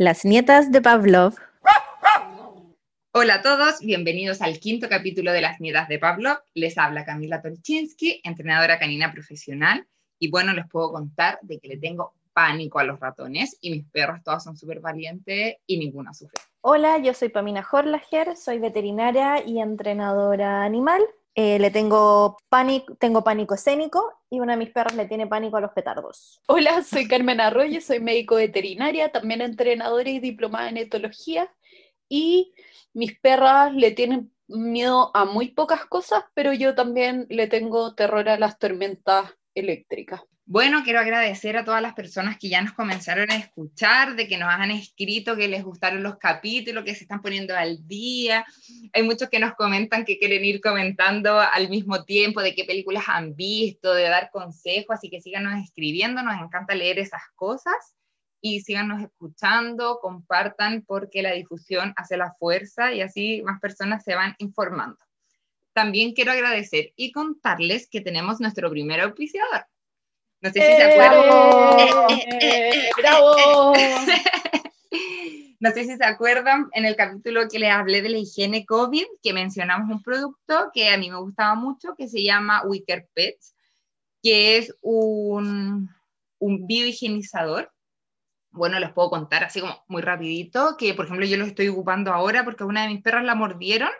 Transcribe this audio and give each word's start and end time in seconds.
Las 0.00 0.24
nietas 0.24 0.70
de 0.70 0.80
Pavlov. 0.80 1.34
Hola 3.10 3.34
a 3.34 3.42
todos, 3.42 3.80
bienvenidos 3.80 4.40
al 4.42 4.60
quinto 4.60 4.88
capítulo 4.88 5.32
de 5.32 5.40
Las 5.40 5.60
nietas 5.60 5.88
de 5.88 5.98
Pavlov. 5.98 6.38
Les 6.54 6.78
habla 6.78 7.04
Camila 7.04 7.42
Tolchinsky, 7.42 8.20
entrenadora 8.22 8.78
canina 8.78 9.10
profesional. 9.10 9.88
Y 10.20 10.30
bueno, 10.30 10.52
les 10.52 10.68
puedo 10.68 10.92
contar 10.92 11.40
de 11.42 11.58
que 11.58 11.66
le 11.66 11.78
tengo 11.78 12.14
pánico 12.32 12.78
a 12.78 12.84
los 12.84 13.00
ratones 13.00 13.58
y 13.60 13.72
mis 13.72 13.86
perros 13.86 14.22
todos 14.22 14.44
son 14.44 14.56
súper 14.56 14.78
valientes 14.78 15.56
y 15.66 15.78
ninguna 15.78 16.14
sufre. 16.14 16.40
Hola, 16.60 16.98
yo 16.98 17.12
soy 17.12 17.30
Pamina 17.30 17.66
Horlager, 17.68 18.36
soy 18.36 18.60
veterinaria 18.60 19.44
y 19.44 19.58
entrenadora 19.58 20.62
animal. 20.62 21.02
Eh, 21.40 21.60
le 21.60 21.70
tengo 21.70 22.36
pánico, 22.48 22.96
tengo 22.96 23.22
pánico 23.22 23.54
escénico 23.54 24.12
y 24.28 24.40
una 24.40 24.54
de 24.54 24.58
mis 24.58 24.70
perros 24.70 24.96
le 24.96 25.06
tiene 25.06 25.28
pánico 25.28 25.56
a 25.56 25.60
los 25.60 25.70
petardos. 25.70 26.42
Hola, 26.48 26.82
soy 26.82 27.06
Carmen 27.06 27.40
Arroyo, 27.40 27.80
soy 27.80 28.00
médico 28.00 28.34
veterinaria, 28.34 29.12
también 29.12 29.40
entrenadora 29.40 30.10
y 30.10 30.18
diplomada 30.18 30.68
en 30.68 30.78
etología. 30.78 31.48
Y 32.08 32.52
mis 32.92 33.16
perras 33.20 33.72
le 33.72 33.92
tienen 33.92 34.32
miedo 34.48 35.12
a 35.14 35.26
muy 35.26 35.52
pocas 35.52 35.84
cosas, 35.86 36.24
pero 36.34 36.52
yo 36.54 36.74
también 36.74 37.24
le 37.30 37.46
tengo 37.46 37.94
terror 37.94 38.28
a 38.28 38.36
las 38.36 38.58
tormentas 38.58 39.30
eléctricas. 39.54 40.22
Bueno, 40.50 40.82
quiero 40.82 41.00
agradecer 41.00 41.58
a 41.58 41.64
todas 41.66 41.82
las 41.82 41.92
personas 41.92 42.38
que 42.38 42.48
ya 42.48 42.62
nos 42.62 42.72
comenzaron 42.72 43.30
a 43.30 43.36
escuchar, 43.36 44.16
de 44.16 44.26
que 44.26 44.38
nos 44.38 44.48
han 44.48 44.70
escrito 44.70 45.36
que 45.36 45.46
les 45.46 45.62
gustaron 45.62 46.02
los 46.02 46.16
capítulos, 46.16 46.84
que 46.84 46.94
se 46.94 47.04
están 47.04 47.20
poniendo 47.20 47.54
al 47.54 47.86
día. 47.86 48.46
Hay 48.94 49.02
muchos 49.02 49.28
que 49.28 49.40
nos 49.40 49.52
comentan 49.56 50.06
que 50.06 50.18
quieren 50.18 50.42
ir 50.46 50.62
comentando 50.62 51.38
al 51.38 51.68
mismo 51.68 52.02
tiempo 52.04 52.40
de 52.40 52.54
qué 52.54 52.64
películas 52.64 53.04
han 53.08 53.36
visto, 53.36 53.92
de 53.92 54.04
dar 54.04 54.30
consejos, 54.30 54.96
así 54.96 55.10
que 55.10 55.20
síganos 55.20 55.62
escribiendo, 55.62 56.22
nos 56.22 56.40
encanta 56.40 56.74
leer 56.74 56.98
esas 56.98 57.24
cosas 57.34 57.94
y 58.40 58.62
síganos 58.62 59.02
escuchando, 59.02 59.98
compartan 60.00 60.82
porque 60.86 61.20
la 61.20 61.32
difusión 61.32 61.92
hace 61.94 62.16
la 62.16 62.32
fuerza 62.38 62.94
y 62.94 63.02
así 63.02 63.42
más 63.44 63.60
personas 63.60 64.02
se 64.02 64.14
van 64.14 64.34
informando. 64.38 64.96
También 65.74 66.14
quiero 66.14 66.32
agradecer 66.32 66.94
y 66.96 67.12
contarles 67.12 67.86
que 67.86 68.00
tenemos 68.00 68.40
nuestro 68.40 68.70
primer 68.70 69.02
auspiciador. 69.02 69.66
No 70.40 70.50
sé 70.52 70.60
si 70.60 70.76
se 70.76 70.82
acuerdan. 70.84 71.22
¡Bravo! 72.96 73.72
No 75.60 75.72
sé 75.72 75.84
si 75.84 75.96
se 75.96 76.04
acuerdan 76.04 76.68
en 76.72 76.84
el 76.84 76.94
capítulo 76.94 77.48
que 77.50 77.58
les 77.58 77.72
hablé 77.72 78.00
de 78.00 78.10
la 78.10 78.18
higiene 78.18 78.64
COVID, 78.64 79.04
que 79.20 79.32
mencionamos 79.32 79.90
un 79.90 80.00
producto 80.04 80.70
que 80.72 80.90
a 80.90 80.96
mí 80.96 81.10
me 81.10 81.18
gustaba 81.18 81.56
mucho, 81.56 81.96
que 81.96 82.06
se 82.08 82.22
llama 82.22 82.62
Wicker 82.64 83.08
Pets, 83.12 83.56
que 84.22 84.58
es 84.58 84.72
un, 84.80 85.90
un 86.38 86.66
biohigienizador. 86.68 87.72
Bueno, 88.50 88.78
les 88.78 88.92
puedo 88.92 89.10
contar 89.10 89.42
así 89.42 89.60
como 89.60 89.82
muy 89.88 90.00
rapidito, 90.00 90.76
que 90.78 90.94
por 90.94 91.06
ejemplo 91.06 91.26
yo 91.26 91.36
lo 91.36 91.46
estoy 91.46 91.66
ocupando 91.66 92.12
ahora 92.12 92.44
porque 92.44 92.62
una 92.62 92.82
de 92.82 92.90
mis 92.90 93.02
perras 93.02 93.24
la 93.24 93.34
mordieron 93.34 93.90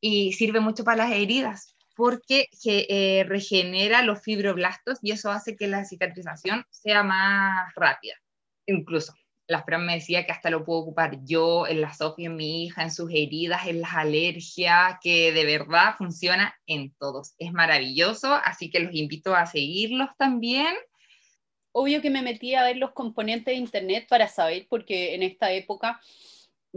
y 0.00 0.34
sirve 0.34 0.60
mucho 0.60 0.84
para 0.84 0.98
las 0.98 1.12
heridas 1.12 1.75
porque 1.96 2.48
eh, 2.64 3.24
regenera 3.26 4.02
los 4.02 4.20
fibroblastos 4.22 4.98
y 5.02 5.12
eso 5.12 5.30
hace 5.30 5.56
que 5.56 5.66
la 5.66 5.84
cicatrización 5.84 6.64
sea 6.70 7.02
más 7.02 7.74
rápida. 7.74 8.14
Incluso, 8.66 9.14
la 9.46 9.62
Fran 9.62 9.86
me 9.86 9.94
decía 9.94 10.26
que 10.26 10.32
hasta 10.32 10.50
lo 10.50 10.64
puedo 10.64 10.80
ocupar 10.80 11.24
yo 11.24 11.66
en 11.66 11.80
la 11.80 11.94
Sofía, 11.94 12.26
en 12.26 12.36
mi 12.36 12.64
hija, 12.64 12.82
en 12.82 12.92
sus 12.92 13.10
heridas, 13.10 13.66
en 13.66 13.80
las 13.80 13.94
alergias, 13.94 14.96
que 15.00 15.32
de 15.32 15.44
verdad 15.46 15.94
funciona 15.96 16.54
en 16.66 16.92
todos. 16.98 17.34
Es 17.38 17.52
maravilloso, 17.52 18.34
así 18.44 18.70
que 18.70 18.80
los 18.80 18.94
invito 18.94 19.34
a 19.34 19.46
seguirlos 19.46 20.10
también. 20.18 20.74
Obvio 21.72 22.02
que 22.02 22.10
me 22.10 22.22
metí 22.22 22.54
a 22.54 22.64
ver 22.64 22.76
los 22.76 22.92
componentes 22.92 23.46
de 23.52 23.54
Internet 23.54 24.06
para 24.08 24.28
saber, 24.28 24.66
porque 24.68 25.14
en 25.14 25.22
esta 25.22 25.50
época 25.52 26.00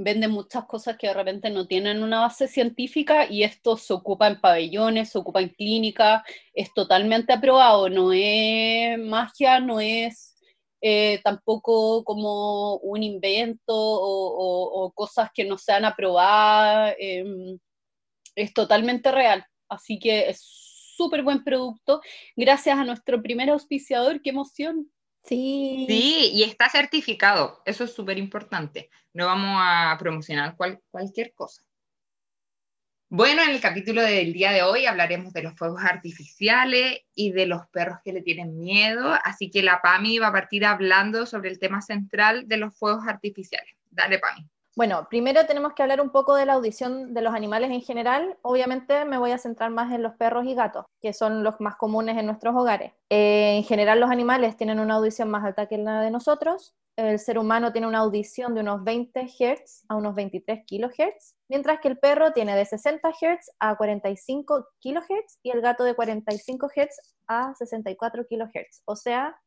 venden 0.01 0.31
muchas 0.31 0.65
cosas 0.65 0.97
que 0.97 1.07
de 1.07 1.13
repente 1.13 1.49
no 1.49 1.67
tienen 1.67 2.01
una 2.01 2.21
base 2.21 2.47
científica 2.47 3.29
y 3.29 3.43
esto 3.43 3.75
se 3.77 3.93
ocupa 3.93 4.27
en 4.27 4.39
pabellones, 4.39 5.09
se 5.09 5.17
ocupa 5.17 5.41
en 5.41 5.49
clínica, 5.49 6.23
es 6.53 6.73
totalmente 6.73 7.33
aprobado, 7.33 7.89
no 7.89 8.13
es 8.13 8.97
magia, 8.97 9.59
no 9.59 9.79
es 9.79 10.35
eh, 10.81 11.19
tampoco 11.23 12.03
como 12.05 12.77
un 12.77 13.03
invento 13.03 13.75
o, 13.75 14.91
cosas 14.95 15.29
que 15.33 15.43
no 15.43 15.57
sean 15.57 15.85
aprobadas, 15.85 16.95
em, 16.99 17.59
es 18.35 18.53
totalmente 18.53 19.11
real, 19.11 19.45
así 19.69 19.99
que 19.99 20.29
es 20.29 20.41
súper 20.97 21.23
buen 21.23 21.43
producto, 21.43 22.01
gracias 22.35 22.77
a 22.77 22.85
nuestro 22.85 23.21
primer 23.21 23.49
auspiciador, 23.49 24.21
qué 24.21 24.29
emoción. 24.31 24.89
Sí. 25.23 25.85
Sí, 25.87 26.31
y 26.33 26.43
está 26.43 26.69
certificado, 26.69 27.61
eso 27.65 27.83
es 27.83 27.93
súper 27.93 28.17
importante. 28.17 28.89
No 29.13 29.25
vamos 29.25 29.57
a 29.59 29.95
promocionar 29.99 30.55
cualquier 30.55 31.33
cosa. 31.33 31.63
Bueno, 33.11 33.41
en 33.41 33.49
el 33.49 33.59
capítulo 33.59 34.03
del 34.03 34.33
día 34.33 34.51
de 34.51 34.61
hoy 34.61 34.85
hablaremos 34.85 35.33
de 35.33 35.41
los 35.41 35.55
fuegos 35.55 35.81
artificiales 35.83 36.99
y 37.15 37.31
de 37.31 37.47
los 37.47 37.65
perros 37.69 37.97
que 38.05 38.13
le 38.13 38.21
tienen 38.21 38.59
miedo, 38.59 39.17
así 39.23 39.49
que 39.49 39.63
la 39.63 39.81
PAMI 39.81 40.19
va 40.19 40.27
a 40.27 40.31
partir 40.31 40.63
hablando 40.63 41.25
sobre 41.25 41.49
el 41.49 41.57
tema 41.57 41.81
central 41.81 42.47
de 42.47 42.57
los 42.57 42.77
fuegos 42.77 43.07
artificiales. 43.07 43.73
Dale, 43.89 44.19
PAMI. 44.19 44.47
Bueno, 44.79 45.07
primero 45.09 45.45
tenemos 45.45 45.73
que 45.73 45.83
hablar 45.83 45.99
un 45.99 46.09
poco 46.09 46.35
de 46.35 46.45
la 46.45 46.53
audición 46.53 47.13
de 47.13 47.21
los 47.21 47.33
animales 47.33 47.69
en 47.69 47.81
general. 47.81 48.37
Obviamente 48.41 49.03
me 49.03 49.17
voy 49.17 49.31
a 49.31 49.37
centrar 49.37 49.71
más 49.71 49.91
en 49.91 50.01
los 50.01 50.13
perros 50.13 50.45
y 50.45 50.55
gatos, 50.55 50.85
que 51.01 51.11
son 51.11 51.43
los 51.43 51.59
más 51.59 51.75
comunes 51.75 52.17
en 52.17 52.25
nuestros 52.25 52.55
hogares. 52.55 52.93
Eh, 53.09 53.57
en 53.57 53.65
general 53.65 53.99
los 53.99 54.09
animales 54.09 54.55
tienen 54.55 54.79
una 54.79 54.93
audición 54.93 55.29
más 55.29 55.43
alta 55.43 55.65
que 55.65 55.77
la 55.77 55.99
de 55.99 56.11
nosotros. 56.11 56.77
El 56.95 57.19
ser 57.19 57.37
humano 57.37 57.73
tiene 57.73 57.87
una 57.87 57.97
audición 57.97 58.55
de 58.55 58.61
unos 58.61 58.81
20 58.85 59.27
Hz 59.27 59.83
a 59.89 59.97
unos 59.97 60.15
23 60.15 60.61
kHz, 60.65 61.35
mientras 61.49 61.81
que 61.81 61.89
el 61.89 61.99
perro 61.99 62.31
tiene 62.31 62.55
de 62.55 62.63
60 62.63 63.11
Hz 63.11 63.51
a 63.59 63.75
45 63.75 64.65
kHz 64.81 65.39
y 65.43 65.51
el 65.51 65.59
gato 65.59 65.83
de 65.83 65.93
45 65.93 66.69
Hz 66.69 67.15
a 67.27 67.53
64 67.53 68.23
kHz. 68.29 68.83
O 68.85 68.95
sea, 68.95 69.37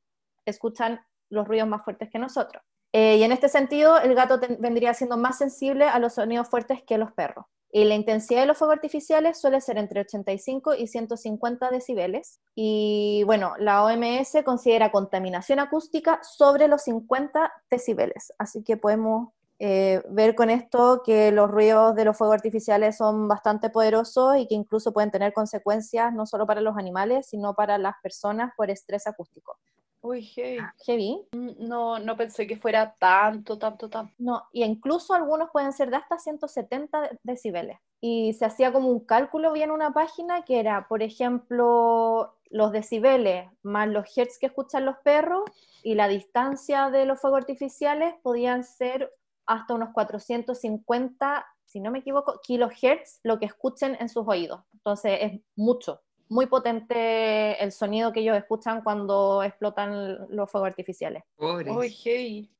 escuchan 0.44 1.00
los 1.30 1.48
ruidos 1.48 1.68
más 1.68 1.82
fuertes 1.84 2.10
que 2.10 2.18
nosotros. 2.18 2.62
Eh, 2.92 3.16
y 3.16 3.22
en 3.22 3.32
este 3.32 3.48
sentido, 3.48 3.98
el 3.98 4.14
gato 4.14 4.38
vendría 4.58 4.92
siendo 4.94 5.16
más 5.16 5.38
sensible 5.38 5.86
a 5.86 5.98
los 5.98 6.14
sonidos 6.14 6.48
fuertes 6.48 6.82
que 6.86 6.98
los 6.98 7.12
perros. 7.12 7.46
Y 7.74 7.84
la 7.84 7.94
intensidad 7.94 8.42
de 8.42 8.46
los 8.46 8.58
fuegos 8.58 8.76
artificiales 8.76 9.40
suele 9.40 9.58
ser 9.62 9.78
entre 9.78 10.00
85 10.00 10.74
y 10.74 10.86
150 10.86 11.70
decibeles. 11.70 12.38
Y 12.54 13.22
bueno, 13.24 13.54
la 13.58 13.82
OMS 13.82 14.44
considera 14.44 14.92
contaminación 14.92 15.58
acústica 15.58 16.20
sobre 16.22 16.68
los 16.68 16.82
50 16.82 17.50
decibeles. 17.70 18.34
Así 18.38 18.62
que 18.62 18.76
podemos 18.76 19.30
eh, 19.58 20.02
ver 20.10 20.34
con 20.34 20.50
esto 20.50 21.02
que 21.02 21.32
los 21.32 21.50
ruidos 21.50 21.94
de 21.94 22.04
los 22.04 22.18
fuegos 22.18 22.34
artificiales 22.34 22.98
son 22.98 23.26
bastante 23.26 23.70
poderosos 23.70 24.36
y 24.36 24.46
que 24.46 24.54
incluso 24.54 24.92
pueden 24.92 25.10
tener 25.10 25.32
consecuencias 25.32 26.12
no 26.12 26.26
solo 26.26 26.46
para 26.46 26.60
los 26.60 26.76
animales, 26.76 27.28
sino 27.28 27.54
para 27.54 27.78
las 27.78 27.94
personas 28.02 28.52
por 28.54 28.68
estrés 28.68 29.06
acústico. 29.06 29.56
Uy, 30.02 30.22
heavy. 30.22 31.24
Mm, 31.30 31.68
no, 31.68 32.00
no 32.00 32.16
pensé 32.16 32.46
que 32.46 32.56
fuera 32.56 32.96
tanto, 32.98 33.56
tanto, 33.56 33.88
tanto. 33.88 34.12
No, 34.18 34.42
y 34.52 34.64
incluso 34.64 35.14
algunos 35.14 35.50
pueden 35.50 35.72
ser 35.72 35.90
de 35.90 35.96
hasta 35.96 36.18
170 36.18 37.18
decibeles. 37.22 37.78
Y 38.00 38.32
se 38.32 38.44
hacía 38.44 38.72
como 38.72 38.88
un 38.88 39.06
cálculo 39.06 39.52
bien 39.52 39.70
en 39.70 39.76
una 39.76 39.92
página 39.92 40.42
que 40.42 40.58
era, 40.58 40.88
por 40.88 41.04
ejemplo, 41.04 42.34
los 42.50 42.72
decibeles 42.72 43.48
más 43.62 43.88
los 43.88 44.06
hertz 44.16 44.38
que 44.40 44.46
escuchan 44.46 44.84
los 44.84 44.96
perros 45.04 45.44
y 45.84 45.94
la 45.94 46.08
distancia 46.08 46.90
de 46.90 47.06
los 47.06 47.20
fuegos 47.20 47.38
artificiales 47.38 48.14
podían 48.22 48.64
ser 48.64 49.12
hasta 49.46 49.74
unos 49.74 49.90
450, 49.92 51.46
si 51.64 51.78
no 51.78 51.92
me 51.92 52.00
equivoco, 52.00 52.40
kilohertz 52.42 53.20
lo 53.22 53.38
que 53.38 53.46
escuchen 53.46 53.96
en 54.00 54.08
sus 54.08 54.26
oídos. 54.26 54.62
Entonces 54.72 55.18
es 55.20 55.40
mucho 55.54 56.00
muy 56.32 56.46
potente 56.46 57.62
el 57.62 57.72
sonido 57.72 58.12
que 58.12 58.20
ellos 58.20 58.36
escuchan 58.36 58.82
cuando 58.82 59.42
explotan 59.42 60.26
los 60.30 60.50
fuegos 60.50 60.68
artificiales. 60.68 61.22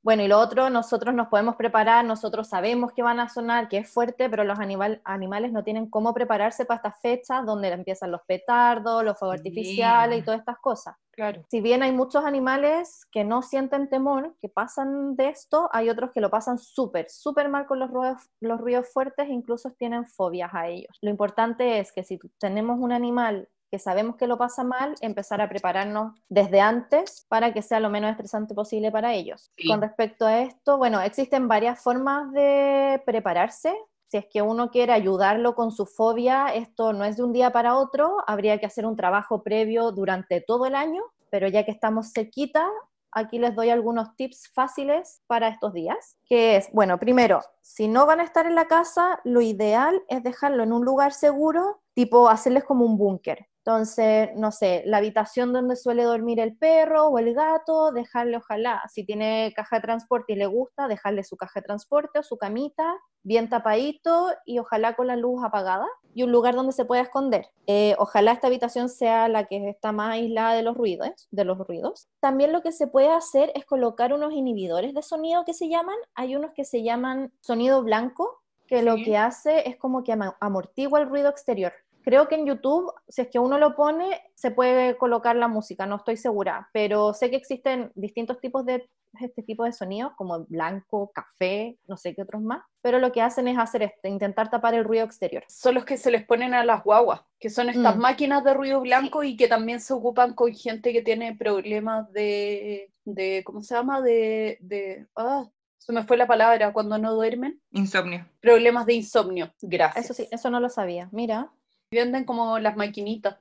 Bueno, 0.02 0.22
y 0.22 0.28
lo 0.28 0.38
otro, 0.38 0.68
nosotros 0.68 1.14
nos 1.14 1.28
podemos 1.28 1.56
preparar, 1.56 2.04
nosotros 2.04 2.48
sabemos 2.48 2.92
que 2.92 3.02
van 3.02 3.18
a 3.20 3.28
sonar, 3.28 3.68
que 3.68 3.78
es 3.78 3.90
fuerte, 3.90 4.28
pero 4.28 4.44
los 4.44 4.58
animales 4.58 5.52
no 5.52 5.64
tienen 5.64 5.88
cómo 5.88 6.12
prepararse 6.12 6.64
para 6.64 6.76
estas 6.76 7.00
fechas 7.00 7.46
donde 7.46 7.68
empiezan 7.68 8.10
los 8.10 8.20
petardos, 8.26 9.04
los 9.04 9.18
fuegos 9.18 9.38
artificiales 9.38 10.18
y 10.18 10.22
todas 10.22 10.40
estas 10.40 10.58
cosas. 10.58 10.96
Claro. 11.12 11.44
Si 11.50 11.60
bien 11.60 11.82
hay 11.82 11.92
muchos 11.92 12.24
animales 12.24 13.06
que 13.12 13.22
no 13.22 13.42
sienten 13.42 13.88
temor, 13.88 14.34
que 14.40 14.48
pasan 14.48 15.14
de 15.14 15.28
esto, 15.28 15.68
hay 15.72 15.90
otros 15.90 16.10
que 16.10 16.22
lo 16.22 16.30
pasan 16.30 16.58
súper, 16.58 17.10
súper 17.10 17.48
mal 17.48 17.66
con 17.66 17.78
los 17.78 17.90
ruidos, 17.90 18.18
los 18.40 18.60
ruidos 18.60 18.88
fuertes 18.92 19.28
e 19.28 19.32
incluso 19.32 19.70
tienen 19.72 20.06
fobias 20.06 20.52
a 20.54 20.68
ellos. 20.68 20.96
Lo 21.02 21.10
importante 21.10 21.78
es 21.78 21.92
que 21.92 22.02
si 22.02 22.18
tenemos 22.38 22.78
un 22.80 22.92
animal 22.92 23.48
que 23.72 23.78
sabemos 23.78 24.16
que 24.16 24.26
lo 24.26 24.36
pasa 24.36 24.64
mal, 24.64 24.96
empezar 25.00 25.40
a 25.40 25.48
prepararnos 25.48 26.12
desde 26.28 26.60
antes 26.60 27.24
para 27.30 27.54
que 27.54 27.62
sea 27.62 27.80
lo 27.80 27.88
menos 27.88 28.10
estresante 28.10 28.54
posible 28.54 28.92
para 28.92 29.14
ellos. 29.14 29.50
Con 29.66 29.80
respecto 29.80 30.26
a 30.26 30.40
esto, 30.40 30.76
bueno, 30.76 31.00
existen 31.00 31.48
varias 31.48 31.82
formas 31.82 32.30
de 32.32 33.02
prepararse. 33.06 33.74
Si 34.08 34.18
es 34.18 34.26
que 34.30 34.42
uno 34.42 34.70
quiere 34.70 34.92
ayudarlo 34.92 35.54
con 35.54 35.72
su 35.72 35.86
fobia, 35.86 36.48
esto 36.48 36.92
no 36.92 37.06
es 37.06 37.16
de 37.16 37.22
un 37.22 37.32
día 37.32 37.50
para 37.50 37.76
otro, 37.76 38.18
habría 38.26 38.58
que 38.58 38.66
hacer 38.66 38.84
un 38.84 38.94
trabajo 38.94 39.42
previo 39.42 39.90
durante 39.90 40.42
todo 40.42 40.66
el 40.66 40.74
año, 40.74 41.02
pero 41.30 41.48
ya 41.48 41.64
que 41.64 41.70
estamos 41.70 42.12
cerquita, 42.12 42.68
aquí 43.10 43.38
les 43.38 43.54
doy 43.54 43.70
algunos 43.70 44.14
tips 44.16 44.50
fáciles 44.52 45.22
para 45.26 45.48
estos 45.48 45.72
días, 45.72 46.18
que 46.26 46.56
es, 46.56 46.70
bueno, 46.74 46.98
primero, 46.98 47.40
si 47.62 47.88
no 47.88 48.04
van 48.04 48.20
a 48.20 48.24
estar 48.24 48.44
en 48.44 48.54
la 48.54 48.66
casa, 48.66 49.18
lo 49.24 49.40
ideal 49.40 50.02
es 50.08 50.22
dejarlo 50.22 50.62
en 50.62 50.74
un 50.74 50.84
lugar 50.84 51.14
seguro, 51.14 51.80
tipo 51.94 52.28
hacerles 52.28 52.64
como 52.64 52.84
un 52.84 52.98
búnker. 52.98 53.48
Entonces, 53.64 54.30
no 54.34 54.50
sé, 54.50 54.82
la 54.86 54.96
habitación 54.96 55.52
donde 55.52 55.76
suele 55.76 56.02
dormir 56.02 56.40
el 56.40 56.56
perro 56.56 57.06
o 57.06 57.18
el 57.18 57.32
gato, 57.32 57.92
dejarle 57.92 58.38
ojalá, 58.38 58.82
si 58.92 59.04
tiene 59.04 59.52
caja 59.54 59.76
de 59.76 59.82
transporte 59.82 60.32
y 60.32 60.36
le 60.36 60.46
gusta, 60.46 60.88
dejarle 60.88 61.22
su 61.22 61.36
caja 61.36 61.60
de 61.60 61.66
transporte 61.66 62.18
o 62.18 62.22
su 62.24 62.36
camita 62.36 62.96
bien 63.22 63.48
tapadito 63.48 64.30
y 64.44 64.58
ojalá 64.58 64.94
con 64.94 65.06
la 65.06 65.16
luz 65.16 65.44
apagada 65.44 65.86
y 66.14 66.24
un 66.24 66.32
lugar 66.32 66.54
donde 66.54 66.72
se 66.72 66.84
pueda 66.84 67.02
esconder. 67.02 67.46
Eh, 67.66 67.94
ojalá 67.98 68.32
esta 68.32 68.48
habitación 68.48 68.88
sea 68.88 69.28
la 69.28 69.44
que 69.44 69.68
está 69.68 69.92
más 69.92 70.14
aislada 70.14 70.54
de 70.54 70.62
los 70.62 70.76
ruidos, 70.76 71.28
de 71.30 71.44
los 71.44 71.58
ruidos. 71.58 72.08
También 72.20 72.52
lo 72.52 72.62
que 72.62 72.72
se 72.72 72.88
puede 72.88 73.10
hacer 73.10 73.52
es 73.54 73.64
colocar 73.64 74.12
unos 74.12 74.32
inhibidores 74.32 74.92
de 74.94 75.02
sonido 75.02 75.44
que 75.44 75.54
se 75.54 75.68
llaman, 75.68 75.96
hay 76.14 76.36
unos 76.36 76.52
que 76.52 76.64
se 76.64 76.82
llaman 76.82 77.32
sonido 77.40 77.82
blanco, 77.82 78.42
que 78.66 78.82
lo 78.82 78.96
que 78.96 79.18
hace 79.18 79.68
es 79.68 79.76
como 79.76 80.02
que 80.02 80.16
amortigua 80.40 81.00
el 81.00 81.08
ruido 81.08 81.28
exterior. 81.28 81.72
Creo 82.02 82.28
que 82.28 82.34
en 82.34 82.46
YouTube, 82.46 82.92
si 83.08 83.22
es 83.22 83.28
que 83.28 83.38
uno 83.38 83.58
lo 83.58 83.74
pone, 83.74 84.20
se 84.34 84.50
puede 84.50 84.96
colocar 84.96 85.36
la 85.36 85.48
música, 85.48 85.86
no 85.86 85.96
estoy 85.96 86.16
segura, 86.16 86.68
pero 86.72 87.14
sé 87.14 87.30
que 87.30 87.36
existen 87.36 87.92
distintos 87.94 88.40
tipos 88.40 88.64
de 88.66 88.88
este 89.20 89.42
tipo 89.42 89.64
de 89.64 89.72
sonidos, 89.72 90.12
como 90.16 90.44
blanco, 90.46 91.12
café, 91.12 91.78
no 91.86 91.96
sé 91.96 92.14
qué 92.14 92.22
otros 92.22 92.42
más, 92.42 92.62
pero 92.80 92.98
lo 92.98 93.12
que 93.12 93.20
hacen 93.20 93.46
es 93.46 93.58
hacer 93.58 93.82
este, 93.82 94.08
intentar 94.08 94.50
tapar 94.50 94.74
el 94.74 94.84
ruido 94.84 95.04
exterior. 95.04 95.44
Son 95.48 95.74
los 95.74 95.84
que 95.84 95.96
se 95.96 96.10
les 96.10 96.24
ponen 96.24 96.54
a 96.54 96.64
las 96.64 96.82
guaguas, 96.82 97.20
que 97.38 97.50
son 97.50 97.68
estas 97.68 97.96
mm. 97.96 98.00
máquinas 98.00 98.44
de 98.44 98.54
ruido 98.54 98.80
blanco 98.80 99.22
y 99.22 99.36
que 99.36 99.48
también 99.48 99.80
se 99.80 99.92
ocupan 99.92 100.34
con 100.34 100.54
gente 100.54 100.92
que 100.92 101.02
tiene 101.02 101.36
problemas 101.36 102.10
de, 102.12 102.90
de 103.04 103.42
¿cómo 103.44 103.62
se 103.62 103.74
llama? 103.74 104.00
De, 104.00 104.58
de 104.60 105.06
ah, 105.16 105.46
se 105.78 105.92
me 105.92 106.04
fue 106.04 106.16
la 106.16 106.26
palabra, 106.26 106.72
cuando 106.72 106.96
no 106.96 107.12
duermen. 107.12 107.60
Insomnio. 107.72 108.26
Problemas 108.40 108.86
de 108.86 108.94
insomnio, 108.94 109.52
gracias. 109.60 110.04
Eso 110.04 110.14
sí, 110.14 110.28
eso 110.30 110.48
no 110.48 110.60
lo 110.60 110.68
sabía, 110.68 111.08
mira. 111.12 111.50
Venden 111.92 112.24
como 112.24 112.58
las 112.58 112.76
maquinitas. 112.76 113.36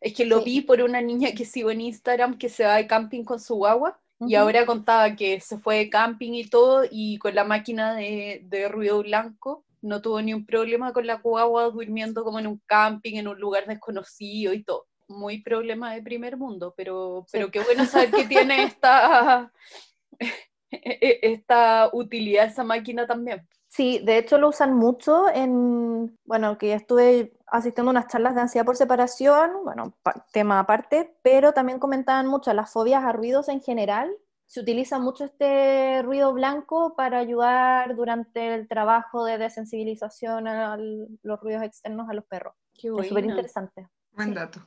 Es 0.00 0.14
que 0.14 0.26
lo 0.26 0.42
vi 0.42 0.60
por 0.60 0.82
una 0.82 1.00
niña 1.00 1.30
que 1.32 1.44
sigo 1.44 1.70
en 1.70 1.80
Instagram 1.80 2.36
que 2.36 2.48
se 2.48 2.64
va 2.64 2.76
de 2.76 2.86
camping 2.86 3.24
con 3.24 3.40
su 3.40 3.54
guagua 3.54 4.00
y 4.20 4.34
ahora 4.34 4.66
contaba 4.66 5.16
que 5.16 5.40
se 5.40 5.58
fue 5.58 5.78
de 5.78 5.90
camping 5.90 6.32
y 6.32 6.48
todo 6.48 6.84
y 6.90 7.18
con 7.18 7.34
la 7.34 7.44
máquina 7.44 7.94
de, 7.94 8.42
de 8.44 8.68
ruido 8.68 9.02
blanco 9.02 9.64
no 9.82 10.00
tuvo 10.00 10.22
ni 10.22 10.32
un 10.32 10.46
problema 10.46 10.92
con 10.92 11.06
la 11.06 11.16
guagua 11.16 11.64
durmiendo 11.64 12.24
como 12.24 12.38
en 12.38 12.46
un 12.46 12.62
camping, 12.66 13.16
en 13.16 13.28
un 13.28 13.38
lugar 13.38 13.66
desconocido 13.66 14.54
y 14.54 14.62
todo. 14.62 14.86
Muy 15.08 15.42
problema 15.42 15.92
de 15.92 16.02
primer 16.02 16.36
mundo, 16.36 16.72
pero, 16.76 17.26
pero 17.30 17.50
qué 17.50 17.60
bueno 17.60 17.84
saber 17.84 18.12
que 18.12 18.24
tiene 18.24 18.62
esta, 18.62 19.52
e, 20.20 20.28
e, 20.70 21.18
esta 21.22 21.90
utilidad 21.92 22.46
esa 22.46 22.64
máquina 22.64 23.06
también. 23.06 23.46
Sí, 23.74 24.00
de 24.04 24.18
hecho 24.18 24.36
lo 24.36 24.50
usan 24.50 24.74
mucho 24.74 25.30
en, 25.30 26.18
bueno, 26.26 26.58
que 26.58 26.74
estuve 26.74 27.32
asistiendo 27.46 27.88
a 27.88 27.92
unas 27.92 28.06
charlas 28.06 28.34
de 28.34 28.42
ansiedad 28.42 28.66
por 28.66 28.76
separación, 28.76 29.50
bueno, 29.64 29.96
tema 30.30 30.58
aparte, 30.58 31.16
pero 31.22 31.54
también 31.54 31.78
comentaban 31.78 32.26
mucho 32.26 32.52
las 32.52 32.70
fobias 32.70 33.02
a 33.02 33.12
ruidos 33.12 33.48
en 33.48 33.62
general. 33.62 34.14
Se 34.46 34.60
utiliza 34.60 34.98
mucho 34.98 35.24
este 35.24 36.02
ruido 36.02 36.34
blanco 36.34 36.94
para 36.96 37.16
ayudar 37.16 37.96
durante 37.96 38.54
el 38.54 38.68
trabajo 38.68 39.24
de 39.24 39.38
desensibilización 39.38 40.48
a 40.48 40.76
los 40.76 41.40
ruidos 41.40 41.62
externos 41.62 42.10
a 42.10 42.12
los 42.12 42.26
perros. 42.26 42.54
Qué 42.74 42.88
Es 42.88 43.08
súper 43.08 43.24
interesante. 43.24 43.88
Buen 44.10 44.34
dato. 44.34 44.60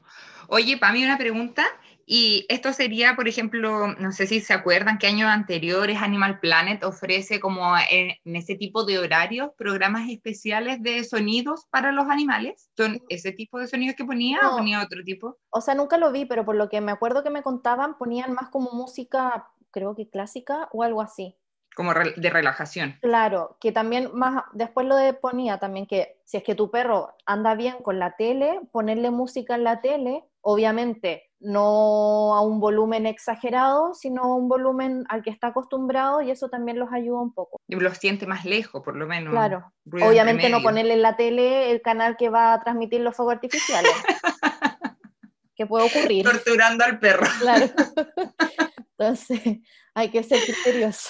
Oye, 0.47 0.79
para 0.79 0.93
mí 0.93 1.03
una 1.03 1.19
pregunta, 1.19 1.63
y 2.07 2.45
esto 2.49 2.71
sería, 2.71 3.15
por 3.15 3.27
ejemplo, 3.27 3.87
no 3.87 4.11
sé 4.11 4.27
si 4.27 4.39
se 4.39 4.53
acuerdan 4.53 4.99
que 4.99 5.07
años 5.07 5.27
anteriores 5.27 6.01
Animal 6.01 6.39
Planet 6.39 6.83
ofrece 6.83 7.39
como 7.39 7.75
en, 7.89 8.15
ese 8.25 8.55
tipo 8.55 8.85
de 8.85 8.99
horarios 8.99 9.51
programas 9.57 10.07
especiales 10.09 10.83
de 10.83 11.03
sonidos 11.03 11.65
para 11.71 11.91
los 11.91 12.07
animales. 12.07 12.69
¿Son 12.77 13.01
ese 13.09 13.31
tipo 13.31 13.57
de 13.57 13.67
sonidos 13.67 13.95
que 13.95 14.05
ponía 14.05 14.39
o 14.47 14.57
ponía 14.57 14.83
otro 14.83 15.03
tipo? 15.03 15.37
O 15.49 15.61
sea, 15.61 15.73
nunca 15.73 15.97
lo 15.97 16.11
vi, 16.11 16.25
pero 16.25 16.45
por 16.45 16.55
lo 16.55 16.69
que 16.69 16.79
me 16.79 16.91
acuerdo 16.91 17.23
que 17.23 17.31
me 17.31 17.41
contaban, 17.41 17.97
ponían 17.97 18.33
más 18.33 18.49
como 18.49 18.71
música, 18.71 19.47
creo 19.71 19.95
que 19.95 20.07
clásica 20.07 20.69
o 20.71 20.83
algo 20.83 21.01
así 21.01 21.35
como 21.75 21.93
de 21.93 22.29
relajación. 22.29 22.97
Claro, 23.01 23.57
que 23.59 23.71
también 23.71 24.09
más, 24.13 24.45
después 24.53 24.87
lo 24.87 24.95
de 24.95 25.13
ponía 25.13 25.59
también 25.59 25.85
que 25.85 26.17
si 26.23 26.37
es 26.37 26.43
que 26.43 26.55
tu 26.55 26.71
perro 26.71 27.13
anda 27.25 27.53
bien 27.53 27.75
con 27.83 27.99
la 27.99 28.15
tele, 28.15 28.61
ponerle 28.71 29.11
música 29.11 29.55
en 29.55 29.65
la 29.65 29.81
tele, 29.81 30.23
obviamente 30.47 31.23
no 31.39 32.35
a 32.35 32.41
un 32.41 32.59
volumen 32.59 33.07
exagerado, 33.07 33.95
sino 33.95 34.23
a 34.23 34.35
un 34.35 34.47
volumen 34.47 35.03
al 35.09 35.23
que 35.23 35.31
está 35.31 35.47
acostumbrado 35.47 36.21
y 36.21 36.29
eso 36.29 36.49
también 36.49 36.77
los 36.77 36.93
ayuda 36.93 37.19
un 37.19 37.33
poco. 37.33 37.59
Y 37.67 37.75
los 37.75 37.97
siente 37.97 38.27
más 38.27 38.45
lejos, 38.45 38.83
por 38.83 38.95
lo 38.95 39.07
menos. 39.07 39.31
Claro, 39.31 39.73
obviamente 39.85 40.49
no 40.49 40.61
ponerle 40.61 40.93
en 40.93 41.01
la 41.01 41.17
tele 41.17 41.71
el 41.71 41.81
canal 41.81 42.15
que 42.15 42.29
va 42.29 42.53
a 42.53 42.61
transmitir 42.61 43.01
los 43.01 43.15
fuegos 43.15 43.35
artificiales. 43.35 43.91
que 45.55 45.65
puede 45.65 45.87
ocurrir. 45.87 46.25
Torturando 46.25 46.85
al 46.85 46.99
perro. 46.99 47.25
Claro. 47.39 47.65
Entonces, 48.97 49.59
hay 49.95 50.11
que 50.11 50.21
ser 50.21 50.39
criterioso. 50.41 51.09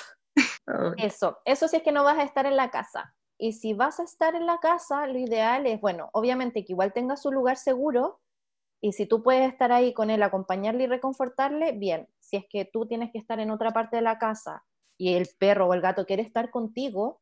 Eso, 0.98 1.40
eso 1.44 1.68
sí 1.68 1.78
es 1.78 1.84
que 1.84 1.92
no 1.92 2.06
vas 2.06 2.20
a 2.20 2.24
estar 2.24 2.46
en 2.46 2.56
la 2.56 2.72
casa. 2.72 3.14
Y 3.38 3.52
si 3.52 3.74
vas 3.74 4.00
a 4.00 4.04
estar 4.04 4.34
en 4.34 4.46
la 4.46 4.60
casa, 4.60 5.08
lo 5.08 5.20
ideal 5.20 5.68
es, 5.68 5.82
bueno, 5.82 6.10
obviamente 6.14 6.64
que 6.64 6.72
igual 6.72 6.94
tenga 6.94 7.18
su 7.18 7.32
lugar 7.32 7.58
seguro, 7.58 8.22
y 8.82 8.94
si 8.94 9.06
tú 9.06 9.24
puedes 9.24 9.52
estar 9.52 9.72
ahí 9.72 9.94
con 9.94 10.10
él, 10.10 10.22
acompañarle 10.24 10.84
y 10.84 10.88
reconfortarle, 10.88 11.72
bien. 11.74 12.08
Si 12.20 12.38
es 12.38 12.46
que 12.50 12.66
tú 12.66 12.86
tienes 12.86 13.12
que 13.12 13.18
estar 13.18 13.40
en 13.40 13.52
otra 13.52 13.72
parte 13.72 13.98
de 13.98 14.02
la 14.02 14.20
casa 14.20 14.64
y 14.98 15.16
el 15.16 15.28
perro 15.40 15.68
o 15.68 15.74
el 15.74 15.82
gato 15.82 16.06
quiere 16.06 16.24
estar 16.24 16.52
contigo, 16.52 17.22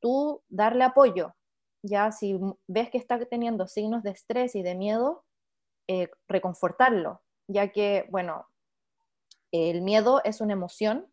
tú 0.00 0.42
darle 0.48 0.84
apoyo. 0.84 1.34
Ya 1.82 2.12
si 2.12 2.38
ves 2.66 2.90
que 2.90 2.98
está 2.98 3.18
teniendo 3.26 3.66
signos 3.66 4.02
de 4.02 4.10
estrés 4.10 4.54
y 4.54 4.62
de 4.62 4.74
miedo, 4.74 5.24
eh, 5.88 6.10
reconfortarlo, 6.26 7.22
ya 7.46 7.72
que, 7.72 8.06
bueno, 8.10 8.46
el 9.52 9.80
miedo 9.80 10.20
es 10.24 10.40
una 10.40 10.52
emoción 10.52 11.10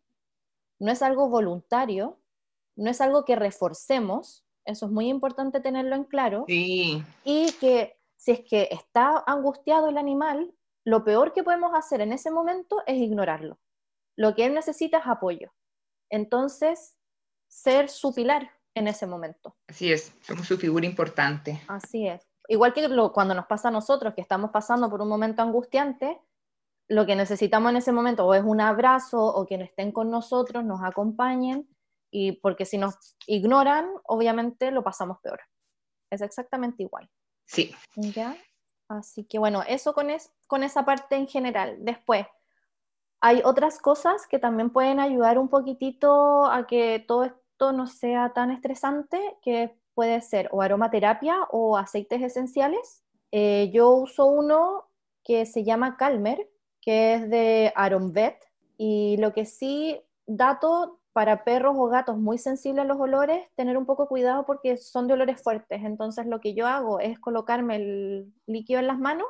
no 0.78 0.92
es 0.92 1.02
algo 1.02 1.28
voluntario, 1.28 2.20
no 2.76 2.90
es 2.90 3.00
algo 3.00 3.24
que 3.24 3.36
reforcemos, 3.36 4.44
eso 4.64 4.86
es 4.86 4.92
muy 4.92 5.08
importante 5.08 5.60
tenerlo 5.60 5.96
en 5.96 6.04
claro, 6.04 6.44
y 6.48 7.52
que 7.60 7.95
si 8.16 8.32
es 8.32 8.40
que 8.40 8.68
está 8.70 9.22
angustiado 9.26 9.88
el 9.88 9.98
animal, 9.98 10.54
lo 10.84 11.04
peor 11.04 11.32
que 11.32 11.42
podemos 11.42 11.72
hacer 11.74 12.00
en 12.00 12.12
ese 12.12 12.30
momento 12.30 12.82
es 12.86 12.96
ignorarlo. 12.96 13.58
Lo 14.16 14.34
que 14.34 14.46
él 14.46 14.54
necesita 14.54 14.98
es 14.98 15.06
apoyo. 15.06 15.52
Entonces, 16.10 16.96
ser 17.48 17.88
su 17.88 18.14
pilar 18.14 18.50
en 18.74 18.88
ese 18.88 19.06
momento. 19.06 19.56
Así 19.68 19.92
es, 19.92 20.14
somos 20.20 20.46
su 20.46 20.56
figura 20.56 20.86
importante. 20.86 21.60
Así 21.68 22.06
es. 22.06 22.26
Igual 22.48 22.72
que 22.72 22.88
cuando 23.12 23.34
nos 23.34 23.46
pasa 23.46 23.68
a 23.68 23.72
nosotros, 23.72 24.14
que 24.14 24.20
estamos 24.20 24.50
pasando 24.50 24.88
por 24.88 25.02
un 25.02 25.08
momento 25.08 25.42
angustiante, 25.42 26.20
lo 26.88 27.04
que 27.04 27.16
necesitamos 27.16 27.70
en 27.70 27.76
ese 27.78 27.92
momento 27.92 28.24
o 28.24 28.34
es 28.34 28.44
un 28.44 28.60
abrazo 28.60 29.20
o 29.24 29.46
que 29.46 29.56
estén 29.56 29.90
con 29.90 30.10
nosotros, 30.10 30.64
nos 30.64 30.82
acompañen, 30.82 31.68
y 32.12 32.32
porque 32.32 32.64
si 32.64 32.78
nos 32.78 33.16
ignoran, 33.26 33.90
obviamente 34.04 34.70
lo 34.70 34.84
pasamos 34.84 35.18
peor. 35.20 35.40
Es 36.10 36.22
exactamente 36.22 36.84
igual. 36.84 37.10
Sí. 37.46 37.74
¿Ya? 37.94 38.36
Así 38.88 39.24
que 39.24 39.38
bueno, 39.38 39.62
eso 39.66 39.94
con, 39.94 40.10
es, 40.10 40.32
con 40.46 40.62
esa 40.62 40.84
parte 40.84 41.16
en 41.16 41.26
general. 41.26 41.76
Después, 41.80 42.26
hay 43.20 43.42
otras 43.44 43.78
cosas 43.78 44.26
que 44.26 44.38
también 44.38 44.70
pueden 44.70 45.00
ayudar 45.00 45.38
un 45.38 45.48
poquitito 45.48 46.46
a 46.46 46.66
que 46.66 47.04
todo 47.06 47.24
esto 47.24 47.72
no 47.72 47.86
sea 47.86 48.32
tan 48.32 48.50
estresante, 48.50 49.36
que 49.42 49.78
puede 49.94 50.20
ser 50.20 50.48
o 50.52 50.62
aromaterapia 50.62 51.36
o 51.50 51.76
aceites 51.76 52.22
esenciales. 52.22 53.02
Eh, 53.32 53.70
yo 53.72 53.90
uso 53.90 54.26
uno 54.26 54.88
que 55.24 55.46
se 55.46 55.64
llama 55.64 55.96
Calmer, 55.96 56.48
que 56.80 57.14
es 57.14 57.30
de 57.30 57.72
Vet 58.12 58.38
Y 58.76 59.16
lo 59.16 59.32
que 59.32 59.46
sí, 59.46 60.00
dato 60.26 61.00
para 61.16 61.44
perros 61.44 61.74
o 61.78 61.88
gatos 61.88 62.18
muy 62.18 62.36
sensibles 62.36 62.84
a 62.84 62.86
los 62.86 63.00
olores, 63.00 63.48
tener 63.54 63.78
un 63.78 63.86
poco 63.86 64.06
cuidado 64.06 64.44
porque 64.44 64.76
son 64.76 65.06
de 65.06 65.14
olores 65.14 65.42
fuertes. 65.42 65.80
Entonces 65.82 66.26
lo 66.26 66.42
que 66.42 66.52
yo 66.52 66.66
hago 66.66 67.00
es 67.00 67.18
colocarme 67.18 67.76
el 67.76 68.34
líquido 68.46 68.80
en 68.80 68.86
las 68.86 68.98
manos 68.98 69.26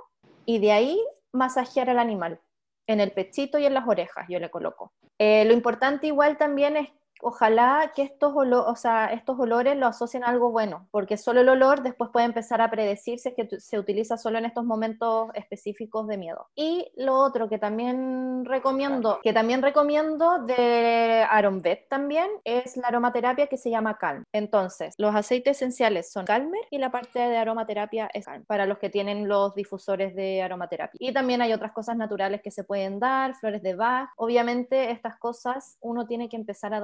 y 0.46 0.58
de 0.58 0.72
ahí 0.72 1.00
masajear 1.30 1.88
al 1.88 2.00
animal, 2.00 2.40
en 2.88 2.98
el 2.98 3.12
pechito 3.12 3.60
y 3.60 3.66
en 3.66 3.74
las 3.74 3.86
orejas 3.86 4.26
yo 4.28 4.40
le 4.40 4.50
coloco. 4.50 4.94
Eh, 5.16 5.44
lo 5.44 5.52
importante 5.52 6.08
igual 6.08 6.36
también 6.38 6.76
es 6.76 6.88
ojalá 7.20 7.92
que 7.94 8.02
estos, 8.02 8.32
o 8.34 8.76
sea, 8.76 9.06
estos 9.06 9.38
olores 9.38 9.76
lo 9.76 9.86
asocien 9.86 10.24
a 10.24 10.28
algo 10.28 10.50
bueno, 10.50 10.88
porque 10.90 11.16
solo 11.16 11.40
el 11.40 11.48
olor 11.48 11.82
después 11.82 12.10
puede 12.12 12.26
empezar 12.26 12.60
a 12.60 12.70
predecirse 12.70 13.34
que 13.34 13.48
se 13.60 13.78
utiliza 13.78 14.16
solo 14.16 14.38
en 14.38 14.44
estos 14.44 14.64
momentos 14.64 15.30
específicos 15.34 16.06
de 16.06 16.18
miedo. 16.18 16.48
Y 16.54 16.90
lo 16.96 17.14
otro 17.14 17.48
que 17.48 17.58
también 17.58 18.44
recomiendo, 18.44 19.20
que 19.22 19.32
también 19.32 19.62
recomiendo 19.62 20.38
de 20.40 21.26
Arombet 21.28 21.88
también, 21.88 22.28
es 22.44 22.76
la 22.76 22.88
aromaterapia 22.88 23.46
que 23.46 23.56
se 23.56 23.70
llama 23.70 23.98
Calm. 23.98 24.24
Entonces, 24.32 24.94
los 24.98 25.14
aceites 25.14 25.56
esenciales 25.56 26.10
son 26.10 26.24
Calmer 26.24 26.62
y 26.70 26.78
la 26.78 26.90
parte 26.90 27.18
de 27.18 27.36
aromaterapia 27.36 28.08
es 28.12 28.26
Calm, 28.26 28.44
para 28.44 28.66
los 28.66 28.78
que 28.78 28.90
tienen 28.90 29.28
los 29.28 29.54
difusores 29.54 30.14
de 30.14 30.42
aromaterapia. 30.42 30.98
Y 31.00 31.12
también 31.12 31.42
hay 31.42 31.52
otras 31.52 31.72
cosas 31.72 31.96
naturales 31.96 32.40
que 32.42 32.50
se 32.50 32.64
pueden 32.64 32.98
dar, 32.98 33.34
flores 33.34 33.62
de 33.62 33.74
Bach. 33.74 34.10
Obviamente, 34.16 34.90
estas 34.90 35.16
cosas 35.18 35.78
uno 35.80 36.06
tiene 36.06 36.28
que 36.28 36.36
empezar 36.36 36.74
a 36.74 36.80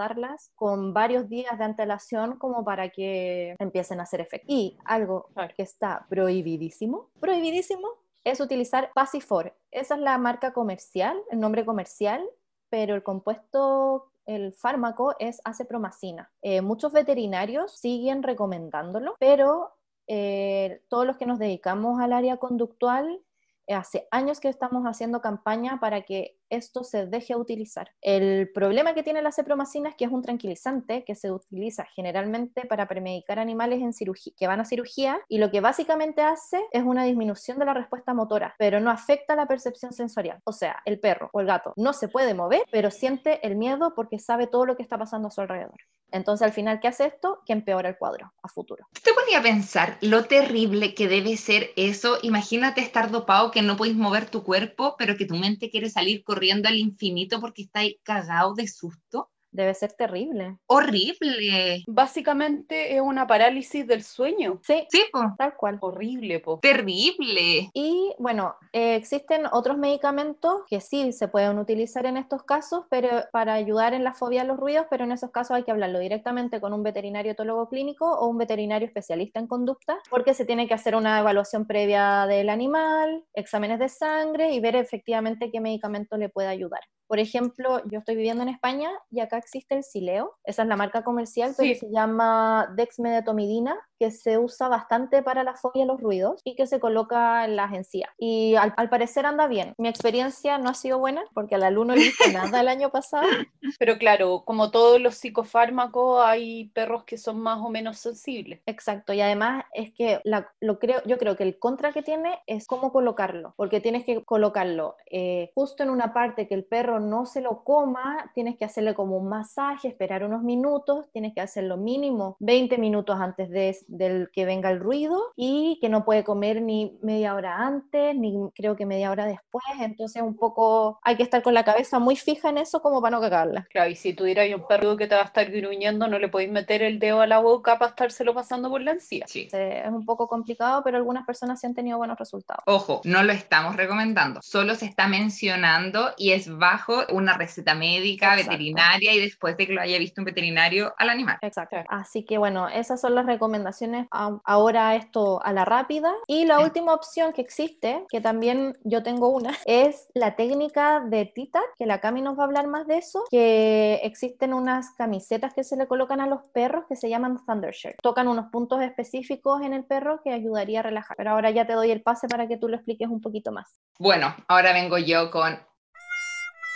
con 0.55 0.93
varios 0.93 1.29
días 1.29 1.59
de 1.59 1.65
antelación 1.65 2.39
como 2.39 2.65
para 2.65 2.91
que 2.91 3.57
empiecen 3.59 4.01
a 4.01 4.05
hacer 4.05 4.21
efecto. 4.21 4.47
Y 4.49 4.79
algo 4.85 5.29
que 5.57 5.63
está 5.63 6.07
prohibidísimo, 6.09 7.11
prohibidísimo, 7.21 7.89
es 8.25 8.41
utilizar 8.41 8.93
Pasifor. 8.95 9.57
Esa 9.71 9.95
es 9.95 10.01
la 10.01 10.17
marca 10.19 10.53
comercial, 10.53 11.21
el 11.31 11.41
nombre 11.41 11.65
comercial, 11.65 12.25
pero 12.71 12.95
el 12.95 13.03
compuesto 13.03 14.13
el 14.25 14.53
fármaco 14.53 15.15
es 15.19 15.41
acepromacina. 15.45 16.31
Eh, 16.43 16.61
muchos 16.61 16.93
veterinarios 16.93 17.73
siguen 17.73 18.23
recomendándolo, 18.23 19.17
pero 19.19 19.75
eh, 20.07 20.83
todos 20.89 21.07
los 21.07 21.17
que 21.17 21.27
nos 21.27 21.39
dedicamos 21.39 22.01
al 22.01 22.13
área 22.13 22.37
conductual 22.37 23.21
hace 23.69 24.07
años 24.11 24.41
que 24.41 24.49
estamos 24.49 24.85
haciendo 24.85 25.21
campaña 25.21 25.79
para 25.81 26.03
que 26.03 26.39
esto 26.53 26.85
se 26.85 27.07
deje 27.07 27.35
utilizar. 27.35 27.91
El 28.01 28.51
problema 28.53 28.95
que 28.95 29.03
tiene 29.03 29.23
la 29.23 29.33
cepromacina 29.33 29.89
es 29.89 29.97
que 29.97 30.05
es 30.05 30.13
un 30.13 30.23
tranquilizante 30.23 31.05
que 31.05 31.15
se 31.15 31.33
utiliza 31.33 31.85
generalmente 31.95 32.67
para 32.67 32.87
premedicar 32.87 33.39
animales 33.39 33.81
en 33.81 33.93
cirugía, 33.93 34.33
que 34.37 34.47
van 34.47 34.61
a 34.61 34.65
cirugía 34.65 35.21
y 35.29 35.39
lo 35.39 35.51
que 35.51 35.61
básicamente 35.61 36.23
hace 36.23 36.63
es 36.71 36.83
una 36.83 37.05
disminución 37.05 37.59
de 37.59 37.65
la 37.65 37.75
respuesta 37.75 38.15
motora, 38.15 38.55
pero 38.59 38.81
no 38.81 38.91
afecta 38.91 39.35
la 39.35 39.47
percepción 39.47 39.93
sensorial. 39.93 40.41
O 40.45 40.53
sea, 40.53 40.81
el 40.85 41.01
perro 41.01 41.31
o 41.33 41.41
el 41.41 41.47
gato 41.47 41.73
no 41.77 41.93
se 41.93 42.09
puede 42.09 42.35
mover, 42.35 42.63
pero 42.71 42.91
siente 42.91 43.45
el 43.47 43.57
miedo 43.57 43.95
porque 43.95 44.19
sabe 44.19 44.47
todo 44.47 44.67
lo 44.67 44.77
que 44.77 44.83
está 44.83 44.99
pasando 44.99 45.29
a 45.29 45.31
su 45.31 45.41
alrededor. 45.41 45.79
Entonces, 46.13 46.45
al 46.45 46.53
final, 46.53 46.79
¿qué 46.79 46.89
hace 46.89 47.07
esto? 47.07 47.41
Que 47.47 47.55
empeora 47.55 47.89
el 47.89 47.97
cuadro 47.97 48.35
a 48.43 48.49
futuro. 48.49 48.87
Te 49.03 49.15
podía 49.15 49.41
pensar 49.41 49.97
lo 50.03 50.27
terrible 50.27 50.95
que 50.95 51.09
debe 51.09 51.39
ser 51.39 51.71
eso. 51.77 52.19
Imagínate 52.23 52.83
estar 52.83 53.11
dopado, 53.11 53.51
que 53.51 53.63
no 53.63 53.79
puedes 53.79 53.97
mover 53.97 54.29
tu 54.29 54.43
cuerpo, 54.43 54.95
pero 54.99 55.17
que 55.17 55.25
tu 55.25 55.37
mente 55.37 55.71
quiere 55.71 55.89
salir 55.89 56.23
corriendo 56.23 56.42
al 56.69 56.79
infinito 56.79 57.41
porque 57.41 57.63
está 57.63 57.81
ahí 57.81 57.99
cagado 58.05 58.55
de 58.55 58.69
susto. 58.69 59.32
Debe 59.53 59.75
ser 59.75 59.93
terrible. 59.93 60.59
Horrible. 60.67 61.85
Básicamente 61.87 62.95
es 62.95 63.01
una 63.01 63.27
parálisis 63.27 63.87
del 63.87 64.03
sueño. 64.03 64.61
Sí, 64.67 64.87
sí 64.91 65.03
po. 65.13 65.35
tal 65.39 65.55
cual. 65.57 65.79
Horrible, 65.81 66.41
po. 66.41 66.59
Terrible. 66.61 67.71
Y 67.75 68.15
bueno, 68.19 68.57
eh, 68.73 68.97
existen 68.97 69.45
otros 69.53 69.77
medicamentos 69.77 70.63
que 70.69 70.81
sí 70.81 71.13
se 71.13 71.29
pueden 71.29 71.59
utilizar 71.59 72.07
en 72.07 72.17
estos 72.17 72.45
casos, 72.45 72.87
pero 72.89 73.09
para 73.31 73.53
ayudar 73.53 73.93
en 73.93 74.05
la 74.05 74.15
fobia 74.15 74.43
a 74.43 74.45
los 74.45 74.59
ruidos, 74.59 74.87
pero 74.91 75.05
en 75.05 75.13
esos 75.13 75.31
casos 75.31 75.57
hay 75.57 75.65
que 75.65 75.71
hablarlo 75.71 75.99
directamente 75.99 76.61
con 76.61 76.73
un 76.73 76.83
veterinario 76.83 77.33
etólogo 77.33 77.69
clínico 77.69 78.11
o 78.11 78.29
un 78.29 78.39
veterinario 78.39 78.87
especialista 78.87 79.39
en 79.39 79.47
conducta, 79.47 79.99
porque 80.11 80.35
se 80.35 80.47
tiene 80.47 80.67
que 80.67 80.75
hacer 80.75 80.97
una 80.97 81.21
evaluación 81.21 81.67
previa 81.67 82.27
del 82.27 82.49
animal, 82.49 83.25
exámenes 83.35 83.79
de 83.79 83.89
sangre 83.89 84.53
y 84.53 84.61
ver 84.61 84.77
efectivamente 84.77 85.51
qué 85.51 85.61
medicamento 85.61 86.17
le 86.17 86.31
puede 86.31 86.49
ayudar. 86.49 86.81
Por 87.13 87.21
ejemplo, 87.21 87.83
yo 87.91 87.99
estoy 87.99 88.17
viviendo 88.17 88.43
en 88.43 88.49
España 88.49 88.91
y 89.11 89.21
acá 89.21 89.37
existe 89.37 89.75
el 89.75 89.85
Sileo, 89.85 90.39
esa 90.45 90.63
es 90.63 90.69
la 90.69 90.77
marca 90.77 91.05
comercial, 91.05 91.53
pero 91.55 91.79
se 91.79 91.91
llama 91.91 92.73
Dexmedetomidina, 92.75 93.77
que 94.03 94.11
se 94.11 94.37
usa 94.37 94.67
bastante 94.67 95.23
para 95.23 95.45
la 95.45 95.55
fobia 95.55 95.85
a 95.85 95.87
los 95.87 96.01
ruidos 96.01 96.41
y 96.43 96.57
que 96.57 96.67
se 96.67 96.81
coloca 96.81 97.45
en 97.45 97.55
las 97.55 97.73
encías. 97.73 98.11
Y 98.19 98.57
al, 98.57 98.89
parecer 98.89 99.27
anda 99.27 99.47
bien. 99.47 99.75
Mi 99.79 99.87
experiencia 99.87 100.59
no 100.59 100.71
ha 100.71 100.75
sido 100.75 100.99
buena 100.99 101.23
porque 101.35 101.55
al 101.55 101.63
alumno 101.63 101.95
le 101.95 102.07
hice 102.07 102.33
nada 102.33 102.61
el 102.61 102.67
año 102.67 102.91
pasado. 102.91 103.23
Pero 103.79 103.99
claro, 103.99 104.43
como 104.45 104.73
todos 104.73 105.01
los 105.01 105.15
psicofármacos, 105.15 106.21
hay 106.25 106.71
perros 106.71 107.05
que 107.05 107.17
son 107.17 107.39
más 107.41 107.61
o 107.61 107.71
menos 107.71 107.99
sensibles. 107.99 108.61
Exacto, 108.67 109.13
y 109.13 109.21
además 109.21 109.67
es 109.73 109.93
que 109.93 110.21
lo 110.25 110.79
creo, 110.81 111.01
yo 111.07 111.17
creo 111.17 111.37
que 111.37 111.45
el 111.45 111.61
contra 111.61 111.93
que 111.93 112.03
tiene 112.03 112.41
es 112.49 112.67
cómo 112.67 112.93
colocarlo, 112.93 113.55
porque 113.57 113.81
tienes 113.81 114.05
que 114.05 114.25
colocarlo 114.25 114.97
eh, 115.13 115.53
justo 115.55 115.85
en 115.85 115.91
una 115.91 116.13
parte 116.13 116.49
que 116.49 116.55
el 116.55 116.65
perro 116.65 116.99
no 116.99 117.25
se 117.25 117.41
lo 117.41 117.63
coma, 117.63 118.33
tienes 118.35 118.57
que 118.57 118.65
hacerle 118.65 118.95
como 118.95 119.17
un 119.17 119.29
masaje, 119.29 119.87
esperar 119.87 120.25
unos 120.25 120.43
minutos, 120.43 121.09
tienes 121.13 121.35
que 121.35 121.41
hacerlo 121.41 121.77
mínimo 121.77 122.37
20 122.41 122.79
minutos 122.79 123.17
antes 123.21 123.49
de, 123.49 123.77
del 123.93 124.31
que 124.33 124.45
venga 124.45 124.71
el 124.71 124.81
ruido 124.81 125.33
y 125.37 125.79
que 125.81 125.89
no 125.89 126.05
puede 126.05 126.25
comer 126.25 126.63
ni 126.63 126.99
media 127.03 127.35
hora 127.35 127.59
antes, 127.59 128.17
ni 128.17 128.51
creo 128.55 128.75
que 128.75 128.87
media 128.87 129.11
hora 129.11 129.27
después, 129.27 129.65
entonces 129.81 130.23
un 130.23 130.37
poco 130.37 130.99
hay 131.03 131.17
que 131.17 131.23
estar 131.23 131.43
con 131.43 131.55
la 131.55 131.65
cabeza 131.65 131.99
muy 131.99 132.17
fija 132.17 132.49
en 132.49 132.59
eso 132.59 132.81
como 132.81 133.01
para 133.01 133.17
no 133.17 133.21
cagarla. 133.21 133.67
Claro, 133.71 133.91
y 133.91 133.95
si 133.95 134.15
tuviera 134.15 134.43
un 134.55 134.67
perro 134.67 134.97
que 134.97 135.07
te 135.07 135.15
va 135.15 135.23
a 135.23 135.27
estar 135.27 135.51
gruñendo, 135.51 136.09
no 136.09 136.19
le 136.19 136.29
podéis 136.29 136.51
meter 136.51 136.83
el 136.83 136.99
dedo 136.99 137.21
a 137.21 137.27
la 137.27 137.39
boca 137.39 137.79
para 137.79 137.91
estárselo 137.91 138.35
pasando 138.35 138.71
por 138.71 138.81
la 138.81 138.93
encía. 138.93 139.27
Sí. 139.29 139.49
Es 139.53 139.89
un 139.89 140.07
poco 140.07 140.27
complicado, 140.27 140.83
pero 140.83 140.97
algunas 140.97 141.27
personas 141.27 141.61
sí 141.61 141.67
han 141.67 141.75
tenido 141.75 141.99
buenos 141.99 142.19
resultados. 142.19 142.63
Ojo, 142.67 143.03
no 143.05 143.23
lo 143.23 143.33
estamos 143.33 143.77
recomendando, 143.77 144.41
solo 144.43 144.75
se 144.75 144.87
está 144.87 145.07
mencionando 145.07 146.13
y 146.17 146.33
es 146.33 146.49
bajo 146.57 147.03
una 147.13 147.37
receta 147.37 147.75
médica, 147.75 148.37
veterinaria 148.37 149.13
y 149.15 149.21
después 149.21 149.57
de 149.57 149.67
que 149.67 149.73
lo 149.75 149.83
haya 149.83 149.99
visto 149.99 150.23
un 150.23 150.25
veterinario 150.25 150.95
al 150.97 151.11
animal. 151.11 151.39
Exacto. 151.43 151.77
Así 151.89 152.25
que 152.25 152.39
bueno, 152.39 152.69
esas 152.69 153.01
son 153.01 153.15
las 153.15 153.27
recomendaciones 153.27 153.82
ahora 154.11 154.97
esto 154.97 155.43
a 155.45 155.53
la 155.53 155.65
rápida. 155.65 156.13
Y 156.27 156.45
la 156.45 156.61
última 156.61 156.95
opción 156.95 157.33
que 157.33 157.41
existe, 157.41 158.05
que 158.09 158.21
también 158.21 158.77
yo 158.85 159.03
tengo 159.03 159.29
una, 159.29 159.57
es 159.67 160.09
la 160.15 160.37
técnica 160.37 161.01
de 161.01 161.27
Tita, 161.27 161.61
que 161.79 161.87
la 161.87 162.01
Cami 162.01 162.23
nos 162.23 162.39
va 162.39 162.43
a 162.43 162.47
hablar 162.47 162.67
más 162.67 162.87
de 162.87 162.99
eso, 162.99 163.25
que 163.31 164.01
existen 164.03 164.55
unas 164.55 164.91
camisetas 164.97 165.55
que 165.55 165.65
se 165.65 165.77
le 165.77 165.87
colocan 165.87 166.21
a 166.21 166.27
los 166.27 166.41
perros 166.53 166.85
que 166.89 166.97
se 166.97 167.09
llaman 167.09 167.39
Thundershirt. 167.47 167.97
Tocan 168.03 168.29
unos 168.29 168.47
puntos 168.51 168.83
específicos 168.83 169.63
en 169.63 169.73
el 169.75 169.85
perro 169.85 170.21
que 170.23 170.33
ayudaría 170.33 170.81
a 170.81 170.83
relajar. 170.83 171.17
Pero 171.17 171.31
ahora 171.31 171.51
ya 171.51 171.67
te 171.67 171.75
doy 171.75 171.91
el 171.91 172.03
pase 172.03 172.29
para 172.29 172.49
que 172.49 172.57
tú 172.57 172.69
lo 172.69 172.77
expliques 172.77 173.09
un 173.09 173.21
poquito 173.21 173.53
más. 173.53 173.81
Bueno, 173.99 174.35
ahora 174.49 174.73
vengo 174.73 174.99
yo 174.99 175.31
con 175.31 175.59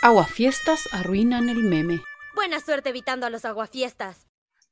Aguafiestas 0.03 0.87
arruinan 0.93 1.49
el 1.49 1.63
meme. 1.63 1.99
Buena 2.35 2.59
suerte 2.59 2.89
evitando 2.89 3.25
a 3.25 3.31
los 3.31 3.45
aguafiestas 3.45 4.26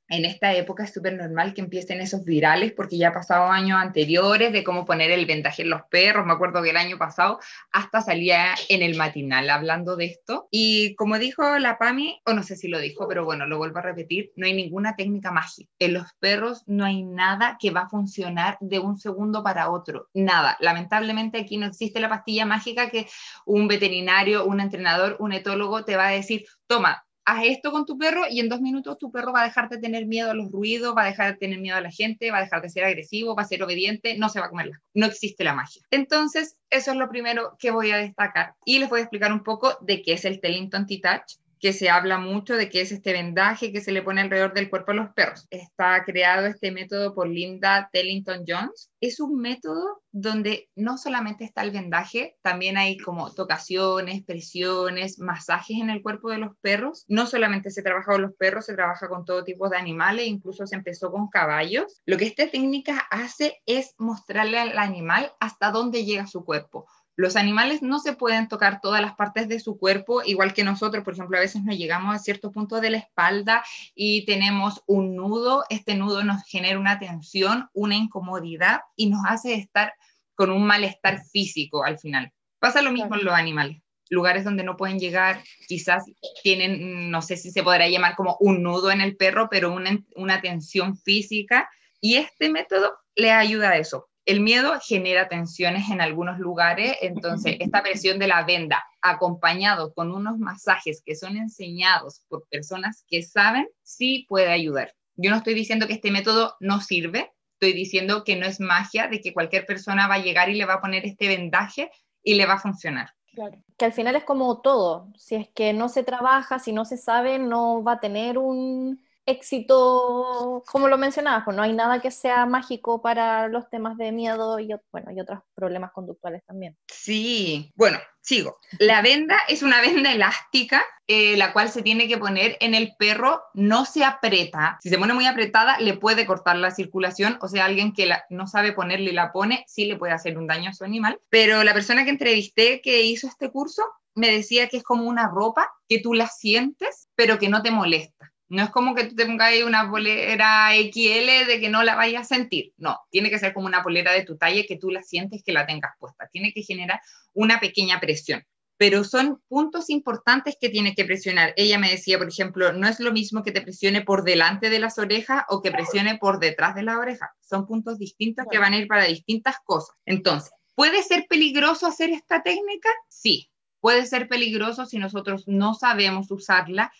en 0.07 0.25
esta 0.25 0.53
época 0.53 0.83
es 0.83 0.93
súper 0.93 1.15
normal 1.15 1.53
que 1.53 1.62
empiecen 1.62 2.01
esos 2.01 2.24
virales 2.24 2.74
porque 2.74 2.97
ya 2.97 3.09
ha 3.09 3.13
pasado 3.13 3.47
años 3.47 3.79
anteriores 3.79 4.53
de 4.53 4.63
cómo 4.63 4.85
poner 4.85 5.12
el 5.12 5.25
vendaje 5.25 5.63
en 5.63 5.69
los 5.69 5.81
perros. 5.83 6.25
Me 6.25 6.33
acuerdo 6.33 6.62
que 6.62 6.69
el 6.69 6.77
año 6.77 6.97
pasado 6.97 7.39
hasta 7.71 8.01
salía 8.01 8.53
en 8.69 8.83
el 8.83 8.95
matinal 8.95 9.50
hablando 9.50 9.95
de 9.95 10.05
esto. 10.05 10.47
Y 10.51 10.95
como 10.95 11.17
dijo 11.17 11.57
la 11.57 11.77
PAMI, 11.77 12.21
o 12.25 12.33
no 12.33 12.43
sé 12.43 12.55
si 12.55 12.67
lo 12.67 12.79
dijo, 12.79 13.07
pero 13.07 13.25
bueno, 13.25 13.47
lo 13.47 13.57
vuelvo 13.57 13.79
a 13.79 13.83
repetir, 13.83 14.31
no 14.35 14.45
hay 14.45 14.53
ninguna 14.53 14.95
técnica 14.95 15.31
mágica. 15.31 15.71
En 15.79 15.93
los 15.93 16.13
perros 16.19 16.63
no 16.67 16.85
hay 16.85 17.03
nada 17.03 17.57
que 17.59 17.71
va 17.71 17.81
a 17.81 17.89
funcionar 17.89 18.57
de 18.62 18.79
un 18.79 18.97
segundo 18.97 19.43
para 19.43 19.69
otro. 19.71 20.09
Nada. 20.13 20.57
Lamentablemente 20.59 21.39
aquí 21.39 21.57
no 21.57 21.65
existe 21.65 22.00
la 22.00 22.09
pastilla 22.09 22.45
mágica 22.45 22.89
que 22.89 23.07
un 23.45 23.67
veterinario, 23.67 24.45
un 24.45 24.59
entrenador, 24.59 25.17
un 25.19 25.33
etólogo 25.33 25.83
te 25.83 25.95
va 25.95 26.07
a 26.07 26.12
decir, 26.12 26.45
toma, 26.67 27.05
haz 27.25 27.44
esto 27.46 27.72
con 27.72 27.86
tu 27.86 27.98
perro 27.98 28.24
y 28.29 28.39
en 28.39 28.50
dos 28.50 28.62
minutos 28.62 28.98
tu 28.98 29.12
perro 29.12 29.34
va 29.34 29.41
a 29.41 29.46
dejar 29.46 29.67
de 29.70 29.79
tener 29.79 30.05
miedo 30.05 30.29
a 30.32 30.34
los 30.34 30.51
ruidos, 30.51 30.96
va 30.96 31.03
a 31.03 31.08
dejar 31.08 31.34
de 31.34 31.38
tener 31.38 31.60
miedo 31.60 31.75
a 31.75 31.82
la 31.82 31.91
gente, 31.91 32.32
va 32.32 32.38
a 32.38 32.44
dejar 32.44 32.62
de 32.62 32.70
ser 32.70 32.84
agresivo, 32.84 33.36
va 33.36 33.41
a 33.41 33.48
ser 33.48 33.63
obediente, 33.63 34.17
no 34.17 34.29
se 34.29 34.39
va 34.39 34.46
a 34.46 34.50
comer 34.50 34.67
las 34.67 34.79
No 34.94 35.05
existe 35.05 35.44
la 35.44 35.53
magia. 35.53 35.82
Entonces, 35.91 36.58
eso 36.70 36.91
es 36.91 36.98
lo 36.98 37.10
primero 37.10 37.55
que 37.60 37.72
voy 37.72 37.91
a 37.91 37.98
destacar. 37.98 38.53
Y 38.63 38.79
les 38.79 38.89
voy 38.89 39.00
a 39.00 39.03
explicar 39.03 39.34
un 39.34 39.44
poco 39.44 39.77
de 39.82 40.01
qué 40.01 40.13
es 40.13 40.25
el 40.25 40.39
Tellington 40.39 40.86
T-Touch 40.86 41.39
que 41.65 41.74
se 41.74 41.89
habla 41.89 42.19
mucho 42.19 42.57
de 42.57 42.69
que 42.69 42.81
es 42.81 42.91
este 42.91 43.12
vendaje 43.12 43.72
que 43.72 43.81
se 43.81 43.91
le 43.91 44.03
pone 44.03 44.22
alrededor 44.22 44.53
del 44.53 44.69
cuerpo 44.69 44.91
a 44.91 44.93
los 44.93 45.10
perros. 45.15 45.48
Está 45.50 46.03
creado 46.05 46.45
este 46.45 46.69
método 46.69 47.15
por 47.15 47.27
Linda 47.27 47.89
Tellington 47.91 48.43
Jones. 48.48 48.91
Es 49.01 49.19
un 49.19 49.41
método 49.41 50.03
donde 50.12 50.69
no 50.75 51.00
solamente 51.00 51.43
está 51.43 51.63
el 51.63 51.72
vendaje, 51.72 52.38
también 52.43 52.77
hay 52.77 52.98
como 52.98 53.34
tocaciones, 53.34 54.24
presiones, 54.24 55.17
masajes 55.17 55.77
en 55.81 55.89
el 55.89 56.03
cuerpo 56.03 56.29
de 56.29 56.38
los 56.38 56.55
perros. 56.62 57.03
No 57.07 57.25
solamente 57.25 57.72
se 57.72 57.81
trabaja 57.81 58.12
con 58.12 58.22
los 58.22 58.36
perros, 58.36 58.67
se 58.67 58.75
trabaja 58.75 59.10
con 59.10 59.25
todo 59.25 59.43
tipo 59.43 59.67
de 59.67 59.77
animales, 59.77 60.27
incluso 60.27 60.67
se 60.67 60.75
empezó 60.75 61.12
con 61.12 61.29
caballos. 61.29 62.00
Lo 62.05 62.17
que 62.17 62.25
esta 62.25 62.48
técnica 62.48 63.07
hace 63.10 63.63
es 63.65 63.95
mostrarle 63.98 64.60
al 64.60 64.77
animal 64.77 65.34
hasta 65.39 65.72
dónde 65.72 66.05
llega 66.05 66.27
su 66.27 66.45
cuerpo 66.45 66.86
los 67.15 67.36
animales 67.36 67.81
no 67.81 68.00
se 68.00 68.13
pueden 68.13 68.48
tocar 68.48 68.81
todas 68.81 69.01
las 69.01 69.15
partes 69.15 69.48
de 69.48 69.60
su 69.60 69.77
cuerpo, 69.77 70.22
igual 70.24 70.53
que 70.53 70.63
nosotros, 70.63 71.03
por 71.03 71.13
ejemplo, 71.13 71.38
a 71.38 71.41
veces 71.41 71.63
nos 71.63 71.77
llegamos 71.77 72.13
a 72.13 72.19
cierto 72.19 72.51
punto 72.51 72.81
de 72.81 72.89
la 72.89 72.98
espalda 72.98 73.63
y 73.93 74.25
tenemos 74.25 74.84
un 74.86 75.15
nudo, 75.15 75.63
este 75.69 75.95
nudo 75.95 76.24
nos 76.24 76.43
genera 76.43 76.77
una 76.77 77.00
tensión, 77.00 77.69
una 77.74 77.95
incomodidad 77.95 78.81
y 78.95 79.10
nos 79.10 79.22
hace 79.25 79.53
estar 79.53 79.93
con 80.36 80.51
un 80.51 80.65
malestar 80.67 81.24
físico 81.24 81.86
al 81.86 81.98
final. 81.98 82.31
Pasa 82.60 82.81
lo 82.81 82.91
mismo 82.91 83.15
en 83.15 83.25
los 83.25 83.34
animales. 83.34 83.81
lugares 84.10 84.43
donde 84.43 84.63
no 84.63 84.77
pueden 84.77 85.00
llegar, 85.00 85.41
quizás 85.67 86.05
tienen, 86.43 87.10
no 87.10 87.22
sé 87.22 87.38
si 87.38 87.50
se 87.51 87.63
podrá 87.63 87.88
llamar 87.88 88.15
como 88.15 88.38
un 88.39 88.62
nudo 88.62 88.91
en 88.91 89.01
el 89.01 89.15
perro, 89.15 89.48
pero 89.50 89.74
una, 89.74 89.98
una 90.15 90.41
tensión 90.41 90.98
física. 90.98 91.69
Y 92.01 92.17
este 92.17 92.50
método 92.50 92.93
le 93.15 93.31
ayuda 93.31 93.69
a 93.69 93.77
eso. 93.77 94.10
El 94.25 94.41
miedo 94.41 94.74
genera 94.84 95.27
tensiones 95.27 95.89
en 95.89 96.01
algunos 96.01 96.39
lugares, 96.39 96.98
entonces 97.01 97.58
esta 97.60 97.84
presión 97.84 98.20
de 98.20 98.27
la 98.27 98.44
venda 98.44 98.84
acompañado 99.01 99.94
con 99.94 100.12
unos 100.12 100.39
masajes 100.39 101.03
que 101.05 101.15
son 101.15 101.38
enseñados 101.38 102.24
por 102.27 102.48
personas 102.50 103.05
que 103.08 103.22
saben, 103.22 103.67
sí 103.84 104.25
puede 104.27 104.51
ayudar. 104.51 104.94
Yo 105.15 105.29
no 105.29 105.38
estoy 105.38 105.53
diciendo 105.53 105.88
que 105.88 105.94
este 105.94 106.12
método 106.12 106.55
no 106.60 106.82
sirve, 106.82 107.32
estoy 107.53 107.74
diciendo 107.74 108.24
que 108.24 108.36
no 108.36 108.46
es 108.46 108.60
magia 108.60 109.08
de 109.08 109.22
que 109.22 109.34
cualquier 109.34 109.65
persona 109.65 110.08
va 110.08 110.15
a 110.15 110.24
llegar 110.24 110.50
y 110.50 110.55
le 110.55 110.65
va 110.65 110.75
a 110.75 110.82
poner 110.82 111.05
este 111.05 111.27
vendaje 111.27 111.89
y 112.24 112.34
le 112.34 112.46
va 112.46 112.53
a 112.53 112.60
funcionar. 112.60 113.12
Claro. 113.34 113.62
Que 113.77 113.86
al 113.86 113.94
final 113.94 114.15
es 114.15 114.24
como 114.24 114.62
todo, 114.62 115.10
si 115.17 115.36
es 115.36 115.50
que 115.50 115.74
no 115.74 115.89
se 115.89 116.03
trabaja, 116.03 116.58
si 116.60 116.74
no 116.74 116.86
se 116.86 116.98
sabe, 116.98 117.38
no 117.38 117.84
va 117.84 117.94
a 117.94 118.00
tener 118.00 118.38
un, 118.38 119.04
éxito, 119.25 120.63
como 120.67 120.88
lo 120.88 120.98
mencionabas, 120.98 121.44
pues 121.46 121.58
no 121.58 121.63
hay 121.63 121.74
nada 121.74 122.01
que 122.01 122.12
sea 122.12 122.46
mágico 122.46 123.01
para 123.01 123.48
los 123.48 123.70
temas 123.70 123.98
de 123.98 124.12
miedo 124.12 124.60
y, 124.60 124.70
bueno, 124.91 125.12
y 125.12 125.20
otros 125.20 125.39
problemas 125.55 125.91
conductuales 125.91 126.44
también. 126.46 126.77
Sí, 126.88 127.72
bueno, 127.75 127.98
sigo. 128.22 128.60
La 128.79 129.01
venda 129.01 129.38
es 129.48 129.63
una 129.63 129.82
venda 129.82 130.12
elástica, 130.12 130.84
eh, 131.08 131.38
la 131.38 131.53
cual 131.53 131.70
se 131.70 131.82
tiene 131.82 132.08
que 132.08 132.17
poner 132.17 132.58
en 132.60 132.75
el 132.75 132.96
perro, 132.98 133.41
no 133.53 133.86
se 133.86 134.03
aprieta. 134.03 134.77
Si 134.82 134.89
se 134.89 134.98
pone 134.98 135.13
muy 135.13 135.25
apretada, 135.25 135.79
le 135.79 135.96
puede 135.96 136.25
cortar 136.25 136.58
la 136.58 136.72
circulación, 136.72 137.38
o 137.41 137.48
sea, 137.48 137.65
alguien 137.65 137.94
que 137.94 138.10
no 138.29 138.48
sabe 138.48 138.74
ponerle 138.74 139.12
y 139.12 139.15
la 139.15 139.32
pone, 139.32 139.65
sí 139.67 139.86
le 139.86 139.98
puede 139.98 140.13
hacer 140.13 140.38
un 140.38 140.48
daño 140.48 140.70
a 140.70 140.74
su 140.74 140.84
animal. 140.84 141.20
Pero 141.29 141.63
la 141.63 141.74
persona 141.74 142.03
que 142.03 142.12
entrevisté 142.12 142.82
que 142.82 143.01
hizo 143.01 143.27
este 143.27 143.50
curso 143.50 143.84
me 144.15 144.32
decía 144.32 144.70
que 144.70 144.77
es 144.77 144.84
como 144.84 145.10
una 145.10 145.27
ropa 145.27 145.70
que 145.89 146.00
tú 146.00 146.13
la 146.13 146.27
sientes, 146.27 147.10
pero 147.15 147.38
que 147.38 147.50
no 147.50 147.62
te 147.62 147.72
molesta. 147.72 148.32
No 148.48 148.64
es 148.64 148.70
como 148.70 148.94
que 148.94 149.06
tú 149.06 149.16
te 149.16 149.25
pongas 149.25 149.48
ahí 149.48 149.64
una 149.64 149.90
polera 149.90 150.70
XL 150.75 151.48
de 151.48 151.60
que 151.60 151.70
no 151.70 151.84
la 151.84 151.96
vayas 151.96 152.22
a 152.22 152.36
sentir. 152.36 152.74
No, 152.78 153.00
tiene 153.10 153.30
que 153.30 153.40
ser 153.40 153.54
como 153.54 153.66
una 153.66 153.82
polera 153.82 154.12
de 154.12 154.24
tu 154.24 154.38
talla 154.38 154.64
que 154.68 154.78
tú 154.78 154.92
la 154.92 155.02
sientes 155.02 155.44
que 155.44 155.52
la 155.52 155.66
tengas 155.66 155.94
puesta. 156.00 156.28
Tiene 156.32 156.54
que 156.54 156.62
generar 156.62 157.02
una 157.34 157.60
pequeña 157.60 158.00
presión. 158.00 158.44
Pero 158.78 159.04
son 159.04 159.42
puntos 159.48 159.90
importantes 159.90 160.58
que 160.60 160.70
tiene 160.70 160.94
que 160.94 161.06
presionar. 161.06 161.54
Ella 161.56 161.80
me 161.80 161.90
decía, 161.90 162.18
por 162.18 162.28
ejemplo, 162.28 162.74
no 162.74 162.88
es 162.88 163.00
lo 163.00 163.14
mismo 163.14 163.42
que 163.42 163.54
te 163.54 163.62
presione 163.62 164.02
por 164.02 164.24
delante 164.24 164.70
de 164.70 164.80
las 164.80 165.00
orejas 165.00 165.44
o 165.50 165.62
que 165.62 165.72
presione 165.72 166.18
por 166.18 166.40
detrás 166.40 166.75
de 166.75 166.84
la 166.84 167.00
oreja. 167.00 167.32
Son 167.40 167.66
puntos 167.66 167.98
distintos 167.98 168.46
que 168.52 168.60
van 168.60 168.74
a 168.74 168.78
ir 168.78 168.88
para 168.88 169.06
distintas 169.06 169.56
cosas. 169.64 169.96
Entonces, 170.06 170.52
¿puede 170.75 171.02
ser 171.04 171.25
peligroso 171.30 171.88
hacer 171.88 172.10
esta 172.10 172.44
técnica? 172.44 172.90
Sí, 173.08 173.50
puede 173.80 174.06
ser 174.06 174.28
peligroso 174.28 174.86
si 174.86 174.98
nosotros 174.98 175.48
no 175.48 175.74
sabemos 175.74 176.30
usarla 176.30 176.92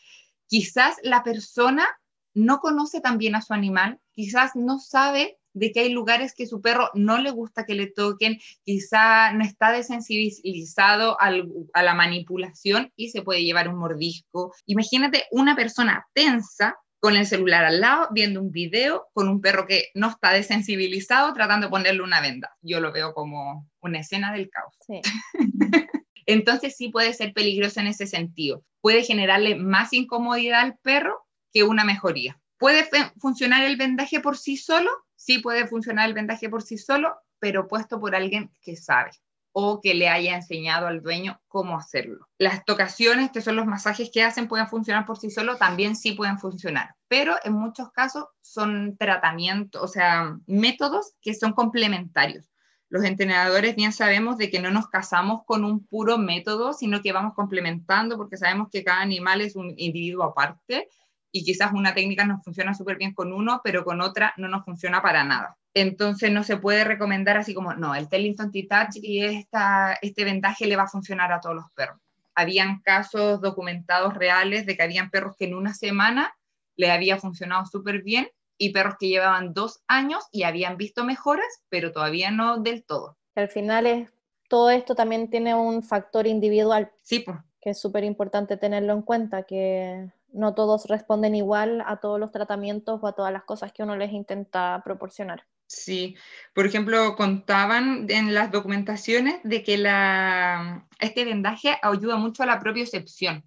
quizás 0.48 0.98
la 1.04 1.24
persona 1.24 1.88
no 2.34 2.60
conoce 2.60 3.02
tan 3.02 3.18
bien 3.18 3.36
a 3.36 3.42
su 3.42 3.54
animal, 3.54 4.00
quizás 4.12 4.52
no 4.56 4.80
sabe 4.80 5.38
de 5.54 5.72
que 5.72 5.80
hay 5.80 5.90
lugares 5.90 6.36
que 6.36 6.48
su 6.48 6.62
perro 6.62 6.90
no 6.94 7.18
le 7.18 7.32
gusta 7.32 7.66
que 7.66 7.76
le 7.76 7.88
toquen, 7.88 8.40
quizá 8.64 9.32
no 9.32 9.44
está 9.44 9.72
desensibilizado 9.72 11.18
a 11.20 11.84
la 11.84 11.94
manipulación 11.94 12.92
y 12.98 13.10
se 13.10 13.22
puede 13.22 13.44
llevar 13.44 13.70
un 13.70 13.78
mordisco. 13.78 14.54
Imagínate 14.66 15.24
una 15.32 15.56
persona 15.56 16.06
tensa 16.14 16.78
con 17.00 17.16
el 17.16 17.26
celular 17.26 17.64
al 17.64 17.80
lado, 17.80 18.10
viendo 18.12 18.42
un 18.42 18.52
video 18.52 19.08
con 19.14 19.30
un 19.30 19.40
perro 19.40 19.66
que 19.66 19.90
no 19.94 20.10
está 20.10 20.32
desensibilizado, 20.32 21.34
tratando 21.34 21.68
de 21.68 21.72
ponerle 21.72 22.02
una 22.02 22.20
venda. 22.20 22.58
Yo 22.62 22.82
lo 22.82 22.92
veo 22.92 23.14
como 23.14 23.70
una 23.80 24.00
escena 24.00 24.34
del 24.34 24.50
caos. 24.50 24.76
Sí. 24.86 25.02
Entonces 26.26 26.76
sí 26.76 26.90
puede 26.90 27.14
ser 27.14 27.34
peligroso 27.34 27.80
en 27.80 27.88
ese 27.88 28.08
sentido. 28.08 28.64
Puede 28.82 29.04
generarle 29.04 29.56
más 29.56 29.94
incomodidad 29.94 30.62
al 30.62 30.78
perro 30.80 31.26
que 31.52 31.64
una 31.64 31.84
mejoría. 31.84 32.40
¿Puede 32.58 32.88
funcionar 33.20 33.64
el 33.64 33.78
vendaje 33.78 34.20
por 34.20 34.38
sí 34.38 34.58
solo? 34.58 34.90
Sí 35.16 35.40
puede 35.40 35.68
funcionar 35.68 36.08
el 36.08 36.14
vendaje 36.14 36.50
por 36.50 36.64
sí 36.64 36.78
solo, 36.78 37.16
pero 37.40 37.68
puesto 37.68 38.00
por 38.00 38.16
alguien 38.16 38.52
que 38.62 38.76
sabe 38.76 39.12
o 39.58 39.80
que 39.80 39.94
le 39.94 40.10
haya 40.10 40.36
enseñado 40.36 40.88
al 40.88 41.02
dueño 41.02 41.40
cómo 41.48 41.78
hacerlo. 41.78 42.28
Las 42.38 42.66
tocaciones, 42.66 43.32
que 43.32 43.42
son 43.42 43.56
los 43.56 43.66
masajes 43.66 44.10
que 44.12 44.22
hacen, 44.22 44.50
pueden 44.50 44.68
funcionar 44.68 45.06
por 45.06 45.18
sí 45.18 45.32
solo, 45.32 45.56
también 45.56 45.96
sí 45.96 46.12
pueden 46.12 46.38
funcionar, 46.38 46.94
pero 47.08 47.36
en 47.42 47.54
muchos 47.54 47.90
casos 47.94 48.26
son 48.42 48.98
tratamientos, 48.98 49.82
o 49.82 49.88
sea, 49.88 50.38
métodos 50.46 51.14
que 51.22 51.34
son 51.34 51.54
complementarios 51.54 52.50
los 52.90 53.04
entrenadores 53.04 53.76
bien 53.76 53.92
sabemos 53.92 54.38
de 54.38 54.50
que 54.50 54.60
no 54.60 54.72
nos 54.72 54.88
casamos 54.90 55.44
con 55.46 55.66
un 55.66 55.86
puro 55.86 56.18
método, 56.18 56.74
sino 56.74 57.02
que 57.02 57.12
vamos 57.12 57.34
complementando 57.34 58.18
porque 58.18 58.38
sabemos 58.38 58.70
que 58.72 58.84
cada 58.84 59.02
animal 59.02 59.42
es 59.42 59.56
un 59.56 59.74
individuo 59.78 60.24
aparte 60.24 60.88
y 61.32 61.44
quizás 61.44 61.74
una 61.74 61.94
técnica 61.94 62.26
nos 62.26 62.44
funciona 62.44 62.74
súper 62.74 62.98
bien 62.98 63.14
con 63.14 63.34
uno, 63.34 63.60
pero 63.64 63.84
con 63.84 64.00
otra 64.02 64.34
no 64.38 64.48
nos 64.48 64.64
funciona 64.64 65.02
para 65.02 65.24
nada. 65.24 65.58
Entonces 65.74 66.32
no 66.32 66.44
se 66.44 66.56
puede 66.58 66.86
recomendar 66.86 67.38
así 67.38 67.54
como, 67.54 67.74
no, 67.74 67.94
el 67.94 68.08
Tellington 68.08 68.52
T-Touch 68.52 68.96
y 69.02 69.26
este 69.26 70.24
vendaje 70.24 70.66
le 70.66 70.78
va 70.78 70.84
a 70.84 70.88
funcionar 70.88 71.34
a 71.34 71.42
todos 71.42 71.56
los 71.56 71.70
perros. 71.74 72.00
Habían 72.36 72.80
casos 72.80 73.42
documentados 73.42 74.14
reales 74.14 74.66
de 74.66 74.78
que 74.78 74.84
habían 74.84 75.10
perros 75.10 75.36
que 75.38 75.46
en 75.46 75.56
una 75.56 75.74
semana 75.74 76.34
le 76.78 76.92
había 76.92 77.18
funcionado 77.18 77.66
súper 77.66 78.04
bien 78.04 78.30
y 78.58 78.72
perros 78.72 78.96
que 79.00 79.10
llevaban 79.10 79.54
dos 79.54 79.84
años 79.88 80.26
y 80.32 80.44
habían 80.44 80.78
visto 80.78 81.04
mejoras, 81.04 81.64
pero 81.70 81.92
todavía 81.92 82.32
no 82.32 82.60
del 82.60 82.84
todo. 82.84 83.18
Al 83.36 83.50
final 83.50 83.86
es, 83.86 84.10
todo 84.50 84.70
esto 84.70 84.96
también 84.96 85.30
tiene 85.30 85.56
un 85.56 85.84
factor 85.84 86.28
individual. 86.28 86.92
Sí, 87.02 87.20
pues. 87.20 87.38
Que 87.62 87.72
es 87.72 87.80
súper 87.80 88.04
importante 88.04 88.58
tenerlo 88.58 88.94
en 88.94 89.02
cuenta, 89.02 89.44
que 89.44 90.12
no 90.32 90.54
todos 90.54 90.86
responden 90.86 91.36
igual 91.36 91.84
a 91.86 91.98
todos 91.98 92.20
los 92.20 92.32
tratamientos 92.32 93.00
o 93.02 93.08
a 93.08 93.14
todas 93.14 93.34
las 93.34 93.44
cosas 93.44 93.72
que 93.72 93.84
uno 93.84 93.96
les 93.96 94.12
intenta 94.12 94.82
proporcionar. 94.84 95.46
Sí, 95.68 96.16
por 96.54 96.68
ejemplo, 96.68 97.16
contaban 97.16 98.06
en 98.10 98.34
las 98.36 98.52
documentaciones 98.52 99.40
de 99.44 99.64
que 99.64 99.78
la, 99.78 100.88
este 101.00 101.26
vendaje 101.26 101.78
ayuda 101.82 102.18
mucho 102.18 102.44
a 102.44 102.46
la 102.46 102.60
propiocepción. 102.60 103.44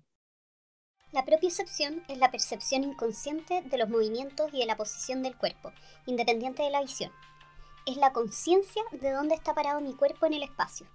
La 1.11 1.25
propiocepción 1.25 2.05
es 2.09 2.19
la 2.19 2.31
percepción 2.31 2.85
inconsciente 2.85 3.63
de 3.63 3.79
los 3.79 3.89
movimientos 3.89 4.51
y 4.53 4.59
de 4.59 4.67
la 4.67 4.77
posición 4.77 5.23
del 5.23 5.37
cuerpo, 5.37 5.73
independiente 6.05 6.63
de 6.63 6.71
la 6.71 6.83
visión. 6.83 7.11
Es 7.87 7.97
la 7.97 8.13
conciencia 8.13 8.83
de 8.93 9.13
dónde 9.13 9.35
está 9.35 9.55
parado 9.55 9.81
mi 9.81 9.95
cuerpo 9.95 10.27
en 10.27 10.35
el 10.35 10.43
espacio 10.43 10.87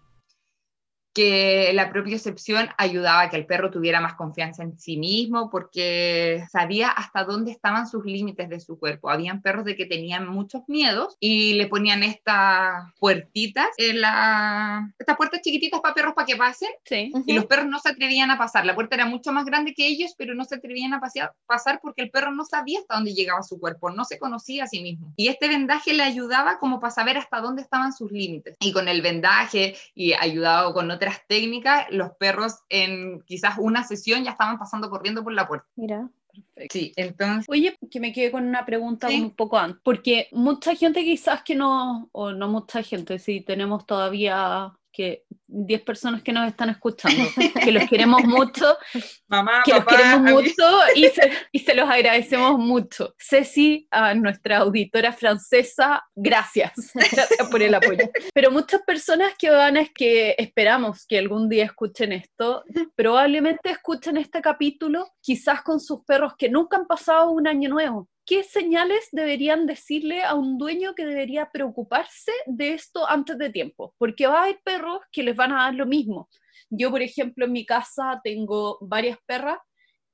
que 1.14 1.72
la 1.74 1.92
propia 1.92 2.16
excepción 2.16 2.70
ayudaba 2.78 3.22
a 3.22 3.30
que 3.30 3.38
el 3.38 3.46
perro 3.46 3.70
tuviera 3.70 4.02
más 4.02 4.16
confianza 4.16 4.64
en 4.64 4.80
sí 4.80 4.98
mismo 4.98 5.50
porque 5.52 6.44
sabía 6.52 6.90
hasta 6.90 7.24
dónde 7.24 7.52
estaban 7.52 7.88
sus 7.88 8.04
límites 8.04 8.50
de 8.50 8.60
su 8.60 8.80
cuerpo. 8.80 9.10
Habían 9.10 9.42
perros 9.42 9.66
de 9.66 9.76
que 9.76 9.86
tenían 9.86 10.28
muchos 10.28 10.64
miedos 10.68 11.16
y 11.20 11.54
le 11.54 11.68
ponían 11.68 12.04
estas 12.04 12.92
puertitas, 13.00 13.68
en 13.78 14.02
la... 14.02 14.92
estas 14.98 15.16
puertas 15.16 15.42
chiquititas 15.42 15.82
para 15.82 15.94
perros 15.94 16.14
para 16.16 16.26
que 16.26 16.36
pasen 16.36 16.70
y 16.90 17.34
los 17.34 17.46
perros 17.46 17.68
no 17.68 17.80
se 17.80 17.90
atrevían 17.90 18.32
a 18.32 18.38
pasar. 18.38 18.66
La 18.66 18.76
puerta 18.76 18.96
era 18.96 19.06
mucho 19.06 19.32
más 19.32 19.46
grande 19.46 19.74
que 19.74 19.86
ellos, 19.86 20.16
pero 20.18 20.34
no 20.34 20.46
se 20.46 20.56
atrevían 20.56 20.94
a 20.94 21.02
pasar 21.46 21.80
porque 21.82 22.02
el 22.02 22.10
perro 22.10 22.32
no 22.32 22.46
sabía 22.46 22.80
hasta 22.80 22.96
dónde 22.96 23.14
llegaba 23.14 23.44
su 23.44 23.60
cuerpo, 23.60 23.92
no 23.92 24.06
se 24.06 24.18
conocía 24.18 24.64
a 24.64 24.68
sí 24.68 24.82
mismo. 24.82 25.14
Y 25.16 25.28
este 25.28 25.48
vendaje 25.48 25.94
le 25.94 26.04
ayudaba 26.04 26.58
como 26.58 26.80
para 26.80 26.92
saber 26.92 27.18
hasta 27.18 27.40
dónde 27.40 27.62
estaban 27.62 27.94
sus 27.94 28.12
límites. 28.12 28.58
Y 28.60 28.72
con 28.72 28.88
el 28.88 29.02
vendaje 29.02 29.76
y 29.94 30.14
ayudado 30.14 30.74
con 30.74 30.88
otras 31.04 31.22
técnicas, 31.28 31.86
los 31.90 32.12
perros 32.18 32.60
en 32.70 33.22
quizás 33.24 33.56
una 33.60 33.84
sesión 33.84 34.24
ya 34.24 34.32
estaban 34.32 34.58
pasando 34.58 34.90
corriendo 34.90 35.24
por 35.24 35.34
la 35.34 35.48
puerta. 35.48 35.68
Mira. 35.76 36.10
Perfecto. 36.56 36.80
Sí, 36.80 36.94
entonces. 36.96 37.46
Oye, 37.48 37.78
que 37.92 38.00
me 38.00 38.12
quedé 38.12 38.32
con 38.32 38.48
una 38.48 38.66
pregunta 38.66 39.08
un 39.08 39.36
poco 39.36 39.58
antes, 39.60 39.80
porque 39.84 40.30
mucha 40.32 40.74
gente 40.74 41.04
quizás 41.04 41.44
que 41.44 41.54
no, 41.54 42.10
o 42.12 42.32
no 42.32 42.48
mucha 42.48 42.82
gente, 42.82 43.20
si 43.20 43.42
tenemos 43.42 43.86
todavía 43.86 44.74
que 44.94 45.24
10 45.48 45.82
personas 45.82 46.22
que 46.22 46.32
nos 46.32 46.48
están 46.48 46.70
escuchando, 46.70 47.24
que 47.64 47.72
los 47.72 47.90
queremos 47.90 48.24
mucho, 48.24 48.78
Mamá, 49.28 49.64
que 49.66 49.74
los 49.74 49.86
queremos 49.86 50.32
mucho 50.32 50.64
y 50.96 51.06
se, 51.08 51.32
y 51.52 51.60
se, 51.60 51.74
los 51.74 51.90
agradecemos 51.90 52.58
mucho. 52.60 53.16
Ceci, 53.18 53.88
a 53.92 54.14
nuestra 54.14 54.60
auditora 54.60 55.12
francesa, 55.12 56.04
gracias, 56.16 56.92
gracias 56.94 57.50
por 57.50 57.62
el 57.62 57.74
apoyo. 57.74 58.10
Pero 58.34 58.52
muchas 58.52 58.82
personas 58.84 59.34
que 59.38 59.50
van 59.50 59.78
a 59.78 59.84
que 59.86 60.36
esperamos 60.38 61.06
que 61.06 61.18
algún 61.18 61.50
día 61.50 61.66
escuchen 61.66 62.14
esto, 62.14 62.64
probablemente 62.96 63.72
escuchen 63.72 64.18
este 64.18 64.42
capítulo 64.42 65.08
quizás 65.20 65.62
con 65.62 65.80
sus 65.80 66.04
perros 66.06 66.34
que 66.38 66.50
nunca 66.50 66.78
han 66.78 66.88
pasado 66.88 67.32
un 67.32 67.48
año 67.48 67.70
nuevo 67.70 68.08
¿qué 68.26 68.44
señales 68.44 69.10
deberían 69.12 69.66
decirle 69.66 70.24
a 70.24 70.36
un 70.36 70.58
dueño 70.58 70.96
que 70.96 71.06
debería 71.06 71.50
preocuparse 71.52 72.32
de 72.46 72.74
esto 72.74 73.08
antes 73.08 73.38
de 73.38 73.50
tiempo? 73.50 73.94
Porque 73.98 74.28
va 74.28 74.40
a 74.40 74.44
haber 74.44 74.60
perros 74.64 75.00
que 75.12 75.24
les 75.24 75.36
van 75.36 75.52
a 75.52 75.64
dar 75.64 75.76
lo 75.76 75.86
mismo. 75.86 76.30
Yo, 76.70 76.90
por 76.92 77.02
ejemplo, 77.02 77.46
en 77.46 77.52
mi 77.52 77.66
casa 77.66 78.22
tengo 78.24 78.78
varias 78.82 79.18
perras 79.26 79.60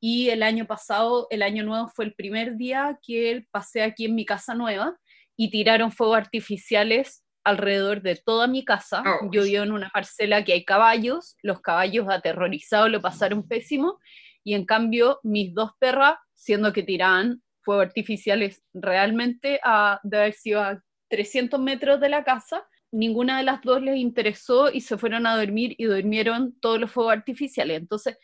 y 0.01 0.29
el 0.29 0.43
año 0.43 0.65
pasado, 0.65 1.27
el 1.29 1.41
año 1.41 1.63
nuevo 1.63 1.87
fue 1.87 2.05
el 2.05 2.13
primer 2.13 2.55
día 2.55 2.97
que 3.05 3.45
pasé 3.51 3.83
aquí 3.83 4.05
en 4.05 4.15
mi 4.15 4.25
casa 4.25 4.55
nueva 4.55 4.97
y 5.37 5.51
tiraron 5.51 5.91
fuegos 5.91 6.17
artificiales 6.17 7.23
alrededor 7.43 8.01
de 8.01 8.15
toda 8.15 8.47
mi 8.47 8.65
casa. 8.65 9.03
Oh. 9.05 9.29
Yo 9.31 9.43
vivo 9.43 9.63
en 9.63 9.71
una 9.71 9.89
parcela 9.89 10.43
que 10.43 10.53
hay 10.53 10.65
caballos, 10.65 11.35
los 11.41 11.61
caballos 11.61 12.07
aterrorizados 12.09 12.89
lo 12.89 13.01
pasaron 13.01 13.47
pésimo, 13.47 13.99
y 14.43 14.53
en 14.53 14.65
cambio 14.65 15.19
mis 15.23 15.53
dos 15.53 15.71
perras, 15.79 16.15
siendo 16.33 16.73
que 16.73 16.83
tiraban 16.83 17.41
fuegos 17.61 17.85
artificiales 17.87 18.63
realmente 18.73 19.59
a, 19.63 19.99
de 20.03 20.17
haber 20.17 20.33
sido 20.33 20.61
a 20.61 20.83
300 21.09 21.59
metros 21.59 21.99
de 21.99 22.09
la 22.09 22.23
casa, 22.23 22.67
ninguna 22.91 23.37
de 23.37 23.43
las 23.43 23.61
dos 23.61 23.81
les 23.81 23.97
interesó 23.97 24.71
y 24.71 24.81
se 24.81 24.97
fueron 24.97 25.27
a 25.27 25.37
dormir 25.37 25.75
y 25.77 25.85
durmieron 25.85 26.57
todos 26.59 26.79
los 26.79 26.91
fuegos 26.91 27.13
artificiales. 27.13 27.77
Entonces, 27.77 28.17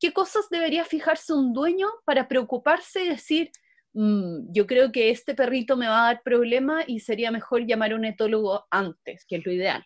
¿qué 0.00 0.12
cosas 0.12 0.48
debería 0.50 0.84
fijarse 0.84 1.32
un 1.32 1.52
dueño 1.52 1.88
para 2.04 2.28
preocuparse 2.28 3.04
y 3.04 3.08
decir, 3.08 3.50
"Mm, 3.94 4.52
yo 4.52 4.66
creo 4.66 4.92
que 4.92 5.10
este 5.10 5.34
perrito 5.34 5.76
me 5.76 5.86
va 5.86 6.02
a 6.02 6.14
dar 6.14 6.22
problema 6.22 6.84
y 6.86 7.00
sería 7.00 7.30
mejor 7.30 7.66
llamar 7.66 7.92
a 7.92 7.96
un 7.96 8.04
etólogo 8.04 8.66
antes, 8.70 9.24
que 9.26 9.36
es 9.36 9.46
lo 9.46 9.52
ideal? 9.52 9.84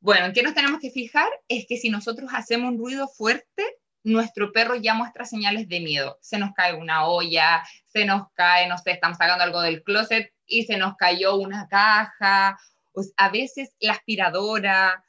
Bueno, 0.00 0.26
¿en 0.26 0.32
qué 0.32 0.42
nos 0.42 0.54
tenemos 0.54 0.80
que 0.80 0.90
fijar? 0.90 1.30
Es 1.48 1.66
que 1.68 1.76
si 1.76 1.90
nosotros 1.90 2.30
hacemos 2.32 2.72
un 2.72 2.78
ruido 2.78 3.06
fuerte, 3.08 3.64
nuestro 4.02 4.52
perro 4.52 4.76
ya 4.76 4.94
muestra 4.94 5.24
señales 5.24 5.68
de 5.68 5.80
miedo. 5.80 6.18
Se 6.20 6.38
nos 6.38 6.52
cae 6.54 6.74
una 6.74 7.06
olla, 7.06 7.62
se 7.86 8.04
nos 8.04 8.30
cae, 8.34 8.68
no 8.68 8.78
sé, 8.78 8.92
estamos 8.92 9.18
sacando 9.18 9.44
algo 9.44 9.60
del 9.60 9.82
closet 9.82 10.32
y 10.46 10.64
se 10.64 10.76
nos 10.76 10.96
cayó 10.96 11.36
una 11.36 11.68
caja, 11.68 12.58
o 12.92 13.02
a 13.16 13.28
veces 13.28 13.74
la 13.80 13.92
aspiradora, 13.92 15.04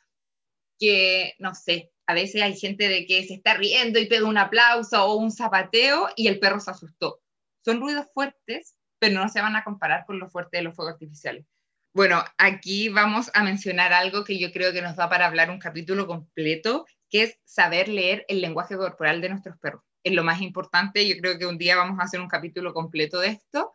que 0.80 1.36
no 1.40 1.56
sé, 1.56 1.92
a 2.08 2.14
veces 2.14 2.42
hay 2.42 2.58
gente 2.58 2.90
de 2.90 3.06
que 3.06 3.26
se 3.26 3.36
está 3.36 3.54
riendo 3.54 4.00
y 4.00 4.08
pega 4.08 4.28
un 4.28 4.38
aplauso 4.38 5.06
o 5.06 5.16
un 5.16 5.32
zapateo 5.32 6.10
y 6.16 6.28
el 6.28 6.40
perro 6.40 6.60
se 6.60 6.72
asustó. 6.72 7.22
Son 7.64 7.80
ruidos 7.80 8.08
fuertes, 8.14 8.76
pero 9.00 9.22
no 9.22 9.30
se 9.30 9.42
van 9.42 9.56
a 9.56 9.64
comparar 9.64 10.06
con 10.06 10.20
lo 10.20 10.30
fuerte 10.30 10.58
de 10.58 10.64
los 10.64 10.76
fuegos 10.76 10.94
artificiales. 10.94 11.46
Bueno, 11.94 12.24
aquí 12.38 12.90
vamos 12.90 13.30
a 13.34 13.44
mencionar 13.44 13.94
algo 13.94 14.24
que 14.24 14.40
yo 14.40 14.52
creo 14.52 14.72
que 14.72 14.82
nos 14.82 14.96
da 14.96 15.10
para 15.10 15.26
hablar 15.26 15.50
un 15.50 15.60
capítulo 15.60 16.08
completo, 16.08 16.86
que 17.12 17.24
es 17.24 17.38
saber 17.44 17.90
leer 17.90 18.26
el 18.30 18.42
lenguaje 18.42 18.78
corporal 18.78 19.22
de 19.22 19.30
nuestros 19.30 19.60
perros. 19.60 19.84
Es 20.04 20.14
lo 20.14 20.24
más 20.24 20.42
importante, 20.42 21.08
yo 21.08 21.16
creo 21.22 21.38
que 21.38 21.46
un 21.46 21.58
día 21.58 21.76
vamos 21.76 22.00
a 22.00 22.04
hacer 22.04 22.22
un 22.22 22.30
capítulo 22.30 22.74
completo 22.74 23.20
de 23.20 23.28
esto. 23.28 23.72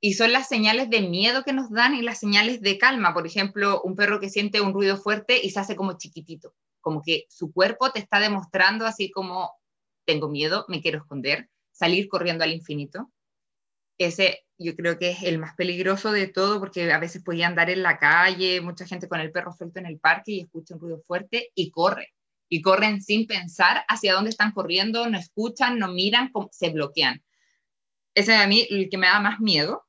Y 0.00 0.14
son 0.14 0.32
las 0.32 0.48
señales 0.48 0.88
de 0.88 1.02
miedo 1.02 1.42
que 1.44 1.52
nos 1.52 1.70
dan 1.70 1.94
y 1.94 2.02
las 2.02 2.20
señales 2.20 2.60
de 2.60 2.78
calma. 2.78 3.12
Por 3.12 3.26
ejemplo, 3.26 3.82
un 3.82 3.96
perro 3.96 4.20
que 4.20 4.30
siente 4.30 4.60
un 4.60 4.72
ruido 4.72 4.96
fuerte 4.96 5.40
y 5.42 5.50
se 5.50 5.60
hace 5.60 5.76
como 5.76 5.98
chiquitito, 5.98 6.54
como 6.80 7.02
que 7.02 7.24
su 7.28 7.52
cuerpo 7.52 7.90
te 7.90 7.98
está 7.98 8.20
demostrando 8.20 8.86
así 8.86 9.10
como, 9.10 9.50
tengo 10.06 10.28
miedo, 10.28 10.64
me 10.68 10.80
quiero 10.80 10.98
esconder, 10.98 11.50
salir 11.72 12.08
corriendo 12.08 12.44
al 12.44 12.52
infinito. 12.52 13.10
Ese 13.98 14.44
yo 14.58 14.76
creo 14.76 14.98
que 14.98 15.10
es 15.10 15.22
el 15.24 15.38
más 15.38 15.54
peligroso 15.56 16.12
de 16.12 16.28
todo 16.28 16.60
porque 16.60 16.92
a 16.92 16.98
veces 16.98 17.22
podía 17.22 17.48
andar 17.48 17.70
en 17.70 17.82
la 17.82 17.98
calle, 17.98 18.60
mucha 18.60 18.86
gente 18.86 19.08
con 19.08 19.20
el 19.20 19.32
perro 19.32 19.52
suelto 19.52 19.80
en 19.80 19.86
el 19.86 19.98
parque 19.98 20.32
y 20.32 20.40
escucha 20.40 20.74
un 20.74 20.80
ruido 20.80 21.02
fuerte 21.06 21.50
y 21.54 21.70
corre. 21.70 22.14
Y 22.48 22.62
corren 22.62 23.00
sin 23.00 23.26
pensar 23.26 23.84
hacia 23.88 24.14
dónde 24.14 24.30
están 24.30 24.52
corriendo, 24.52 25.08
no 25.08 25.18
escuchan, 25.18 25.78
no 25.78 25.88
miran, 25.88 26.30
se 26.50 26.70
bloquean. 26.70 27.22
Ese 28.14 28.34
es 28.34 28.40
a 28.40 28.46
mí 28.46 28.66
el 28.70 28.88
que 28.88 28.98
me 28.98 29.06
da 29.06 29.20
más 29.20 29.40
miedo. 29.40 29.84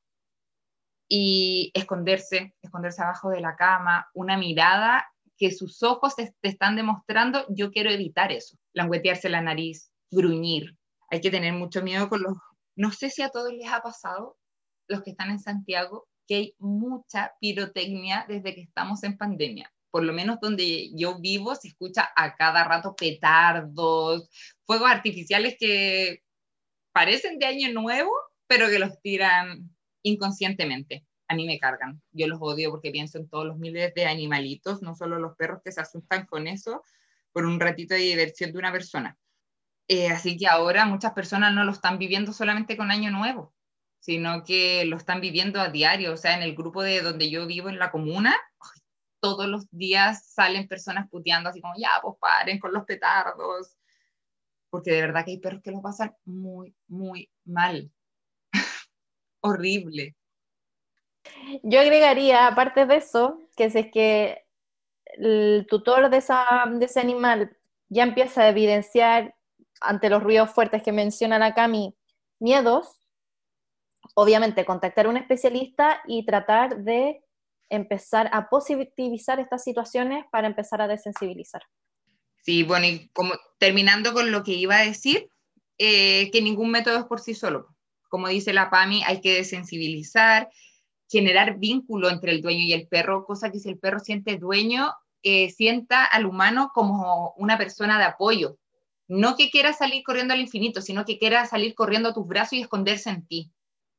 Y 1.08 1.70
esconderse, 1.74 2.56
esconderse 2.62 3.02
abajo 3.02 3.30
de 3.30 3.40
la 3.40 3.54
cama, 3.54 4.08
una 4.14 4.36
mirada 4.36 5.06
que 5.36 5.52
sus 5.52 5.82
ojos 5.82 6.16
te, 6.16 6.34
te 6.40 6.48
están 6.48 6.76
demostrando, 6.76 7.44
yo 7.50 7.70
quiero 7.70 7.90
evitar 7.90 8.32
eso. 8.32 8.56
Languetearse 8.72 9.28
la 9.28 9.42
nariz, 9.42 9.92
gruñir. 10.10 10.76
Hay 11.10 11.20
que 11.20 11.30
tener 11.30 11.52
mucho 11.52 11.82
miedo 11.82 12.08
con 12.08 12.22
los... 12.22 12.36
No 12.74 12.90
sé 12.90 13.10
si 13.10 13.22
a 13.22 13.28
todos 13.28 13.52
les 13.52 13.70
ha 13.70 13.82
pasado, 13.82 14.36
los 14.88 15.02
que 15.02 15.10
están 15.10 15.30
en 15.30 15.38
Santiago, 15.38 16.08
que 16.26 16.34
hay 16.34 16.54
mucha 16.58 17.32
pirotecnia 17.40 18.24
desde 18.28 18.54
que 18.54 18.62
estamos 18.62 19.02
en 19.04 19.16
pandemia. 19.16 19.72
Por 19.96 20.04
lo 20.04 20.12
menos 20.12 20.38
donde 20.42 20.90
yo 20.94 21.18
vivo 21.20 21.54
se 21.54 21.68
escucha 21.68 22.10
a 22.14 22.36
cada 22.36 22.64
rato 22.64 22.94
petardos, 22.94 24.28
fuegos 24.66 24.90
artificiales 24.90 25.56
que 25.58 26.22
parecen 26.92 27.38
de 27.38 27.46
año 27.46 27.72
nuevo, 27.72 28.12
pero 28.46 28.68
que 28.68 28.78
los 28.78 29.00
tiran 29.00 29.74
inconscientemente. 30.02 31.06
A 31.28 31.34
mí 31.34 31.46
me 31.46 31.58
cargan. 31.58 32.02
Yo 32.12 32.26
los 32.26 32.40
odio 32.42 32.72
porque 32.72 32.90
pienso 32.90 33.16
en 33.16 33.26
todos 33.30 33.46
los 33.46 33.56
miles 33.56 33.94
de 33.94 34.04
animalitos, 34.04 34.82
no 34.82 34.94
solo 34.94 35.18
los 35.18 35.34
perros 35.34 35.62
que 35.64 35.72
se 35.72 35.80
asustan 35.80 36.26
con 36.26 36.46
eso 36.46 36.84
por 37.32 37.46
un 37.46 37.58
ratito 37.58 37.94
de 37.94 38.00
diversión 38.00 38.52
de 38.52 38.58
una 38.58 38.72
persona. 38.72 39.16
Eh, 39.88 40.08
así 40.08 40.36
que 40.36 40.46
ahora 40.46 40.84
muchas 40.84 41.14
personas 41.14 41.54
no 41.54 41.64
lo 41.64 41.72
están 41.72 41.96
viviendo 41.96 42.34
solamente 42.34 42.76
con 42.76 42.90
Año 42.90 43.10
Nuevo, 43.10 43.54
sino 43.98 44.44
que 44.44 44.84
lo 44.84 44.98
están 44.98 45.22
viviendo 45.22 45.58
a 45.58 45.70
diario. 45.70 46.12
O 46.12 46.18
sea, 46.18 46.36
en 46.36 46.42
el 46.42 46.54
grupo 46.54 46.82
de 46.82 47.00
donde 47.00 47.30
yo 47.30 47.46
vivo 47.46 47.70
en 47.70 47.78
la 47.78 47.90
comuna, 47.90 48.36
todos 49.20 49.46
los 49.46 49.68
días 49.70 50.26
salen 50.26 50.68
personas 50.68 51.08
puteando 51.10 51.50
así 51.50 51.60
como, 51.60 51.74
ya, 51.76 52.00
pues 52.02 52.16
paren 52.20 52.58
con 52.58 52.72
los 52.72 52.84
petardos. 52.84 53.76
Porque 54.70 54.90
de 54.90 55.00
verdad 55.00 55.24
que 55.24 55.32
hay 55.32 55.38
perros 55.38 55.62
que 55.62 55.70
lo 55.70 55.80
pasan 55.80 56.14
muy, 56.24 56.74
muy 56.88 57.30
mal. 57.44 57.90
Horrible. 59.40 60.16
Yo 61.62 61.80
agregaría, 61.80 62.46
aparte 62.46 62.86
de 62.86 62.96
eso, 62.96 63.40
que 63.56 63.70
si 63.70 63.78
es 63.78 63.90
que 63.92 64.46
el 65.04 65.66
tutor 65.68 66.10
de, 66.10 66.18
esa, 66.18 66.64
de 66.70 66.84
ese 66.84 67.00
animal 67.00 67.56
ya 67.88 68.02
empieza 68.02 68.42
a 68.42 68.48
evidenciar 68.48 69.34
ante 69.80 70.10
los 70.10 70.22
ruidos 70.22 70.50
fuertes 70.50 70.82
que 70.82 70.92
menciona 70.92 71.38
la 71.38 71.54
Cami 71.54 71.96
miedos, 72.38 73.00
obviamente 74.14 74.64
contactar 74.64 75.06
a 75.06 75.08
un 75.08 75.16
especialista 75.16 76.00
y 76.06 76.24
tratar 76.24 76.78
de 76.78 77.22
empezar 77.68 78.28
a 78.32 78.48
positivizar 78.48 79.40
estas 79.40 79.64
situaciones 79.64 80.24
para 80.30 80.46
empezar 80.46 80.80
a 80.80 80.88
desensibilizar. 80.88 81.62
Sí, 82.42 82.62
bueno, 82.62 82.86
y 82.86 83.08
como 83.08 83.34
terminando 83.58 84.12
con 84.12 84.30
lo 84.30 84.44
que 84.44 84.52
iba 84.52 84.76
a 84.76 84.84
decir, 84.84 85.28
eh, 85.78 86.30
que 86.30 86.40
ningún 86.40 86.70
método 86.70 86.98
es 86.98 87.04
por 87.04 87.20
sí 87.20 87.34
solo. 87.34 87.74
Como 88.08 88.28
dice 88.28 88.52
la 88.52 88.70
PAMI, 88.70 89.02
hay 89.04 89.20
que 89.20 89.34
desensibilizar, 89.34 90.48
generar 91.08 91.58
vínculo 91.58 92.08
entre 92.08 92.32
el 92.32 92.42
dueño 92.42 92.62
y 92.62 92.72
el 92.72 92.88
perro, 92.88 93.24
cosa 93.24 93.50
que 93.50 93.58
si 93.58 93.68
el 93.68 93.78
perro 93.78 94.00
siente 94.00 94.36
dueño, 94.36 94.92
eh, 95.22 95.50
sienta 95.50 96.04
al 96.04 96.24
humano 96.24 96.70
como 96.72 97.34
una 97.36 97.58
persona 97.58 97.98
de 97.98 98.04
apoyo. 98.04 98.58
No 99.08 99.36
que 99.36 99.50
quiera 99.50 99.72
salir 99.72 100.02
corriendo 100.02 100.34
al 100.34 100.40
infinito, 100.40 100.80
sino 100.80 101.04
que 101.04 101.18
quiera 101.18 101.46
salir 101.46 101.74
corriendo 101.74 102.10
a 102.10 102.14
tus 102.14 102.26
brazos 102.26 102.54
y 102.54 102.62
esconderse 102.62 103.10
en 103.10 103.26
ti. 103.26 103.52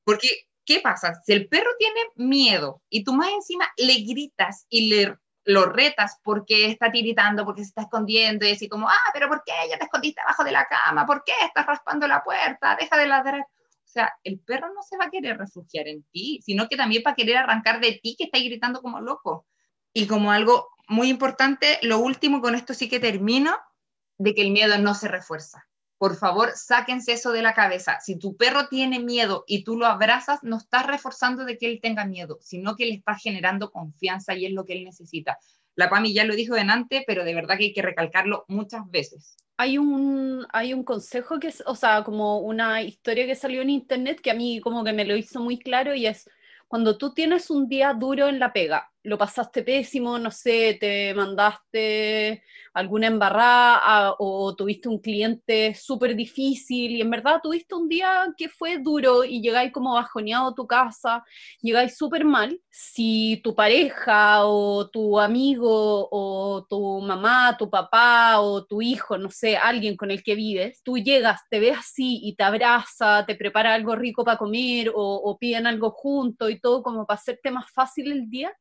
Porque, 0.03 0.27
¿qué 0.67 0.81
pasa? 0.81 1.15
Si 1.25 1.33
el 1.33 1.47
perro 1.47 1.71
tiene 1.79 1.99
miedo 2.15 2.83
y 2.89 3.03
tú 3.03 3.13
más 3.13 3.29
encima 3.29 3.67
le 3.77 4.01
gritas 4.01 4.67
y 4.69 4.89
le 4.89 5.17
lo 5.45 5.65
retas 5.65 6.19
porque 6.23 6.65
está 6.65 6.91
tiritando, 6.91 7.45
porque 7.45 7.61
se 7.61 7.69
está 7.69 7.83
escondiendo 7.83 8.45
y 8.45 8.51
así 8.51 8.67
como, 8.67 8.89
ah, 8.89 9.11
pero 9.13 9.29
¿por 9.29 9.43
qué 9.45 9.53
ya 9.69 9.77
te 9.77 9.85
escondiste 9.85 10.19
abajo 10.19 10.43
de 10.43 10.51
la 10.51 10.67
cama? 10.67 11.05
¿Por 11.05 11.23
qué 11.23 11.31
estás 11.45 11.65
raspando 11.65 12.05
la 12.05 12.21
puerta? 12.21 12.75
Deja 12.75 12.97
de 12.97 13.07
ladrar. 13.07 13.39
O 13.39 13.89
sea, 13.89 14.13
el 14.25 14.41
perro 14.41 14.67
no 14.73 14.83
se 14.83 14.97
va 14.97 15.05
a 15.05 15.09
querer 15.09 15.37
refugiar 15.37 15.87
en 15.87 16.03
ti, 16.11 16.41
sino 16.45 16.67
que 16.67 16.75
también 16.75 17.01
va 17.07 17.11
a 17.11 17.15
querer 17.15 17.37
arrancar 17.37 17.79
de 17.79 17.97
ti 18.03 18.17
que 18.17 18.25
está 18.25 18.39
gritando 18.39 18.81
como 18.81 18.99
loco. 18.99 19.47
Y 19.93 20.05
como 20.05 20.33
algo 20.33 20.67
muy 20.89 21.07
importante, 21.07 21.79
lo 21.81 21.99
último, 21.99 22.41
con 22.41 22.53
esto 22.53 22.73
sí 22.73 22.89
que 22.89 22.99
termino, 22.99 23.57
de 24.17 24.35
que 24.35 24.41
el 24.41 24.51
miedo 24.51 24.77
no 24.79 24.95
se 24.95 25.07
refuerza. 25.07 25.65
Por 25.97 26.15
favor, 26.15 26.51
sáquense 26.55 27.13
eso 27.13 27.31
de 27.31 27.41
la 27.41 27.53
cabeza. 27.53 27.99
Si 27.99 28.17
tu 28.17 28.37
perro 28.37 28.67
tiene 28.67 28.99
miedo 28.99 29.43
y 29.47 29.63
tú 29.63 29.77
lo 29.77 29.87
abrazas, 29.87 30.43
no 30.43 30.57
estás 30.57 30.85
reforzando 30.85 31.43
de 31.43 31.57
que 31.57 31.65
él 31.65 31.79
tenga 31.81 32.05
miedo, 32.05 32.37
sino 32.41 32.75
que 32.75 32.85
le 32.85 32.93
estás 32.93 33.21
generando 33.21 33.71
confianza 33.71 34.35
y 34.35 34.45
es 34.45 34.51
lo 34.51 34.63
que 34.63 34.73
él 34.73 34.83
necesita. 34.83 35.39
La 35.75 35.89
PAMI 35.89 36.13
ya 36.13 36.23
lo 36.23 36.35
dijo 36.35 36.55
delante, 36.55 37.03
pero 37.05 37.23
de 37.23 37.33
verdad 37.33 37.57
que 37.57 37.65
hay 37.65 37.73
que 37.73 37.81
recalcarlo 37.81 38.45
muchas 38.47 38.89
veces. 38.89 39.37
Hay 39.57 39.77
un, 39.77 40.45
hay 40.51 40.73
un 40.73 40.83
consejo 40.83 41.39
que 41.39 41.47
es, 41.47 41.63
o 41.65 41.75
sea, 41.75 42.03
como 42.03 42.39
una 42.39 42.83
historia 42.83 43.25
que 43.25 43.35
salió 43.35 43.61
en 43.61 43.71
internet 43.71 44.21
que 44.21 44.31
a 44.31 44.35
mí 44.35 44.59
como 44.59 44.83
que 44.83 44.93
me 44.93 45.05
lo 45.05 45.15
hizo 45.15 45.39
muy 45.39 45.57
claro 45.57 45.95
y 45.95 46.05
es 46.05 46.29
cuando 46.67 46.97
tú 46.97 47.13
tienes 47.13 47.49
un 47.49 47.67
día 47.67 47.93
duro 47.93 48.27
en 48.27 48.39
la 48.39 48.53
pega, 48.53 48.91
lo 49.07 49.17
pasaste 49.17 49.63
pésimo, 49.63 50.19
no 50.19 50.31
sé, 50.31 50.77
te 50.79 51.13
mandaste 51.13 52.43
alguna 52.73 53.07
embarrada 53.07 53.77
a- 53.83 54.15
o 54.19 54.55
tuviste 54.55 54.89
un 54.89 54.99
cliente 54.99 55.73
súper 55.75 56.15
difícil 56.15 56.91
y 56.91 57.01
en 57.01 57.09
verdad 57.09 57.39
tuviste 57.41 57.73
un 57.75 57.87
día 57.89 58.27
que 58.37 58.49
fue 58.49 58.77
duro 58.79 59.23
y 59.23 59.41
llegáis 59.41 59.71
como 59.71 59.93
bajoneado 59.93 60.49
a 60.49 60.55
tu 60.55 60.67
casa, 60.67 61.23
llegáis 61.61 61.97
súper 61.97 62.25
mal, 62.25 62.59
si 62.69 63.39
tu 63.43 63.55
pareja 63.55 64.45
o 64.45 64.89
tu 64.89 65.19
amigo 65.19 66.07
o 66.11 66.65
tu 66.69 66.99
mamá, 67.01 67.55
tu 67.57 67.69
papá 67.69 68.39
o 68.41 68.65
tu 68.65 68.81
hijo, 68.81 69.17
no 69.17 69.29
sé, 69.31 69.57
alguien 69.57 69.95
con 69.97 70.11
el 70.11 70.23
que 70.23 70.35
vives, 70.35 70.81
tú 70.83 70.97
llegas, 70.97 71.41
te 71.49 71.59
ves 71.59 71.77
así 71.79 72.19
y 72.23 72.35
te 72.35 72.43
abraza, 72.43 73.25
te 73.25 73.35
prepara 73.35 73.73
algo 73.73 73.95
rico 73.95 74.23
para 74.23 74.37
comer 74.37 74.89
o, 74.89 74.95
o 75.15 75.37
piden 75.37 75.67
algo 75.67 75.91
junto 75.91 76.49
y 76.49 76.59
todo 76.59 76.83
como 76.83 77.05
para 77.05 77.17
hacerte 77.19 77.51
más 77.51 77.65
fácil 77.71 78.11
el 78.11 78.29
día, 78.29 78.53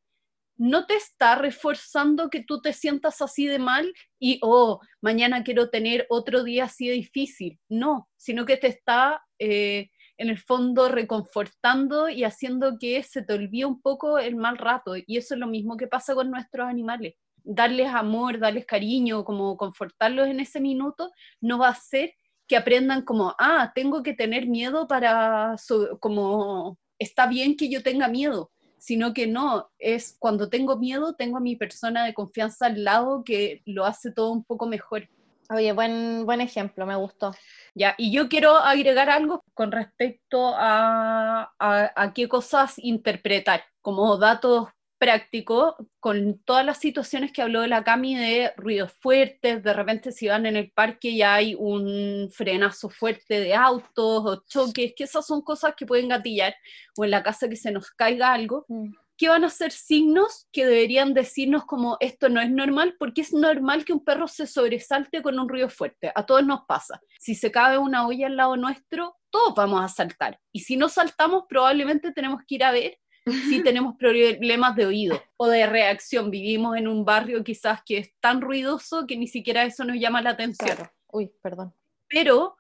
no 0.57 0.87
te 0.87 0.95
está 0.95 1.35
reforzando 1.37 2.31
que 2.31 2.43
tú 2.43 2.61
te 2.61 2.73
sientas 2.73 3.21
así 3.21 3.47
de 3.47 3.59
mal 3.59 3.93
y, 4.19 4.39
oh, 4.43 4.81
mañana 5.01 5.45
quiero 5.45 5.71
tener 5.71 6.07
otro 6.09 6.45
día 6.45 6.65
así 6.65 6.89
de 6.89 6.95
difícil. 6.95 7.61
No, 7.69 8.09
sino 8.17 8.47
que 8.47 8.57
te 8.57 8.69
está 8.69 9.23
eh, 9.39 9.91
en 10.17 10.31
el 10.31 10.39
fondo 10.39 10.89
reconfortando 10.89 12.09
y 12.09 12.25
haciendo 12.25 12.79
que 12.79 13.03
se 13.03 13.23
te 13.23 13.35
olvide 13.35 13.67
un 13.67 13.81
poco 13.83 14.19
el 14.19 14.37
mal 14.37 14.57
rato. 14.57 14.95
Y 14.97 15.19
eso 15.19 15.35
es 15.35 15.41
lo 15.41 15.47
mismo 15.47 15.77
que 15.77 15.87
pasa 15.87 16.15
con 16.15 16.31
nuestros 16.31 16.67
animales. 16.67 17.15
Darles 17.45 17.89
amor, 17.89 18.39
darles 18.39 18.67
cariño, 18.67 19.25
como 19.25 19.57
confortarlos 19.57 20.27
en 20.27 20.41
ese 20.41 20.61
minuto, 20.61 21.13
no 21.41 21.59
va 21.59 21.69
a 21.69 21.75
ser 21.75 22.15
que 22.49 22.57
aprendan 22.57 23.03
como, 23.03 23.35
ah, 23.39 23.73
tengo 23.75 24.03
que 24.03 24.15
tener 24.15 24.47
miedo 24.47 24.87
para, 24.87 25.57
como, 26.01 26.79
está 26.99 27.27
bien 27.27 27.57
que 27.57 27.69
yo 27.69 27.83
tenga 27.83 28.09
miedo, 28.09 28.53
sino 28.87 29.13
que 29.13 29.27
no, 29.27 29.69
es 29.81 30.15
cuando 30.21 30.49
tengo 30.49 30.77
miedo, 30.79 31.17
tengo 31.17 31.39
a 31.39 31.41
mi 31.41 31.57
persona 31.57 32.05
de 32.05 32.15
confianza 32.15 32.67
al 32.67 32.85
lado 32.85 33.25
que 33.25 33.61
lo 33.67 33.85
hace 33.85 34.13
todo 34.13 34.31
un 34.31 34.45
poco 34.45 34.69
mejor. 34.69 35.09
Oye, 35.51 35.73
buen, 35.73 36.25
buen 36.25 36.41
ejemplo, 36.41 36.87
me 36.87 36.95
gustó. 36.95 37.35
Ya, 37.75 37.97
y 37.99 38.13
yo 38.13 38.29
quiero 38.29 38.57
agregar 38.57 39.11
algo 39.11 39.43
con 39.55 39.73
respecto 39.73 40.55
a, 40.57 41.53
a, 41.59 42.13
qué 42.15 42.29
cosas 42.29 42.75
interpretar, 42.79 43.65
como 43.83 44.19
datos 44.19 44.69
prácticos, 45.07 45.77
con 46.01 46.41
todas 46.45 46.67
las 46.67 46.79
situaciones 46.79 47.31
que 47.31 47.41
habló 47.41 47.61
de 47.61 47.69
la 47.69 47.85
Cami 47.85 48.17
de 48.17 48.53
ruidos 48.57 48.93
fuertes, 48.93 49.63
de 49.63 49.73
repente 49.73 50.11
si 50.11 50.27
van 50.27 50.47
en 50.47 50.57
el 50.57 50.73
parque 50.73 51.11
y 51.11 51.23
hay 51.23 51.55
un 51.57 52.29
frenazo 52.33 52.91
fuerte 52.91 53.39
de 53.39 53.55
autos 53.55 54.25
o 54.27 54.43
choques, 54.49 54.95
que 54.97 55.05
esas 55.05 55.25
son 55.25 55.43
cosas 55.43 55.75
que 55.77 55.87
pueden 55.87 56.09
gatillar, 56.09 56.57
o 56.99 57.05
en 57.05 57.13
la 57.13 57.23
casa 57.23 57.49
que 57.49 57.55
se 57.55 57.71
nos 57.71 57.93
caiga 57.93 58.33
algo. 58.33 58.65
Mm 58.67 58.95
¿qué 59.17 59.29
van 59.29 59.45
a 59.45 59.51
ser 59.51 59.73
signos 59.73 60.47
que 60.53 60.67
deberían 60.67 61.15
decirnos 61.15 61.65
como 61.65 61.97
esto 62.01 62.29
no 62.29 62.41
es 62.41 62.51
normal? 62.51 62.97
Porque 62.99 63.23
es 63.23 63.33
normal 63.33 63.85
que 63.85 63.93
un 63.93 64.05
perro 64.05 64.29
se 64.29 64.47
sobresalte 64.47 65.23
con 65.23 65.39
un 65.39 65.49
ruido 65.49 65.69
fuerte. 65.69 66.13
A 66.15 66.27
todos 66.27 66.45
nos 66.45 66.67
pasa. 66.67 67.01
Si 67.19 67.35
se 67.35 67.51
cabe 67.51 67.79
una 67.79 68.07
olla 68.07 68.27
al 68.27 68.37
lado 68.37 68.57
nuestro, 68.57 69.17
todos 69.31 69.55
vamos 69.55 69.83
a 69.83 69.89
saltar. 69.89 70.39
Y 70.53 70.61
si 70.61 70.77
no 70.77 70.89
saltamos, 70.89 71.45
probablemente 71.49 72.13
tenemos 72.13 72.43
que 72.47 72.57
ir 72.57 72.65
a 72.65 72.73
ver 72.73 72.99
si 73.27 73.63
tenemos 73.63 73.97
problemas 73.97 74.77
de 74.77 74.87
oído 74.87 75.23
o 75.37 75.49
de 75.49 75.67
reacción. 75.67 76.31
Vivimos 76.31 76.77
en 76.77 76.89
un 76.89 77.05
barrio 77.05 77.43
quizás 77.43 77.83
que 77.85 77.99
es 77.99 78.15
tan 78.21 78.41
ruidoso 78.41 79.07
que 79.07 79.17
ni 79.17 79.27
siquiera 79.27 79.65
eso 79.65 79.85
nos 79.85 79.99
llama 79.99 80.23
la 80.23 80.31
atención. 80.31 80.77
Uy, 81.09 81.33
perdón. 81.43 81.75
Pero 82.09 82.57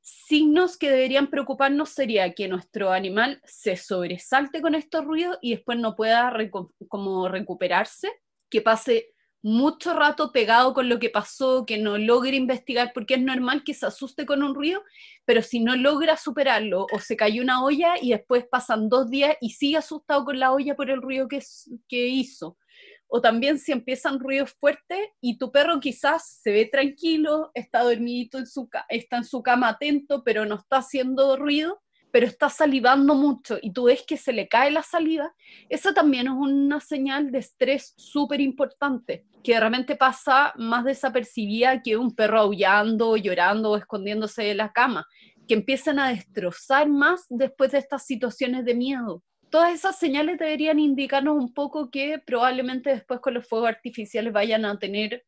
signos 0.00 0.76
que 0.76 0.90
deberían 0.90 1.28
preocuparnos 1.28 1.90
sería 1.90 2.32
que 2.34 2.48
nuestro 2.48 2.90
animal 2.90 3.40
se 3.44 3.76
sobresalte 3.76 4.60
con 4.60 4.74
estos 4.74 5.04
ruidos 5.04 5.38
y 5.40 5.52
después 5.52 5.78
no 5.78 5.96
pueda 5.96 6.32
como 6.88 7.28
recuperarse, 7.28 8.10
que 8.48 8.60
pase 8.60 9.14
mucho 9.42 9.94
rato 9.94 10.32
pegado 10.32 10.74
con 10.74 10.88
lo 10.88 10.98
que 10.98 11.08
pasó, 11.10 11.64
que 11.64 11.78
no 11.78 11.96
logre 11.96 12.36
investigar, 12.36 12.92
porque 12.92 13.14
es 13.14 13.20
normal 13.20 13.62
que 13.64 13.74
se 13.74 13.86
asuste 13.86 14.26
con 14.26 14.42
un 14.42 14.54
ruido, 14.54 14.82
pero 15.24 15.42
si 15.42 15.60
no 15.60 15.76
logra 15.76 16.16
superarlo 16.16 16.86
o 16.92 16.98
se 16.98 17.16
cayó 17.16 17.42
una 17.42 17.64
olla 17.64 17.94
y 18.00 18.10
después 18.10 18.46
pasan 18.50 18.88
dos 18.88 19.08
días 19.10 19.36
y 19.40 19.50
sigue 19.50 19.78
asustado 19.78 20.24
con 20.24 20.38
la 20.38 20.52
olla 20.52 20.74
por 20.74 20.90
el 20.90 21.00
ruido 21.00 21.28
que, 21.28 21.42
que 21.88 22.06
hizo. 22.08 22.58
O 23.12 23.20
también 23.20 23.58
si 23.58 23.72
empiezan 23.72 24.20
ruidos 24.20 24.52
fuertes 24.52 25.00
y 25.20 25.36
tu 25.36 25.50
perro 25.50 25.80
quizás 25.80 26.38
se 26.42 26.52
ve 26.52 26.66
tranquilo, 26.66 27.50
está 27.54 27.82
dormidito 27.82 28.38
en 28.38 28.46
su 28.46 28.68
está 28.88 29.16
en 29.16 29.24
su 29.24 29.42
cama 29.42 29.68
atento, 29.68 30.22
pero 30.22 30.46
no 30.46 30.56
está 30.56 30.76
haciendo 30.76 31.36
ruido, 31.36 31.80
pero 32.10 32.26
está 32.26 32.48
salivando 32.48 33.14
mucho 33.14 33.58
y 33.60 33.72
tú 33.72 33.84
ves 33.84 34.02
que 34.06 34.16
se 34.16 34.32
le 34.32 34.48
cae 34.48 34.70
la 34.70 34.82
saliva, 34.82 35.34
eso 35.68 35.92
también 35.94 36.26
es 36.26 36.32
una 36.32 36.80
señal 36.80 37.30
de 37.30 37.38
estrés 37.38 37.94
súper 37.96 38.40
importante, 38.40 39.24
que 39.42 39.58
realmente 39.58 39.96
pasa 39.96 40.52
más 40.56 40.84
desapercibida 40.84 41.82
que 41.82 41.96
un 41.96 42.14
perro 42.14 42.40
aullando, 42.40 43.16
llorando 43.16 43.70
o 43.70 43.76
escondiéndose 43.76 44.42
de 44.42 44.54
la 44.54 44.72
cama, 44.72 45.06
que 45.46 45.54
empiezan 45.54 45.98
a 45.98 46.10
destrozar 46.10 46.88
más 46.88 47.26
después 47.28 47.72
de 47.72 47.78
estas 47.78 48.04
situaciones 48.06 48.64
de 48.64 48.74
miedo. 48.74 49.22
Todas 49.50 49.74
esas 49.74 49.98
señales 49.98 50.38
deberían 50.38 50.78
indicarnos 50.78 51.36
un 51.36 51.52
poco 51.52 51.90
que 51.90 52.20
probablemente 52.24 52.90
después 52.90 53.18
con 53.18 53.34
los 53.34 53.48
fuegos 53.48 53.68
artificiales 53.68 54.32
vayan 54.32 54.64
a 54.64 54.78
tener, 54.78 55.24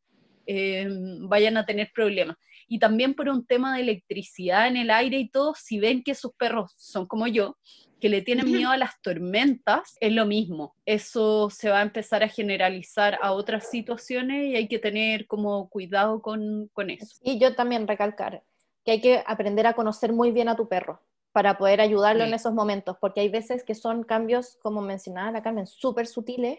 eh, 0.47 0.87
vayan 1.21 1.57
a 1.57 1.67
tener 1.67 1.91
problemas. 1.95 2.37
Y 2.69 2.79
también 2.79 3.15
por 3.15 3.29
un 3.29 3.45
tema 3.45 3.77
de 3.77 3.83
electricidad 3.83 4.67
en 4.67 4.77
el 4.77 4.91
aire 4.91 5.19
y 5.19 5.29
todo, 5.29 5.55
si 5.55 5.79
ven 5.79 6.03
que 6.03 6.15
sus 6.15 6.33
perros 6.35 6.73
son 6.77 7.07
como 7.07 7.27
yo, 7.27 7.57
que 8.01 8.09
le 8.09 8.23
tienen 8.23 8.51
miedo 8.51 8.71
a 8.71 8.77
las 8.77 9.01
tormentas, 9.01 9.97
es 10.01 10.13
lo 10.13 10.27
mismo. 10.27 10.75
Eso 10.87 11.51
se 11.51 11.71
va 11.71 11.79
a 11.79 11.83
empezar 11.83 12.25
a 12.25 12.29
generalizar 12.29 13.19
a 13.23 13.33
otras 13.33 13.71
situaciones 13.71 14.47
y 14.47 14.57
hay 14.57 14.69
que 14.69 14.79
tener 14.79 15.27
como 15.27 15.69
cuidado 15.69 16.21
con, 16.21 16.69
con 16.73 16.91
eso. 16.91 17.17
Y 17.23 17.39
yo 17.39 17.55
también 17.55 17.87
recalcar 17.87 18.43
que 18.85 18.93
hay 18.93 19.01
que 19.01 19.23
aprender 19.27 19.67
a 19.67 19.75
conocer 19.75 20.13
muy 20.13 20.33
bien 20.33 20.49
a 20.49 20.57
tu 20.57 20.69
perro 20.69 21.01
para 21.31 21.57
poder 21.57 21.81
ayudarlo 21.81 22.25
en 22.25 22.35
esos 22.35 22.53
momentos, 22.53 22.97
porque 23.01 23.21
hay 23.21 23.29
veces 23.29 23.65
que 23.65 23.75
son 23.75 24.03
cambios, 24.03 24.59
como 24.61 24.83
mencionaba 24.83 25.31
la 25.31 25.43
Carmen, 25.43 25.67
súper 25.67 26.07
sutiles 26.07 26.59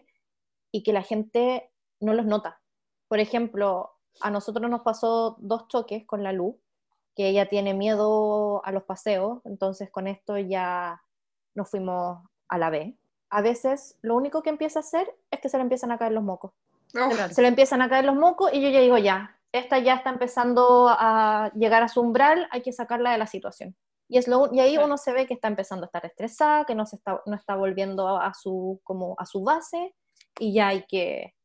y 0.71 0.81
que 0.81 0.93
la 0.93 1.03
gente 1.03 1.69
no 1.99 2.13
los 2.13 2.25
nota. 2.25 2.62
Por 3.13 3.19
ejemplo, 3.19 3.91
a 4.21 4.31
nosotros 4.31 4.71
nos 4.71 4.81
pasó 4.81 5.35
dos 5.37 5.67
choques 5.67 6.03
con 6.03 6.23
la 6.23 6.33
luz, 6.33 6.55
que 7.15 7.27
ella 7.27 7.47
tiene 7.47 7.75
miedo 7.75 8.65
a 8.65 8.71
los 8.71 8.85
paseos, 8.85 9.39
entonces 9.45 9.91
con 9.91 10.07
esto 10.07 10.39
ya 10.39 10.99
nos 11.53 11.69
fuimos 11.69 12.27
a 12.47 12.57
la 12.57 12.71
B. 12.71 12.97
A 13.29 13.41
veces 13.43 13.99
lo 14.01 14.15
único 14.15 14.41
que 14.41 14.49
empieza 14.49 14.79
a 14.79 14.81
hacer 14.81 15.15
es 15.29 15.39
que 15.41 15.47
se 15.47 15.57
le 15.57 15.61
empiezan 15.61 15.91
a 15.91 15.99
caer 15.99 16.13
los 16.13 16.23
mocos. 16.23 16.53
Se 17.29 17.43
le 17.43 17.49
empiezan 17.49 17.83
a 17.83 17.87
caer 17.87 18.05
los 18.05 18.15
mocos 18.15 18.51
y 18.51 18.63
yo 18.63 18.69
ya 18.69 18.79
digo, 18.79 18.97
ya, 18.97 19.39
esta 19.51 19.77
ya 19.77 19.93
está 19.93 20.09
empezando 20.09 20.87
a 20.89 21.51
llegar 21.53 21.83
a 21.83 21.89
su 21.89 22.01
umbral, 22.01 22.47
hay 22.49 22.63
que 22.63 22.73
sacarla 22.73 23.11
de 23.11 23.19
la 23.19 23.27
situación. 23.27 23.75
Y, 24.07 24.17
es 24.17 24.27
lo, 24.27 24.51
y 24.51 24.59
ahí 24.59 24.79
uno 24.79 24.97
se 24.97 25.13
ve 25.13 25.27
que 25.27 25.35
está 25.35 25.49
empezando 25.49 25.83
a 25.83 25.85
estar 25.85 26.03
estresada, 26.03 26.65
que 26.65 26.73
no, 26.73 26.87
se 26.87 26.95
está, 26.95 27.21
no 27.27 27.35
está 27.35 27.55
volviendo 27.55 28.07
a 28.07 28.33
su, 28.33 28.81
como 28.83 29.13
a 29.19 29.27
su 29.27 29.43
base 29.43 29.93
y 30.39 30.55
ya 30.55 30.69
hay 30.69 30.87
que, 30.87 31.35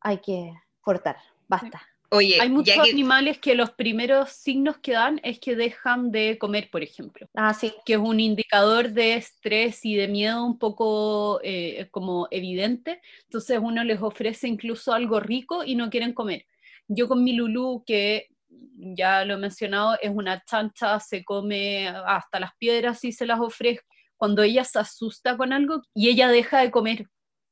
hay 0.00 0.18
que 0.18 0.52
cortar, 0.80 1.16
basta. 1.48 1.82
Oye, 2.10 2.40
hay 2.40 2.48
muchos 2.48 2.78
animales 2.78 3.38
que 3.38 3.54
los 3.54 3.70
primeros 3.72 4.30
signos 4.30 4.78
que 4.78 4.92
dan 4.92 5.20
es 5.22 5.38
que 5.38 5.54
dejan 5.54 6.10
de 6.10 6.38
comer, 6.38 6.70
por 6.70 6.82
ejemplo. 6.82 7.28
Ah, 7.34 7.52
sí. 7.52 7.74
Que 7.84 7.94
es 7.94 7.98
un 7.98 8.18
indicador 8.18 8.90
de 8.90 9.14
estrés 9.14 9.84
y 9.84 9.94
de 9.94 10.08
miedo 10.08 10.42
un 10.42 10.58
poco 10.58 11.38
eh, 11.42 11.88
como 11.90 12.26
evidente. 12.30 13.02
Entonces 13.24 13.58
uno 13.60 13.84
les 13.84 14.00
ofrece 14.00 14.48
incluso 14.48 14.94
algo 14.94 15.20
rico 15.20 15.64
y 15.64 15.74
no 15.74 15.90
quieren 15.90 16.14
comer. 16.14 16.46
Yo 16.86 17.08
con 17.08 17.22
mi 17.22 17.34
Lulú, 17.34 17.84
que 17.86 18.28
ya 18.48 19.26
lo 19.26 19.34
he 19.34 19.38
mencionado, 19.38 19.98
es 20.00 20.10
una 20.10 20.42
chancha, 20.44 20.98
se 21.00 21.24
come 21.24 21.88
hasta 21.88 22.40
las 22.40 22.52
piedras 22.56 23.04
y 23.04 23.12
se 23.12 23.26
las 23.26 23.40
ofrezco. 23.40 23.86
Cuando 24.16 24.42
ella 24.42 24.64
se 24.64 24.78
asusta 24.78 25.36
con 25.36 25.52
algo 25.52 25.82
y 25.94 26.08
ella 26.08 26.28
deja 26.28 26.60
de 26.60 26.70
comer 26.70 27.06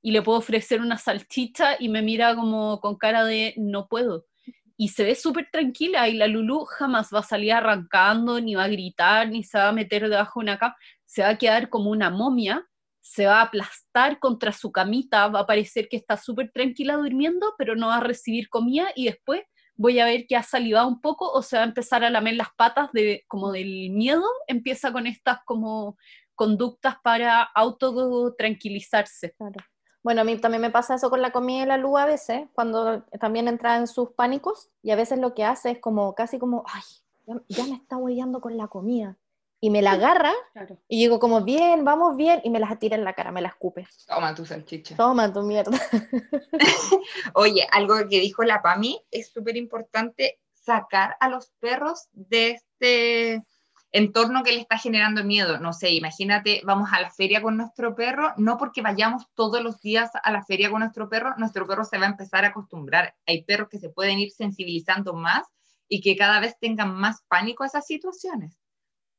y 0.06 0.12
le 0.12 0.22
puedo 0.22 0.38
ofrecer 0.38 0.80
una 0.80 0.98
salchicha 0.98 1.74
y 1.80 1.88
me 1.88 2.00
mira 2.00 2.36
como 2.36 2.80
con 2.80 2.94
cara 2.94 3.24
de 3.24 3.54
no 3.56 3.88
puedo. 3.88 4.24
Y 4.76 4.90
se 4.90 5.02
ve 5.02 5.16
súper 5.16 5.48
tranquila 5.50 6.08
y 6.08 6.14
la 6.14 6.28
Lulu 6.28 6.64
jamás 6.64 7.10
va 7.12 7.18
a 7.18 7.22
salir 7.24 7.52
arrancando, 7.52 8.40
ni 8.40 8.54
va 8.54 8.62
a 8.62 8.68
gritar, 8.68 9.28
ni 9.28 9.42
se 9.42 9.58
va 9.58 9.70
a 9.70 9.72
meter 9.72 10.08
debajo 10.08 10.38
de 10.38 10.44
una 10.44 10.58
cama, 10.58 10.76
se 11.06 11.22
va 11.22 11.30
a 11.30 11.38
quedar 11.38 11.70
como 11.70 11.90
una 11.90 12.08
momia, 12.08 12.64
se 13.00 13.26
va 13.26 13.40
a 13.40 13.46
aplastar 13.46 14.20
contra 14.20 14.52
su 14.52 14.70
camita, 14.70 15.26
va 15.26 15.40
a 15.40 15.46
parecer 15.46 15.88
que 15.88 15.96
está 15.96 16.16
súper 16.16 16.52
tranquila 16.52 16.94
durmiendo, 16.94 17.56
pero 17.58 17.74
no 17.74 17.88
va 17.88 17.96
a 17.96 18.00
recibir 18.00 18.48
comida 18.48 18.86
y 18.94 19.06
después 19.06 19.42
voy 19.74 19.98
a 19.98 20.04
ver 20.04 20.28
que 20.28 20.36
ha 20.36 20.44
salivado 20.44 20.86
un 20.86 21.00
poco 21.00 21.28
o 21.32 21.42
se 21.42 21.56
va 21.56 21.64
a 21.64 21.66
empezar 21.66 22.04
a 22.04 22.10
lamer 22.10 22.34
las 22.34 22.54
patas 22.56 22.92
de, 22.92 23.24
como 23.26 23.50
del 23.50 23.90
miedo, 23.90 24.22
empieza 24.46 24.92
con 24.92 25.08
estas 25.08 25.40
como 25.44 25.98
conductas 26.36 26.94
para 27.02 27.42
autotranquilizarse. 27.42 29.34
Claro. 29.36 29.56
Bueno, 30.06 30.20
a 30.20 30.24
mí 30.24 30.38
también 30.38 30.62
me 30.62 30.70
pasa 30.70 30.94
eso 30.94 31.10
con 31.10 31.20
la 31.20 31.32
comida 31.32 31.64
y 31.64 31.66
la 31.66 31.78
luz 31.78 31.98
a 31.98 32.06
veces, 32.06 32.46
cuando 32.52 33.02
también 33.18 33.48
entra 33.48 33.76
en 33.76 33.88
sus 33.88 34.10
pánicos 34.10 34.70
y 34.80 34.92
a 34.92 34.94
veces 34.94 35.18
lo 35.18 35.34
que 35.34 35.42
hace 35.42 35.72
es 35.72 35.78
como 35.80 36.14
casi 36.14 36.38
como, 36.38 36.62
ay, 36.72 37.40
ya, 37.48 37.64
me 37.64 37.74
está 37.74 37.96
huellando 37.96 38.40
con 38.40 38.56
la 38.56 38.68
comida 38.68 39.16
y 39.58 39.68
me 39.68 39.82
la 39.82 39.90
agarra 39.94 40.32
y 40.86 41.00
digo 41.00 41.18
como, 41.18 41.40
bien, 41.40 41.84
vamos 41.84 42.16
bien, 42.16 42.40
y 42.44 42.50
me 42.50 42.60
las 42.60 42.78
tira 42.78 42.94
en 42.94 43.02
la 43.02 43.14
cara, 43.14 43.32
me 43.32 43.42
las 43.42 43.54
escupe. 43.54 43.84
Toma 44.06 44.32
tu 44.32 44.46
salchicha. 44.46 44.94
Toma 44.94 45.32
tu 45.32 45.42
mierda. 45.42 45.76
Oye, 47.34 47.66
algo 47.72 47.96
que 48.08 48.20
dijo 48.20 48.44
la 48.44 48.62
PAMI 48.62 49.02
es 49.10 49.32
súper 49.32 49.56
importante, 49.56 50.38
sacar 50.52 51.16
a 51.18 51.28
los 51.28 51.50
perros 51.58 52.06
de 52.12 52.50
este 52.50 53.42
entorno 53.92 54.42
que 54.42 54.52
le 54.52 54.60
está 54.60 54.78
generando 54.78 55.24
miedo. 55.24 55.58
No 55.58 55.72
sé, 55.72 55.90
imagínate, 55.90 56.60
vamos 56.64 56.90
a 56.92 57.00
la 57.00 57.10
feria 57.10 57.42
con 57.42 57.56
nuestro 57.56 57.94
perro, 57.94 58.34
no 58.36 58.58
porque 58.58 58.82
vayamos 58.82 59.26
todos 59.34 59.62
los 59.62 59.80
días 59.80 60.10
a 60.22 60.30
la 60.30 60.44
feria 60.44 60.70
con 60.70 60.80
nuestro 60.80 61.08
perro, 61.08 61.34
nuestro 61.38 61.66
perro 61.66 61.84
se 61.84 61.98
va 61.98 62.06
a 62.06 62.10
empezar 62.10 62.44
a 62.44 62.48
acostumbrar. 62.48 63.14
Hay 63.26 63.44
perros 63.44 63.68
que 63.68 63.78
se 63.78 63.88
pueden 63.88 64.18
ir 64.18 64.30
sensibilizando 64.32 65.14
más 65.14 65.46
y 65.88 66.00
que 66.00 66.16
cada 66.16 66.40
vez 66.40 66.58
tengan 66.58 66.94
más 66.94 67.22
pánico 67.28 67.62
a 67.62 67.66
esas 67.66 67.86
situaciones. 67.86 68.58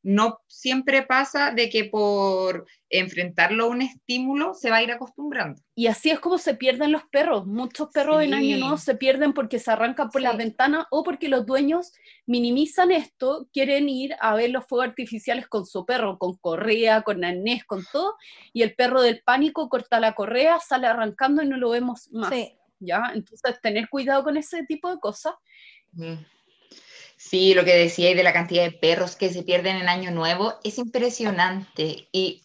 No 0.07 0.39
siempre 0.47 1.01
pasa 1.01 1.51
de 1.51 1.69
que 1.69 1.83
por 1.83 2.65
enfrentarlo 2.89 3.65
a 3.65 3.67
un 3.67 3.81
estímulo 3.81 4.53
se 4.53 4.69
va 4.69 4.77
a 4.77 4.81
ir 4.81 4.89
acostumbrando. 4.89 5.61
Y 5.75 5.87
así 5.87 6.09
es 6.09 6.21
como 6.21 6.37
se 6.37 6.53
pierden 6.53 6.93
los 6.93 7.03
perros. 7.11 7.45
Muchos 7.45 7.89
perros 7.89 8.23
en 8.23 8.33
año 8.33 8.57
nuevo 8.57 8.77
se 8.77 8.95
pierden 8.95 9.33
porque 9.33 9.59
se 9.59 9.69
arrancan 9.69 10.09
por 10.09 10.21
las 10.21 10.37
ventanas 10.37 10.85
o 10.91 11.03
porque 11.03 11.27
los 11.27 11.45
dueños 11.45 11.91
minimizan 12.25 12.91
esto, 12.91 13.49
quieren 13.51 13.89
ir 13.89 14.15
a 14.21 14.33
ver 14.33 14.51
los 14.51 14.65
fuegos 14.65 14.87
artificiales 14.87 15.45
con 15.49 15.65
su 15.65 15.85
perro, 15.85 16.17
con 16.17 16.37
correa, 16.37 17.01
con 17.01 17.25
arnés, 17.25 17.65
con 17.65 17.83
todo, 17.91 18.15
y 18.53 18.61
el 18.61 18.75
perro 18.75 19.01
del 19.01 19.21
pánico 19.25 19.67
corta 19.67 19.99
la 19.99 20.15
correa, 20.15 20.61
sale 20.61 20.87
arrancando 20.87 21.43
y 21.43 21.47
no 21.47 21.57
lo 21.57 21.71
vemos 21.71 22.09
más. 22.13 22.33
¿ya? 22.79 23.11
Entonces, 23.13 23.59
tener 23.61 23.89
cuidado 23.89 24.23
con 24.23 24.37
ese 24.37 24.63
tipo 24.63 24.89
de 24.89 25.01
cosas. 25.01 25.33
Sí, 27.17 27.55
lo 27.55 27.65
que 27.65 27.75
decía 27.75 28.13
de 28.15 28.23
la 28.23 28.31
cantidad 28.31 28.63
de 28.63 28.71
perros 28.71 29.15
que 29.15 29.33
se 29.33 29.41
pierden 29.41 29.77
en 29.77 29.89
Año 29.89 30.11
Nuevo 30.11 30.53
es 30.63 30.77
impresionante. 30.77 32.07
Y 32.11 32.43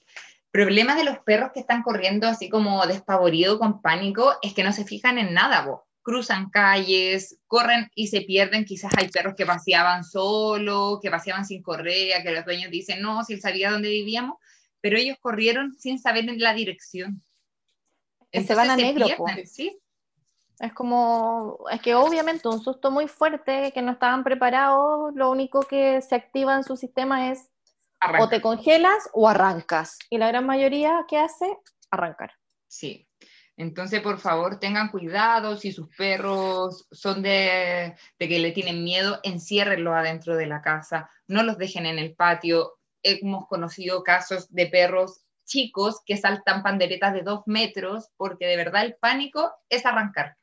problema 0.50 0.96
de 0.96 1.04
los 1.04 1.18
perros 1.18 1.50
que 1.52 1.60
están 1.60 1.82
corriendo 1.82 2.26
así 2.26 2.48
como 2.48 2.84
despavorido, 2.86 3.58
con 3.58 3.82
pánico, 3.82 4.34
es 4.40 4.54
que 4.54 4.64
no 4.64 4.72
se 4.72 4.86
fijan 4.86 5.18
en 5.18 5.34
nada, 5.34 5.66
vos. 5.66 5.82
cruzan 6.00 6.48
calles, 6.50 7.38
corren 7.46 7.90
y 7.94 8.08
se 8.08 8.22
pierden. 8.22 8.64
Quizás 8.64 8.92
hay 8.96 9.08
perros 9.08 9.34
que 9.36 9.44
paseaban 9.44 10.04
solo, 10.04 10.98
que 11.02 11.10
paseaban 11.10 11.44
sin 11.44 11.62
correa, 11.62 12.22
que 12.22 12.32
los 12.32 12.44
dueños 12.44 12.70
dicen, 12.70 13.02
no, 13.02 13.22
si 13.24 13.34
él 13.34 13.42
sabía 13.42 13.70
dónde 13.70 13.90
vivíamos, 13.90 14.38
pero 14.80 14.96
ellos 14.96 15.18
corrieron 15.20 15.74
sin 15.78 15.98
saber 15.98 16.28
en 16.28 16.40
la 16.40 16.54
dirección. 16.54 17.22
se 18.32 18.54
van 18.54 18.70
a 18.70 18.76
negro, 18.76 19.06
¿sí? 19.44 19.78
Es 20.62 20.72
como, 20.74 21.58
es 21.72 21.82
que 21.82 21.96
obviamente 21.96 22.46
un 22.46 22.62
susto 22.62 22.92
muy 22.92 23.08
fuerte, 23.08 23.72
que 23.72 23.82
no 23.82 23.90
estaban 23.90 24.22
preparados, 24.22 25.12
lo 25.12 25.28
único 25.28 25.62
que 25.62 26.00
se 26.02 26.14
activa 26.14 26.54
en 26.54 26.62
su 26.62 26.76
sistema 26.76 27.32
es 27.32 27.50
o 28.20 28.28
te 28.28 28.40
congelas 28.40 29.10
o 29.12 29.28
arrancas. 29.28 29.98
Y 30.08 30.18
la 30.18 30.28
gran 30.28 30.46
mayoría 30.46 31.04
que 31.08 31.18
hace, 31.18 31.58
arrancar. 31.90 32.30
Sí. 32.68 33.08
Entonces, 33.56 34.02
por 34.02 34.20
favor, 34.20 34.60
tengan 34.60 34.90
cuidado. 34.92 35.56
Si 35.56 35.72
sus 35.72 35.88
perros 35.96 36.86
son 36.92 37.22
de, 37.22 37.96
de 38.20 38.28
que 38.28 38.38
le 38.38 38.52
tienen 38.52 38.84
miedo, 38.84 39.18
enciérrenlos 39.24 39.94
adentro 39.94 40.36
de 40.36 40.46
la 40.46 40.62
casa. 40.62 41.10
No 41.26 41.42
los 41.42 41.58
dejen 41.58 41.86
en 41.86 41.98
el 41.98 42.14
patio. 42.14 42.78
Hemos 43.02 43.48
conocido 43.48 44.04
casos 44.04 44.48
de 44.54 44.66
perros 44.66 45.24
chicos 45.44 46.02
que 46.06 46.16
saltan 46.16 46.62
panderetas 46.62 47.14
de 47.14 47.22
dos 47.22 47.42
metros 47.46 48.10
porque 48.16 48.46
de 48.46 48.56
verdad 48.56 48.84
el 48.84 48.94
pánico 48.94 49.52
es 49.68 49.84
arrancar 49.84 50.36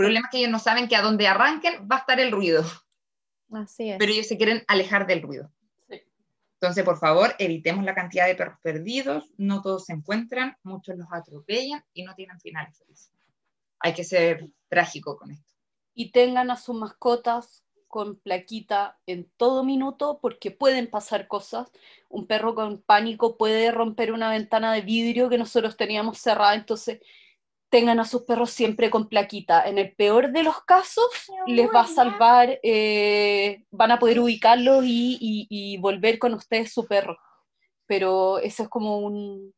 problema 0.00 0.26
es 0.26 0.30
que 0.30 0.38
ellos 0.38 0.50
no 0.50 0.58
saben 0.58 0.88
que 0.88 0.96
a 0.96 1.02
donde 1.02 1.28
arranquen 1.28 1.86
va 1.90 1.96
a 1.96 1.98
estar 2.00 2.18
el 2.20 2.32
ruido. 2.32 2.64
Así 3.52 3.90
es. 3.90 3.98
Pero 3.98 4.12
ellos 4.12 4.26
se 4.26 4.38
quieren 4.38 4.64
alejar 4.66 5.06
del 5.06 5.22
ruido. 5.22 5.50
Entonces, 6.60 6.84
por 6.84 6.98
favor, 6.98 7.34
evitemos 7.38 7.84
la 7.84 7.94
cantidad 7.94 8.26
de 8.26 8.34
perros 8.34 8.58
perdidos. 8.62 9.32
No 9.36 9.62
todos 9.62 9.86
se 9.86 9.92
encuentran, 9.92 10.56
muchos 10.62 10.96
los 10.96 11.08
atropellan 11.10 11.84
y 11.92 12.02
no 12.02 12.14
tienen 12.14 12.38
finales 12.40 12.78
felices. 12.78 13.12
Hay 13.78 13.94
que 13.94 14.04
ser 14.04 14.50
trágico 14.68 15.16
con 15.16 15.30
esto. 15.30 15.54
Y 15.94 16.12
tengan 16.12 16.50
a 16.50 16.56
sus 16.56 16.76
mascotas 16.76 17.64
con 17.88 18.16
plaquita 18.20 18.98
en 19.06 19.30
todo 19.36 19.64
minuto 19.64 20.18
porque 20.22 20.50
pueden 20.50 20.88
pasar 20.88 21.28
cosas. 21.28 21.70
Un 22.08 22.26
perro 22.26 22.54
con 22.54 22.80
pánico 22.82 23.36
puede 23.36 23.70
romper 23.70 24.12
una 24.12 24.30
ventana 24.30 24.72
de 24.72 24.82
vidrio 24.82 25.28
que 25.28 25.38
nosotros 25.38 25.76
teníamos 25.76 26.18
cerrada, 26.18 26.54
entonces 26.54 27.00
tengan 27.70 28.00
a 28.00 28.04
sus 28.04 28.22
perros 28.22 28.50
siempre 28.50 28.90
con 28.90 29.08
plaquita. 29.08 29.66
En 29.66 29.78
el 29.78 29.92
peor 29.92 30.32
de 30.32 30.42
los 30.42 30.62
casos, 30.64 31.08
les 31.46 31.68
va 31.68 31.82
a 31.82 31.86
salvar, 31.86 32.58
eh, 32.62 33.64
van 33.70 33.92
a 33.92 33.98
poder 33.98 34.18
ubicarlos 34.18 34.84
y, 34.84 35.78
volver 35.80 36.18
con 36.18 36.34
ustedes 36.34 36.72
su 36.72 36.86
perro. 36.86 37.16
Pero 37.86 38.38
eso 38.40 38.64
es 38.64 38.68
como 38.68 38.98
un, 38.98 39.54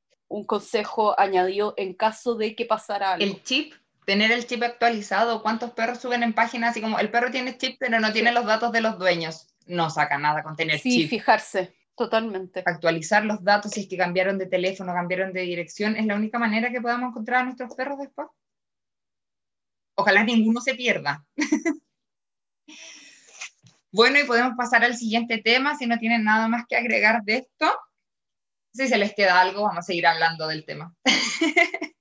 consejo 0.46 1.18
añadido 1.18 1.74
en 1.76 1.92
caso 1.92 2.34
de 2.36 2.54
que 2.54 2.64
pasara 2.64 3.12
algo. 3.12 3.24
El 3.24 3.42
chip, 3.42 3.74
tener 4.06 4.30
el 4.30 4.46
chip 4.46 4.62
actualizado. 4.62 5.42
¿Cuántos 5.42 5.72
perros 5.72 5.98
suben 5.98 6.22
en 6.22 6.32
páginas 6.32 6.70
así 6.70 6.80
como 6.80 6.98
el 6.98 7.10
perro 7.10 7.30
tiene 7.30 7.58
chip 7.58 7.76
pero 7.78 8.00
no 8.00 8.12
tiene 8.12 8.32
los 8.32 8.46
datos 8.46 8.72
de 8.72 8.80
los 8.80 8.98
dueños? 8.98 9.48
No 9.66 9.90
saca 9.90 10.16
nada 10.16 10.42
con 10.42 10.56
tener 10.56 10.80
chip. 10.80 11.02
Sí, 11.02 11.08
fijarse. 11.08 11.74
Totalmente. 11.96 12.62
Actualizar 12.64 13.24
los 13.24 13.42
datos 13.44 13.72
si 13.72 13.80
es 13.80 13.88
que 13.88 13.96
cambiaron 13.96 14.38
de 14.38 14.46
teléfono, 14.46 14.92
cambiaron 14.92 15.32
de 15.32 15.42
dirección, 15.42 15.96
es 15.96 16.06
la 16.06 16.16
única 16.16 16.38
manera 16.38 16.70
que 16.70 16.80
podamos 16.80 17.10
encontrar 17.10 17.42
a 17.42 17.44
nuestros 17.44 17.74
perros 17.74 17.98
después. 17.98 18.28
Ojalá 19.94 20.24
ninguno 20.24 20.60
se 20.60 20.74
pierda. 20.74 21.24
bueno, 23.92 24.18
y 24.18 24.24
podemos 24.24 24.54
pasar 24.56 24.84
al 24.84 24.96
siguiente 24.96 25.38
tema 25.38 25.76
si 25.76 25.86
no 25.86 25.98
tienen 25.98 26.24
nada 26.24 26.48
más 26.48 26.64
que 26.66 26.76
agregar 26.76 27.22
de 27.24 27.36
esto. 27.36 27.70
Si 28.72 28.88
se 28.88 28.96
les 28.96 29.14
queda 29.14 29.38
algo, 29.40 29.62
vamos 29.62 29.78
a 29.78 29.82
seguir 29.82 30.06
hablando 30.06 30.46
del 30.48 30.64
tema. 30.64 30.94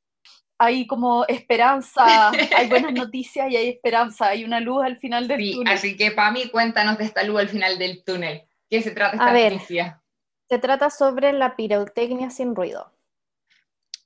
hay 0.58 0.88
como 0.88 1.25
esperanza, 1.25 2.30
hay 2.30 2.69
buenas 2.69 2.93
noticias 2.93 3.51
y 3.51 3.58
hay 3.58 3.67
esperanza, 3.67 4.27
hay 4.27 4.45
una 4.45 4.60
luz 4.60 4.84
al 4.86 4.97
final 4.99 5.27
del 5.27 5.41
sí, 5.41 5.51
túnel. 5.54 5.73
Así 5.73 5.97
que, 5.97 6.12
Pami, 6.12 6.49
cuéntanos 6.49 6.97
de 6.99 7.06
esta 7.06 7.23
luz 7.23 7.39
al 7.39 7.49
final 7.49 7.77
del 7.77 8.04
túnel. 8.06 8.47
¿Qué 8.71 8.81
se 8.81 8.91
trata 8.91 9.17
esta 9.17 9.29
a 9.29 9.34
ver, 9.34 9.60
Se 9.60 10.57
trata 10.57 10.89
sobre 10.89 11.34
la 11.34 11.57
pirotecnia 11.57 12.29
sin 12.29 12.55
ruido. 12.55 12.93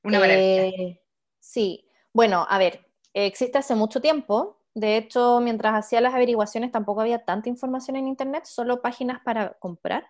Una 0.04 0.20
eh, 0.28 1.00
Sí, 1.40 1.88
bueno, 2.12 2.48
a 2.50 2.58
ver, 2.58 2.90
existe 3.14 3.60
hace 3.60 3.76
mucho 3.76 4.02
tiempo. 4.02 4.60
De 4.74 4.98
hecho, 4.98 5.40
mientras 5.40 5.76
hacía 5.76 6.02
las 6.02 6.16
averiguaciones 6.16 6.72
tampoco 6.72 7.02
había 7.02 7.24
tanta 7.24 7.48
información 7.48 7.96
en 7.96 8.08
Internet, 8.08 8.46
solo 8.46 8.82
páginas 8.82 9.22
para 9.24 9.54
comprar. 9.60 10.10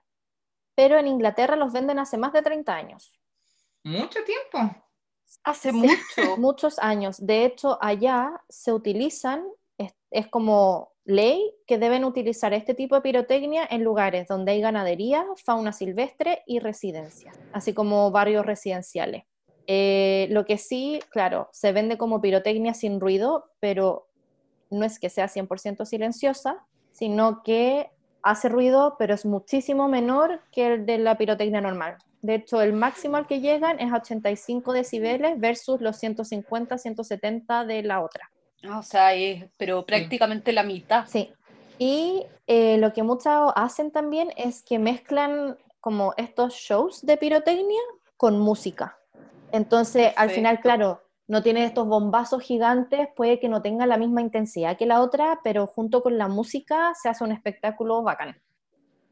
Pero 0.73 0.97
en 0.97 1.07
Inglaterra 1.07 1.57
los 1.57 1.73
venden 1.73 1.99
hace 1.99 2.17
más 2.17 2.31
de 2.31 2.41
30 2.41 2.73
años. 2.73 3.19
Mucho 3.83 4.19
tiempo. 4.23 4.73
Hace 5.43 5.71
mucho. 5.73 6.37
Muchos 6.37 6.79
años. 6.79 7.17
De 7.25 7.43
hecho, 7.43 7.77
allá 7.81 8.41
se 8.47 8.71
utilizan, 8.71 9.45
es 10.11 10.27
como 10.29 10.94
ley 11.05 11.53
que 11.67 11.77
deben 11.77 12.03
utilizar 12.03 12.53
este 12.53 12.73
tipo 12.73 12.95
de 12.95 13.01
pirotecnia 13.01 13.65
en 13.69 13.83
lugares 13.83 14.27
donde 14.27 14.53
hay 14.53 14.61
ganadería, 14.61 15.25
fauna 15.43 15.71
silvestre 15.71 16.43
y 16.45 16.59
residencia, 16.59 17.31
así 17.53 17.73
como 17.73 18.11
barrios 18.11 18.45
residenciales. 18.45 19.23
Eh, 19.67 20.27
lo 20.31 20.45
que 20.45 20.57
sí, 20.57 20.99
claro, 21.09 21.49
se 21.51 21.71
vende 21.71 21.97
como 21.97 22.21
pirotecnia 22.21 22.73
sin 22.73 22.99
ruido, 22.99 23.51
pero 23.59 24.07
no 24.69 24.85
es 24.85 24.99
que 24.99 25.09
sea 25.09 25.27
100% 25.27 25.85
silenciosa, 25.85 26.65
sino 26.91 27.43
que 27.43 27.89
hace 28.23 28.49
ruido, 28.49 28.95
pero 28.97 29.13
es 29.13 29.25
muchísimo 29.25 29.87
menor 29.87 30.41
que 30.51 30.73
el 30.73 30.85
de 30.85 30.97
la 30.97 31.17
pirotecnia 31.17 31.61
normal. 31.61 31.97
De 32.21 32.35
hecho, 32.35 32.61
el 32.61 32.73
máximo 32.73 33.17
al 33.17 33.27
que 33.27 33.39
llegan 33.39 33.79
es 33.79 33.93
85 33.93 34.73
decibeles 34.73 35.39
versus 35.39 35.79
los 35.79 35.97
150, 35.97 36.77
170 36.79 37.65
de 37.65 37.83
la 37.83 38.01
otra. 38.01 38.31
O 38.69 38.83
sea, 38.83 39.13
es, 39.13 39.45
pero 39.57 39.85
prácticamente 39.85 40.51
la 40.53 40.63
mitad. 40.63 41.05
Sí. 41.07 41.31
Y 41.77 42.25
eh, 42.47 42.77
lo 42.77 42.93
que 42.93 43.03
muchos 43.03 43.51
hacen 43.55 43.91
también 43.91 44.29
es 44.37 44.63
que 44.63 44.79
mezclan 44.79 45.57
como 45.81 46.13
estos 46.17 46.53
shows 46.53 47.05
de 47.05 47.17
pirotecnia 47.17 47.81
con 48.17 48.39
música. 48.39 48.97
Entonces, 49.51 50.13
al 50.15 50.29
final, 50.29 50.59
claro, 50.59 51.01
no 51.27 51.43
tiene 51.43 51.65
estos 51.65 51.87
bombazos 51.87 52.41
gigantes, 52.41 53.07
puede 53.15 53.39
que 53.39 53.49
no 53.49 53.61
tenga 53.61 53.85
la 53.85 53.97
misma 53.97 54.21
intensidad 54.21 54.77
que 54.77 54.85
la 54.85 55.01
otra, 55.01 55.39
pero 55.43 55.67
junto 55.67 56.01
con 56.01 56.17
la 56.17 56.27
música 56.27 56.93
se 57.01 57.09
hace 57.09 57.23
un 57.23 57.31
espectáculo 57.31 58.03
bacán. 58.03 58.41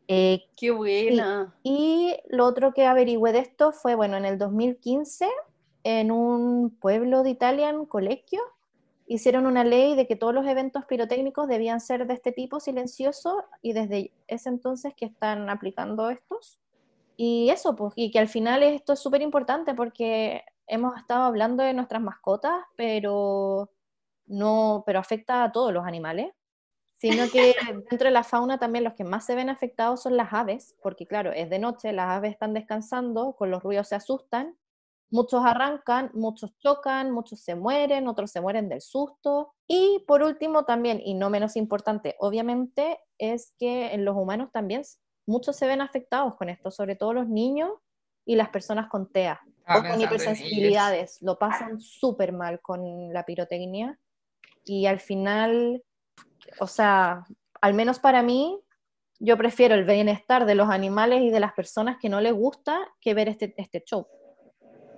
Eh, 0.07 0.43
¡Qué 0.57 0.71
buena! 0.71 1.55
Y, 1.63 2.15
y 2.19 2.35
lo 2.35 2.45
otro 2.45 2.73
que 2.73 2.85
averigüé 2.85 3.31
de 3.31 3.39
esto 3.39 3.71
fue, 3.71 3.95
bueno, 3.95 4.17
en 4.17 4.25
el 4.25 4.37
2015, 4.37 5.27
en 5.83 6.11
un 6.11 6.77
pueblo 6.77 7.23
de 7.23 7.31
Italia, 7.31 7.69
en 7.69 7.85
Colegio, 7.85 8.41
hicieron 9.15 9.45
una 9.45 9.63
ley 9.63 9.95
de 9.95 10.07
que 10.07 10.15
todos 10.15 10.33
los 10.33 10.45
eventos 10.47 10.85
pirotécnicos 10.85 11.47
debían 11.47 11.79
ser 11.79 12.07
de 12.07 12.13
este 12.13 12.31
tipo, 12.31 12.59
silencioso, 12.59 13.43
y 13.61 13.73
desde 13.73 14.11
ese 14.27 14.49
entonces 14.49 14.93
que 14.95 15.05
están 15.05 15.49
aplicando 15.49 16.09
estos. 16.09 16.59
Y 17.15 17.49
eso, 17.49 17.75
pues, 17.75 17.93
y 17.95 18.11
que 18.11 18.19
al 18.19 18.27
final 18.27 18.63
esto 18.63 18.93
es 18.93 18.99
súper 18.99 19.21
importante 19.21 19.73
porque 19.73 20.43
hemos 20.67 20.97
estado 20.97 21.23
hablando 21.23 21.63
de 21.63 21.73
nuestras 21.73 22.01
mascotas, 22.01 22.55
pero 22.75 23.69
no, 24.25 24.83
pero 24.85 24.99
afecta 24.99 25.43
a 25.43 25.51
todos 25.51 25.73
los 25.73 25.85
animales, 25.85 26.31
sino 26.97 27.29
que 27.29 27.53
dentro 27.89 28.07
de 28.07 28.11
la 28.11 28.23
fauna 28.23 28.57
también 28.57 28.83
los 28.83 28.93
que 28.93 29.03
más 29.03 29.25
se 29.25 29.35
ven 29.35 29.49
afectados 29.49 30.01
son 30.01 30.17
las 30.17 30.33
aves, 30.33 30.75
porque 30.81 31.05
claro, 31.05 31.31
es 31.31 31.49
de 31.49 31.59
noche, 31.59 31.93
las 31.93 32.09
aves 32.09 32.31
están 32.31 32.53
descansando, 32.53 33.33
con 33.33 33.51
los 33.51 33.61
ruidos 33.61 33.89
se 33.89 33.95
asustan, 33.95 34.55
Muchos 35.13 35.45
arrancan, 35.45 36.09
muchos 36.15 36.57
chocan, 36.57 37.11
muchos 37.11 37.39
se 37.39 37.53
mueren, 37.53 38.07
otros 38.07 38.31
se 38.31 38.41
mueren 38.41 38.67
del 38.67 38.81
susto. 38.81 39.53
Y 39.67 40.03
por 40.07 40.23
último 40.23 40.65
también, 40.65 40.99
y 41.05 41.13
no 41.13 41.29
menos 41.29 41.55
importante, 41.55 42.15
obviamente, 42.17 42.99
es 43.19 43.53
que 43.59 43.93
en 43.93 44.05
los 44.05 44.15
humanos 44.15 44.49
también 44.51 44.81
muchos 45.27 45.55
se 45.55 45.67
ven 45.67 45.81
afectados 45.81 46.35
con 46.35 46.49
esto, 46.49 46.71
sobre 46.71 46.95
todo 46.95 47.13
los 47.13 47.29
niños 47.29 47.69
y 48.25 48.35
las 48.35 48.49
personas 48.49 48.89
con 48.89 49.07
TEA 49.11 49.39
ah, 49.67 49.77
o 49.77 49.83
con 49.83 50.01
hipersensibilidades. 50.01 51.21
Lo 51.21 51.37
pasan 51.37 51.79
súper 51.79 52.33
mal 52.33 52.59
con 52.59 53.13
la 53.13 53.23
pirotecnia 53.23 53.99
y 54.65 54.87
al 54.87 54.99
final, 54.99 55.83
o 56.59 56.65
sea, 56.65 57.23
al 57.61 57.75
menos 57.75 57.99
para 57.99 58.23
mí, 58.23 58.59
yo 59.19 59.37
prefiero 59.37 59.75
el 59.75 59.85
bienestar 59.85 60.47
de 60.47 60.55
los 60.55 60.69
animales 60.69 61.21
y 61.21 61.29
de 61.29 61.39
las 61.39 61.53
personas 61.53 61.97
que 62.01 62.09
no 62.09 62.19
les 62.19 62.33
gusta 62.33 62.79
que 62.99 63.13
ver 63.13 63.29
este, 63.29 63.53
este 63.57 63.83
show. 63.85 64.07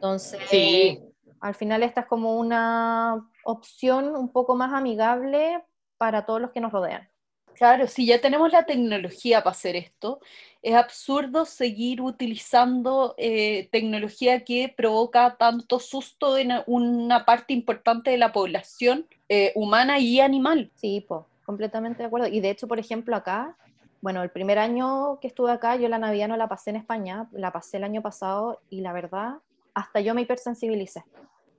Entonces, 0.06 0.40
Sí. 0.50 1.00
al 1.42 1.56
final 1.56 1.82
esta 1.82 2.02
es 2.02 2.08
como 2.08 2.38
una 2.38 3.28
opción 3.44 4.16
un 4.16 4.32
poco 4.32 4.56
más 4.56 4.72
amigable 4.72 5.64
para 5.98 6.28
todos 6.28 6.40
los 6.40 6.52
que 6.52 6.60
nos 6.60 6.72
rodean. 6.72 7.10
Claro, 7.56 7.88
si 7.88 8.06
ya 8.06 8.22
tenemos 8.22 8.52
la 8.52 8.66
tecnología 8.66 9.42
para 9.42 9.52
hacer 9.52 9.76
esto, 9.76 10.20
es 10.62 10.76
absurdo 10.76 11.46
seguir 11.46 12.02
utilizando 12.02 13.16
eh, 13.18 13.70
tecnología 13.72 14.44
que 14.44 14.74
provoca 14.76 15.38
tanto 15.38 15.80
susto 15.80 16.38
en 16.38 16.52
una 16.68 17.26
parte 17.26 17.54
importante 17.54 18.12
de 18.12 18.18
la 18.18 18.32
población 18.32 19.08
eh, 19.30 19.54
humana 19.56 19.98
y 19.98 20.20
animal. 20.20 20.70
Sí, 20.76 21.04
pues, 21.08 21.22
completamente 21.46 22.04
de 22.04 22.08
acuerdo. 22.08 22.28
Y 22.28 22.42
de 22.42 22.52
hecho, 22.52 22.68
por 22.68 22.78
ejemplo, 22.78 23.16
acá, 23.16 23.58
bueno, 24.02 24.22
el 24.22 24.30
primer 24.30 24.60
año 24.60 25.20
que 25.20 25.28
estuve 25.28 25.52
acá, 25.52 25.78
yo 25.78 25.88
la 25.88 25.98
Navidad 25.98 26.28
no 26.28 26.38
la 26.38 26.50
pasé 26.50 26.72
en 26.72 26.76
España, 26.76 27.28
la 27.32 27.52
pasé 27.52 27.78
el 27.78 27.86
año 27.86 28.02
pasado 28.02 28.60
y 28.70 28.82
la 28.82 28.94
verdad, 28.94 29.38
hasta 29.76 30.00
yo 30.00 30.16
me 30.16 30.22
hipersensibilicé. 30.22 31.04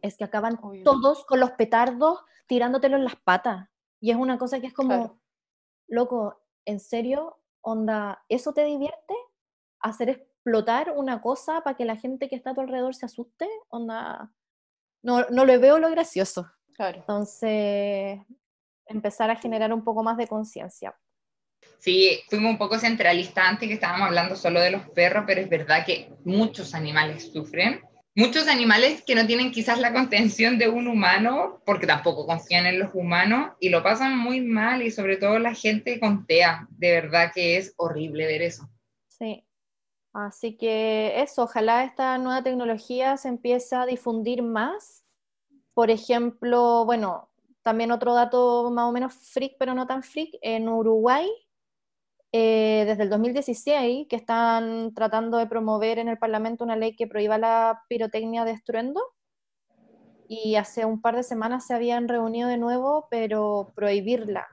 Es 0.03 0.17
que 0.17 0.25
acaban 0.25 0.59
Obvio. 0.61 0.83
todos 0.83 1.25
con 1.27 1.39
los 1.41 1.53
petardos 1.53 2.21
tirándotelo 2.47 2.97
en 2.97 3.05
las 3.05 3.17
patas. 3.17 3.69
Y 4.01 4.11
es 4.11 4.17
una 4.17 4.39
cosa 4.39 4.61
que 4.61 4.67
es 4.67 4.75
como, 4.75 4.89
Claro. 4.89 5.21
loco, 5.89 6.43
¿en 6.65 6.81
serio? 6.81 7.39
Onda, 7.61 8.25
¿eso 8.29 8.53
te 8.53 8.65
divierte? 8.65 9.15
¿Hacer 9.81 10.09
explotar 10.11 10.93
una 10.97 11.21
cosa 11.21 11.61
para 11.63 11.77
que 11.77 11.85
la 11.85 11.97
gente 11.97 12.29
que 12.29 12.37
está 12.37 12.51
a 12.51 12.55
tu 12.55 12.61
alrededor 12.61 12.95
se 12.95 13.07
asuste? 13.07 13.49
Onda, 13.69 14.33
no, 15.03 15.27
no 15.31 15.45
le 15.45 15.59
veo 15.59 15.79
lo 15.79 15.91
gracioso. 15.91 16.51
Claro. 16.75 16.99
Entonces, 17.01 18.19
empezar 18.87 19.31
a 19.31 19.37
generar 19.37 19.73
un 19.73 19.83
poco 19.83 20.03
más 20.03 20.17
de 20.17 20.27
conciencia. 20.29 20.95
Sí, 21.79 22.21
fuimos 22.29 22.53
un 22.53 22.59
poco 22.59 22.79
centralistas 22.79 23.45
antes 23.47 23.69
que 23.69 23.75
estábamos 23.75 24.07
hablando 24.09 24.37
solo 24.37 24.61
de 24.61 24.71
los 24.71 24.89
perros, 24.91 25.25
pero 25.27 25.41
es 25.41 25.49
verdad 25.49 25.85
que 25.85 26.13
muchos 26.25 26.75
animales 26.75 27.33
sufren. 27.33 27.81
Muchos 28.19 28.49
animales 28.49 29.03
que 29.03 29.15
no 29.15 29.27
tienen 29.27 29.53
quizás 29.53 29.79
la 29.79 29.93
contención 29.93 30.57
de 30.57 30.71
un 30.71 30.89
humano, 30.89 31.61
porque 31.67 31.87
tampoco 31.87 32.27
confían 32.27 32.65
en 32.65 32.79
los 32.79 32.89
humanos 32.95 33.53
y 33.61 33.69
lo 33.69 33.83
pasan 33.83 34.17
muy 34.17 34.41
mal 34.41 34.81
y 34.81 34.91
sobre 34.91 35.19
todo 35.19 35.39
la 35.39 35.53
gente 35.53 36.01
con 36.01 36.27
TEA. 36.27 36.67
De 36.71 36.93
verdad 36.93 37.31
que 37.35 37.59
es 37.59 37.75
horrible 37.77 38.25
ver 38.25 38.41
eso. 38.41 38.71
Sí. 39.07 39.45
Así 40.15 40.57
que 40.57 41.21
eso, 41.21 41.43
ojalá 41.43 41.85
esta 41.85 42.17
nueva 42.17 42.43
tecnología 42.43 43.19
se 43.19 43.29
empiece 43.29 43.77
a 43.77 43.85
difundir 43.85 44.43
más. 44.43 45.05
Por 45.75 45.91
ejemplo, 45.91 46.87
bueno, 46.87 47.29
también 47.61 47.91
otro 47.91 48.15
dato 48.15 48.71
más 48.71 48.87
o 48.87 48.93
menos 48.93 49.13
freak, 49.13 49.57
pero 49.59 49.75
no 49.75 49.87
tan 49.87 50.03
freak, 50.03 50.31
en 50.41 50.71
Uruguay, 50.71 51.29
eh, 52.39 52.85
desde 52.85 53.05
el 53.05 53.09
2016, 53.09 54.09
que 54.09 54.17
están 54.17 54.93
tratando 54.95 55.39
de 55.39 55.47
promover 55.47 55.99
en 55.99 56.09
el 56.09 56.19
Parlamento 56.19 56.65
una 56.65 56.77
ley 56.77 56.95
que 56.95 57.07
prohíba 57.07 57.39
la 57.39 57.83
pirotecnia 57.89 58.45
de 58.45 58.51
estruendo. 58.51 59.01
Y 60.29 60.57
hace 60.57 60.85
un 60.85 61.01
par 61.01 61.17
de 61.17 61.23
semanas 61.23 61.67
se 61.67 61.73
habían 61.73 62.09
reunido 62.09 62.51
de 62.51 62.59
nuevo, 62.59 63.07
pero 63.11 63.73
prohibirla 63.75 64.47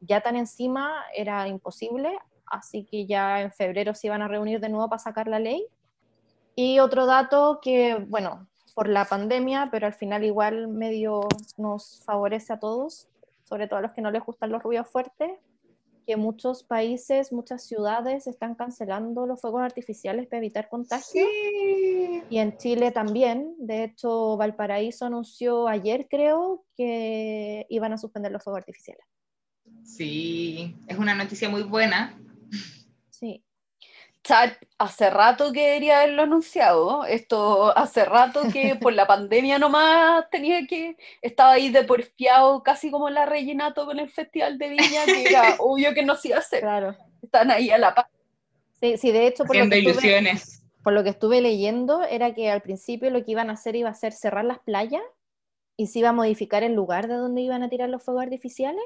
ya 0.00 0.22
tan 0.22 0.36
encima 0.36 1.02
era 1.14 1.46
imposible, 1.46 2.18
así 2.46 2.84
que 2.84 3.06
ya 3.06 3.42
en 3.42 3.52
febrero 3.52 3.94
se 3.94 4.06
iban 4.06 4.22
a 4.22 4.28
reunir 4.28 4.60
de 4.60 4.70
nuevo 4.70 4.88
para 4.88 4.98
sacar 4.98 5.28
la 5.28 5.38
ley. 5.38 5.66
Y 6.56 6.78
otro 6.78 7.04
dato 7.04 7.58
que, 7.60 7.96
bueno, 8.08 8.46
por 8.74 8.88
la 8.88 9.04
pandemia, 9.04 9.68
pero 9.70 9.86
al 9.86 9.94
final 9.94 10.24
igual 10.24 10.68
medio 10.68 11.28
nos 11.58 12.02
favorece 12.06 12.54
a 12.54 12.58
todos, 12.58 13.08
sobre 13.44 13.66
todo 13.66 13.80
a 13.80 13.82
los 13.82 13.92
que 13.92 14.00
no 14.00 14.10
les 14.10 14.24
gustan 14.24 14.52
los 14.52 14.62
ruidos 14.62 14.88
fuertes, 14.88 15.32
que 16.06 16.16
muchos 16.16 16.62
países, 16.62 17.32
muchas 17.32 17.66
ciudades 17.66 18.26
están 18.26 18.54
cancelando 18.54 19.26
los 19.26 19.40
fuegos 19.40 19.62
artificiales 19.62 20.26
para 20.26 20.38
evitar 20.38 20.68
contagios. 20.68 21.06
Sí. 21.12 22.22
Y 22.30 22.38
en 22.38 22.56
Chile 22.56 22.90
también. 22.90 23.54
De 23.58 23.84
hecho, 23.84 24.36
Valparaíso 24.36 25.06
anunció 25.06 25.68
ayer, 25.68 26.06
creo, 26.08 26.64
que 26.76 27.66
iban 27.68 27.92
a 27.92 27.98
suspender 27.98 28.32
los 28.32 28.42
fuegos 28.42 28.58
artificiales. 28.58 29.04
Sí, 29.84 30.76
es 30.86 30.98
una 30.98 31.14
noticia 31.14 31.48
muy 31.48 31.62
buena. 31.62 32.18
Sí. 33.10 33.44
Chat, 34.24 34.56
hace 34.78 35.10
rato 35.10 35.52
que 35.52 35.66
debería 35.66 36.00
haberlo 36.00 36.22
anunciado. 36.22 37.04
Esto 37.04 37.76
hace 37.76 38.06
rato 38.06 38.40
que 38.50 38.74
por 38.74 38.94
la 38.94 39.06
pandemia 39.06 39.58
nomás 39.58 40.28
tenía 40.30 40.66
que. 40.66 40.96
Estaba 41.20 41.52
ahí 41.52 41.68
de 41.68 41.84
porfiado, 41.84 42.62
casi 42.62 42.90
como 42.90 43.10
la 43.10 43.26
rellenato 43.26 43.84
con 43.84 43.98
el 43.98 44.08
Festival 44.08 44.56
de 44.56 44.70
Viña, 44.70 45.04
que 45.04 45.24
era 45.28 45.56
obvio 45.58 45.92
que 45.92 46.02
no 46.02 46.16
se 46.16 46.28
iba 46.28 46.38
a 46.38 46.40
hacer. 46.40 46.60
Claro. 46.60 46.96
Están 47.22 47.50
ahí 47.50 47.70
a 47.70 47.76
la 47.76 47.94
paz. 47.94 48.06
Sí, 48.80 48.96
sí, 48.96 49.12
de 49.12 49.26
hecho, 49.26 49.44
por 49.44 49.56
lo, 49.56 49.68
que 49.68 49.78
estuve, 49.78 49.92
ilusiones. 49.92 50.64
por 50.82 50.94
lo 50.94 51.04
que 51.04 51.10
estuve 51.10 51.42
leyendo, 51.42 52.02
era 52.02 52.34
que 52.34 52.50
al 52.50 52.62
principio 52.62 53.10
lo 53.10 53.22
que 53.24 53.32
iban 53.32 53.50
a 53.50 53.54
hacer 53.54 53.76
iba 53.76 53.90
a 53.90 53.94
ser 53.94 54.14
cerrar 54.14 54.46
las 54.46 54.58
playas 54.60 55.02
y 55.76 55.88
se 55.88 55.98
iba 55.98 56.08
a 56.10 56.12
modificar 56.12 56.62
el 56.62 56.72
lugar 56.72 57.08
de 57.08 57.14
donde 57.14 57.42
iban 57.42 57.62
a 57.62 57.68
tirar 57.68 57.90
los 57.90 58.02
fuegos 58.02 58.22
artificiales. 58.22 58.84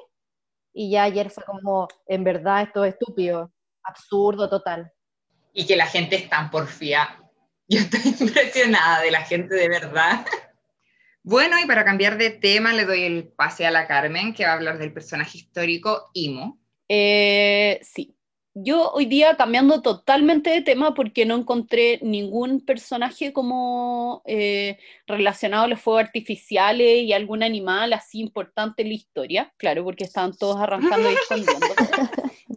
Y 0.72 0.90
ya 0.90 1.04
ayer 1.04 1.30
fue 1.30 1.44
como, 1.44 1.86
en 2.06 2.24
verdad, 2.24 2.62
esto 2.62 2.84
es 2.84 2.94
estúpido, 2.94 3.52
absurdo 3.84 4.48
total. 4.48 4.92
Y 5.52 5.66
que 5.66 5.76
la 5.76 5.86
gente 5.86 6.16
es 6.16 6.28
tan 6.28 6.50
porfía. 6.50 7.20
Yo 7.68 7.80
estoy 7.80 8.00
impresionada 8.20 9.02
de 9.02 9.10
la 9.10 9.22
gente 9.22 9.54
de 9.54 9.68
verdad. 9.68 10.24
Bueno, 11.22 11.58
y 11.62 11.66
para 11.66 11.84
cambiar 11.84 12.16
de 12.16 12.30
tema, 12.30 12.72
le 12.72 12.86
doy 12.86 13.02
el 13.02 13.28
pase 13.28 13.66
a 13.66 13.70
la 13.70 13.86
Carmen, 13.86 14.32
que 14.32 14.44
va 14.44 14.52
a 14.52 14.54
hablar 14.54 14.78
del 14.78 14.92
personaje 14.92 15.38
histórico 15.38 16.10
Imo. 16.14 16.58
Eh, 16.88 17.78
sí. 17.82 18.14
Yo 18.54 18.90
hoy 18.92 19.04
día 19.04 19.36
cambiando 19.36 19.82
totalmente 19.82 20.50
de 20.50 20.62
tema 20.62 20.94
porque 20.94 21.26
no 21.26 21.36
encontré 21.36 22.00
ningún 22.02 22.64
personaje 22.64 23.32
como 23.32 24.22
eh, 24.24 24.78
relacionado 25.06 25.64
a 25.64 25.68
los 25.68 25.80
fuegos 25.80 26.04
artificiales 26.04 27.02
y 27.04 27.12
algún 27.12 27.42
animal 27.42 27.92
así 27.92 28.20
importante 28.20 28.82
en 28.82 28.88
la 28.88 28.94
historia. 28.94 29.52
Claro, 29.58 29.84
porque 29.84 30.04
estaban 30.04 30.36
todos 30.36 30.56
arrancando 30.56 31.10
y 31.10 31.14
escondiéndose. 31.22 31.74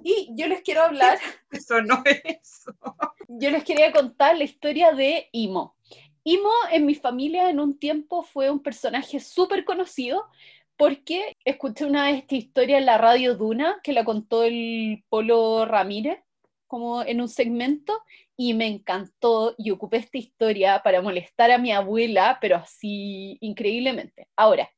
Y 0.04 0.30
yo 0.36 0.47
les 0.47 0.62
quiero 0.62 0.82
hablar 0.82 1.20
Eso 1.52 1.82
no 1.82 2.02
es 2.06 2.22
eso. 2.26 2.74
yo 3.28 3.49
les 3.49 3.64
quería 3.64 3.91
contar 3.91 4.38
la 4.38 4.43
historia 4.43 4.91
de 4.91 5.30
Imo. 5.32 5.76
Imo 6.24 6.52
en 6.72 6.86
mi 6.86 6.95
familia 6.95 7.49
en 7.49 7.60
un 7.60 7.78
tiempo 7.80 8.22
fue 8.24 8.49
un 8.49 8.62
personaje 8.62 9.20
súper 9.20 9.66
conocido 9.66 10.26
porque 10.78 11.36
escuché 11.45 11.86
una 11.86 12.06
vez 12.06 12.20
esta 12.20 12.36
historia 12.36 12.78
en 12.78 12.86
la 12.86 12.97
radio 12.97 13.36
Duna 13.36 13.80
que 13.84 13.93
la 13.93 14.04
contó 14.04 14.43
el 14.43 15.04
Polo 15.10 15.66
Ramírez 15.66 16.20
como 16.68 17.04
en 17.04 17.22
un 17.22 17.28
segmento 17.28 18.02
y 18.38 18.54
me 18.54 18.68
encantó 18.68 19.56
y 19.58 19.72
ocupé 19.72 19.97
esta 19.97 20.18
historia 20.18 20.82
para 20.84 21.02
molestar 21.02 21.52
a 21.52 21.58
mi 21.58 21.72
abuela, 21.72 22.38
pero 22.39 22.56
así 22.56 23.38
increíblemente. 23.41 24.28
Ahora, 24.36 24.72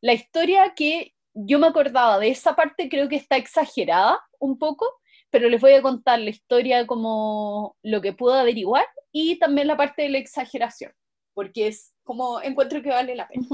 la 0.00 0.14
historia 0.14 0.72
que 0.74 1.15
yo 1.36 1.58
me 1.58 1.66
acordaba 1.66 2.18
de 2.18 2.28
esa 2.28 2.56
parte 2.56 2.88
creo 2.88 3.08
que 3.08 3.16
está 3.16 3.36
exagerada 3.36 4.18
un 4.38 4.58
poco, 4.58 4.86
pero 5.30 5.48
les 5.48 5.60
voy 5.60 5.72
a 5.72 5.82
contar 5.82 6.18
la 6.18 6.30
historia 6.30 6.86
como 6.86 7.76
lo 7.82 8.00
que 8.00 8.14
puedo 8.14 8.34
averiguar 8.34 8.86
y 9.12 9.38
también 9.38 9.66
la 9.66 9.76
parte 9.76 10.02
de 10.02 10.08
la 10.08 10.18
exageración, 10.18 10.92
porque 11.34 11.68
es 11.68 11.92
como 12.04 12.40
encuentro 12.40 12.82
que 12.82 12.88
vale 12.88 13.14
la 13.14 13.28
pena. 13.28 13.46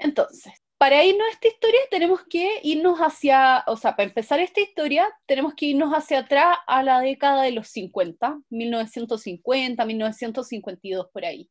Entonces, 0.00 0.52
para 0.76 1.04
irnos 1.04 1.26
a 1.28 1.30
esta 1.30 1.48
historia 1.48 1.80
tenemos 1.90 2.20
que 2.28 2.60
irnos 2.62 2.98
hacia, 2.98 3.62
o 3.66 3.76
sea, 3.76 3.94
para 3.94 4.08
empezar 4.08 4.40
esta 4.40 4.60
historia 4.60 5.08
tenemos 5.26 5.54
que 5.54 5.66
irnos 5.66 5.92
hacia 5.92 6.20
atrás 6.20 6.56
a 6.66 6.82
la 6.82 7.00
década 7.00 7.42
de 7.42 7.52
los 7.52 7.68
50, 7.68 8.40
1950, 8.50 9.84
1952 9.84 11.06
por 11.12 11.24
ahí, 11.24 11.48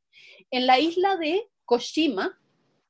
en 0.51 0.67
la 0.67 0.79
isla 0.79 1.15
de 1.17 1.47
Koshima, 1.63 2.37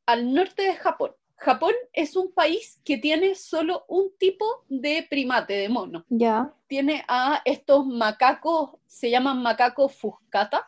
al 0.08 0.34
norte 0.34 0.64
de 0.64 0.76
Japón. 0.76 1.12
Japón 1.38 1.74
es 1.94 2.16
un 2.16 2.32
país 2.34 2.82
que 2.84 2.98
tiene 2.98 3.36
solo 3.36 3.86
un 3.88 4.12
tipo 4.18 4.46
de 4.70 5.06
primate, 5.10 5.54
de 5.54 5.70
mono. 5.70 6.04
Ya. 6.10 6.52
Tiene 6.68 7.06
a 7.08 7.42
estos 7.46 7.86
macacos, 7.86 8.72
se 8.88 9.10
llaman 9.12 9.42
macacos 9.44 9.94
fuscata, 9.96 10.68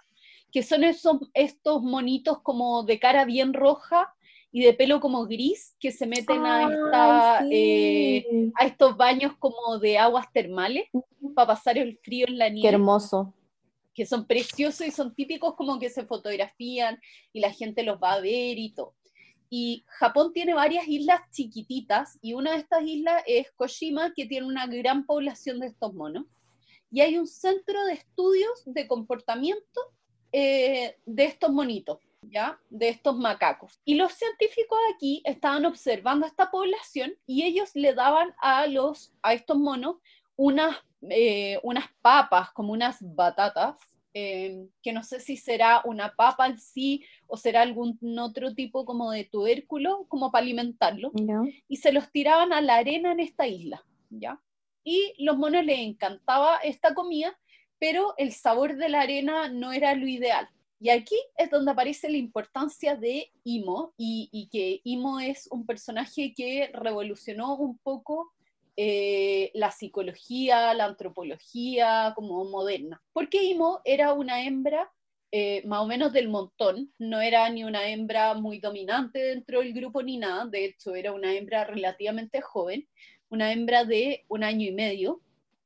que 0.51 0.61
son 0.63 0.83
esos, 0.83 1.17
estos 1.33 1.81
monitos 1.81 2.39
como 2.41 2.83
de 2.83 2.99
cara 2.99 3.25
bien 3.25 3.53
roja 3.53 4.13
y 4.51 4.63
de 4.63 4.73
pelo 4.73 4.99
como 4.99 5.25
gris 5.25 5.75
que 5.79 5.91
se 5.91 6.07
meten 6.07 6.45
a, 6.45 6.71
esta, 6.71 7.37
Ay, 7.39 7.49
eh, 7.51 8.25
sí. 8.29 8.51
a 8.55 8.65
estos 8.65 8.95
baños 8.95 9.33
como 9.37 9.77
de 9.79 9.97
aguas 9.97 10.31
termales 10.31 10.85
para 11.35 11.47
pasar 11.47 11.77
el 11.77 11.97
frío 12.03 12.25
en 12.27 12.37
la 12.37 12.45
Qué 12.45 12.51
nieve 12.51 12.69
hermoso. 12.75 13.33
que 13.93 14.05
son 14.05 14.25
preciosos 14.25 14.87
y 14.87 14.91
son 14.91 15.13
típicos 15.13 15.55
como 15.55 15.77
que 15.77 15.89
se 15.89 16.05
fotografían 16.05 16.99
y 17.33 17.41
la 17.41 17.51
gente 17.51 17.83
los 17.83 17.99
va 18.01 18.13
a 18.13 18.21
ver 18.21 18.57
y 18.57 18.71
todo. 18.73 18.93
Y 19.49 19.83
Japón 19.87 20.31
tiene 20.33 20.53
varias 20.53 20.87
islas 20.87 21.21
chiquititas 21.31 22.19
y 22.21 22.33
una 22.33 22.51
de 22.51 22.57
estas 22.57 22.83
islas 22.83 23.23
es 23.25 23.51
Koshima, 23.51 24.13
que 24.13 24.25
tiene 24.25 24.45
una 24.45 24.67
gran 24.67 25.05
población 25.05 25.59
de 25.59 25.67
estos 25.67 25.93
monos. 25.93 26.25
Y 26.91 27.01
hay 27.01 27.17
un 27.17 27.27
centro 27.27 27.83
de 27.85 27.93
estudios 27.93 28.63
de 28.65 28.87
comportamiento 28.87 29.81
eh, 30.31 30.97
de 31.05 31.25
estos 31.25 31.51
monitos, 31.51 31.99
¿ya? 32.21 32.59
De 32.69 32.89
estos 32.89 33.17
macacos. 33.17 33.79
Y 33.85 33.95
los 33.95 34.13
científicos 34.13 34.77
aquí 34.93 35.23
estaban 35.25 35.65
observando 35.65 36.27
esta 36.27 36.51
población 36.51 37.13
y 37.25 37.43
ellos 37.43 37.71
le 37.73 37.93
daban 37.93 38.35
a, 38.39 38.67
los, 38.67 39.13
a 39.23 39.33
estos 39.33 39.57
monos 39.57 39.95
unas, 40.35 40.77
eh, 41.09 41.59
unas 41.63 41.85
papas, 42.01 42.51
como 42.51 42.73
unas 42.73 42.97
batatas, 43.01 43.75
eh, 44.13 44.67
que 44.81 44.91
no 44.91 45.03
sé 45.03 45.19
si 45.19 45.37
será 45.37 45.81
una 45.85 46.15
papa 46.15 46.47
en 46.47 46.59
sí 46.59 47.05
o 47.27 47.37
será 47.37 47.61
algún 47.61 47.99
otro 48.19 48.55
tipo 48.55 48.85
como 48.85 49.11
de 49.11 49.25
tubérculo, 49.25 50.05
como 50.07 50.31
para 50.31 50.43
alimentarlo, 50.43 51.11
y 51.67 51.77
se 51.77 51.91
los 51.91 52.11
tiraban 52.11 52.51
a 52.53 52.61
la 52.61 52.77
arena 52.77 53.11
en 53.11 53.19
esta 53.19 53.47
isla, 53.47 53.85
¿ya? 54.09 54.41
Y 54.83 55.13
los 55.23 55.37
monos 55.37 55.63
les 55.63 55.79
encantaba 55.79 56.57
esta 56.57 56.95
comida, 56.95 57.37
pero 57.77 58.13
el 58.17 58.31
sabor 58.31 58.77
de 58.77 58.89
la 58.89 59.01
arena 59.01 59.49
no 59.49 59.71
era 59.71 59.93
lo 59.93 60.07
ideal. 60.07 60.49
Y 60.81 60.89
aquí 60.89 61.17
es 61.37 61.51
donde 61.51 61.71
aparece 61.71 62.09
la 62.09 62.17
importancia 62.17 62.95
de 62.95 63.31
Imo, 63.43 63.93
y, 63.97 64.29
y 64.31 64.47
que 64.47 64.81
Imo 64.83 65.19
es 65.19 65.47
un 65.51 65.65
personaje 65.65 66.33
que 66.33 66.71
revolucionó 66.73 67.57
un 67.57 67.77
poco 67.77 68.31
eh, 68.81 69.51
la 69.55 69.71
psicología, 69.71 70.73
la 70.73 70.85
antropología 70.85 72.13
como 72.15 72.45
moderna. 72.45 73.03
Porque 73.11 73.43
Imo 73.43 73.81
era 73.83 74.13
una 74.13 74.41
hembra 74.45 74.89
eh, 75.33 75.63
más 75.65 75.81
o 75.81 75.85
menos 75.85 76.13
del 76.13 76.29
montón, 76.29 76.93
no 76.97 77.19
era 77.19 77.49
ni 77.49 77.65
una 77.65 77.89
hembra 77.89 78.35
muy 78.35 78.59
dominante 78.59 79.19
dentro 79.19 79.59
del 79.59 79.73
grupo 79.73 80.01
ni 80.01 80.15
nada, 80.15 80.45
de 80.45 80.63
hecho 80.63 80.95
era 80.95 81.11
una 81.11 81.35
hembra 81.35 81.65
relativamente 81.65 82.39
joven, 82.39 82.87
una 83.27 83.51
hembra 83.51 83.83
de 83.83 84.23
un 84.29 84.45
año 84.45 84.65
y 84.65 84.71
medio, 84.71 85.19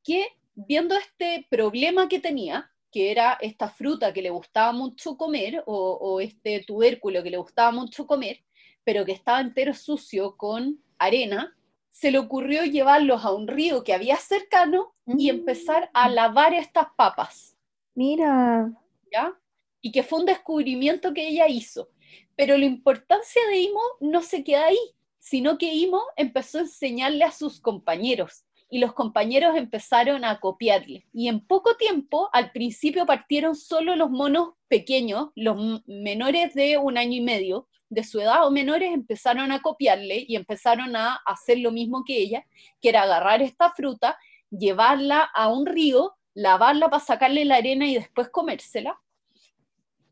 que 0.03 0.29
viendo 0.55 0.95
este 0.95 1.45
problema 1.51 2.09
que 2.09 2.19
tenía, 2.19 2.71
que 2.91 3.11
era 3.11 3.37
esta 3.41 3.69
fruta 3.69 4.11
que 4.11 4.23
le 4.23 4.31
gustaba 4.31 4.71
mucho 4.71 5.17
comer, 5.17 5.61
o, 5.67 5.99
o 6.01 6.19
este 6.19 6.63
tubérculo 6.65 7.21
que 7.21 7.29
le 7.29 7.37
gustaba 7.37 7.71
mucho 7.71 8.07
comer, 8.07 8.39
pero 8.83 9.05
que 9.05 9.11
estaba 9.11 9.39
entero 9.39 9.75
sucio 9.75 10.35
con 10.35 10.79
arena, 10.97 11.55
se 11.93 12.11
le 12.11 12.17
ocurrió 12.17 12.65
llevarlos 12.65 13.23
a 13.23 13.31
un 13.31 13.47
río 13.47 13.83
que 13.83 13.93
había 13.93 14.17
cercano 14.17 14.93
y 15.05 15.31
mm. 15.31 15.35
empezar 15.35 15.91
a 15.93 16.09
lavar 16.09 16.53
estas 16.53 16.87
papas. 16.97 17.55
Mira. 17.93 18.73
¿Ya? 19.11 19.39
Y 19.79 19.91
que 19.91 20.01
fue 20.01 20.19
un 20.19 20.25
descubrimiento 20.25 21.13
que 21.13 21.27
ella 21.27 21.47
hizo. 21.47 21.89
Pero 22.35 22.57
la 22.57 22.65
importancia 22.65 23.41
de 23.47 23.59
Imo 23.59 23.81
no 24.01 24.23
se 24.23 24.43
queda 24.43 24.65
ahí, 24.65 24.95
sino 25.19 25.59
que 25.59 25.71
Imo 25.71 26.01
empezó 26.17 26.57
a 26.57 26.61
enseñarle 26.61 27.25
a 27.25 27.31
sus 27.31 27.61
compañeros 27.61 28.43
y 28.71 28.79
los 28.79 28.93
compañeros 28.93 29.55
empezaron 29.55 30.25
a 30.25 30.39
copiarle. 30.39 31.05
Y 31.13 31.27
en 31.27 31.45
poco 31.45 31.77
tiempo, 31.77 32.29
al 32.33 32.51
principio 32.51 33.05
partieron 33.05 33.55
solo 33.55 33.95
los 33.95 34.09
monos 34.09 34.55
pequeños, 34.67 35.29
los 35.35 35.83
menores 35.85 36.55
de 36.55 36.79
un 36.79 36.97
año 36.97 37.17
y 37.17 37.21
medio, 37.21 37.67
de 37.93 38.03
su 38.03 38.19
edad 38.19 38.45
o 38.45 38.51
menores 38.51 38.93
empezaron 38.93 39.51
a 39.51 39.61
copiarle 39.61 40.25
y 40.27 40.35
empezaron 40.35 40.95
a 40.95 41.15
hacer 41.25 41.59
lo 41.59 41.71
mismo 41.71 42.03
que 42.05 42.17
ella, 42.17 42.45
que 42.81 42.89
era 42.89 43.03
agarrar 43.03 43.41
esta 43.41 43.71
fruta, 43.71 44.17
llevarla 44.49 45.21
a 45.21 45.49
un 45.49 45.65
río, 45.65 46.15
lavarla 46.33 46.89
para 46.89 47.03
sacarle 47.03 47.45
la 47.45 47.55
arena 47.55 47.87
y 47.87 47.95
después 47.95 48.29
comérsela. 48.29 48.99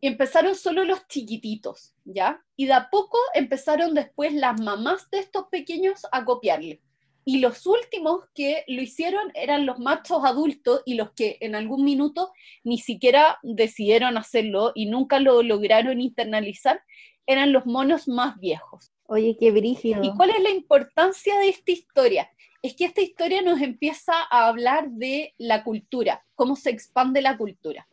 Empezaron 0.02 0.56
solo 0.56 0.84
los 0.84 1.08
chiquititos, 1.08 1.94
¿ya? 2.06 2.44
Y 2.56 2.66
de 2.66 2.74
a 2.74 2.90
poco 2.90 3.18
empezaron 3.36 3.94
después 3.94 4.34
las 4.34 4.60
mamás 4.60 5.10
de 5.12 5.20
estos 5.20 5.48
pequeños 5.50 6.08
a 6.12 6.26
copiarle. 6.26 6.82
Y 7.24 7.38
los 7.38 7.68
últimos 7.68 8.26
que 8.34 8.64
lo 8.68 8.82
hicieron 8.82 9.32
eran 9.36 9.68
los 9.68 9.78
machos 9.78 10.24
adultos 10.26 10.82
y 10.86 10.96
los 10.96 11.12
que 11.12 11.38
en 11.42 11.54
algún 11.54 11.84
minuto 11.84 12.32
ni 12.64 12.80
siquiera 12.80 13.38
decidieron 13.44 14.18
hacerlo 14.18 14.72
y 14.74 14.88
nunca 14.88 15.20
lo 15.20 15.44
lograron 15.44 16.02
internalizar, 16.02 16.82
eran 17.26 17.52
los 17.52 17.66
monos 17.66 18.08
más 18.08 18.40
viejos. 18.40 18.92
Oye, 19.08 19.36
qué 19.40 19.52
brígido. 19.52 20.04
¿Y 20.04 20.14
cuál 20.16 20.30
es 20.30 20.42
la 20.42 20.52
importancia 20.52 21.38
de 21.40 21.50
esta 21.50 21.72
historia? 21.72 22.32
Es 22.62 22.76
que 22.76 22.86
esta 22.86 23.02
historia 23.02 23.42
nos 23.42 23.62
empieza 23.62 24.14
a 24.30 24.48
hablar 24.48 24.90
de 24.92 25.34
la 25.38 25.64
cultura, 25.64 26.26
cómo 26.36 26.56
se 26.56 26.70
expande 26.70 27.22
la 27.22 27.38
cultura. 27.38 27.88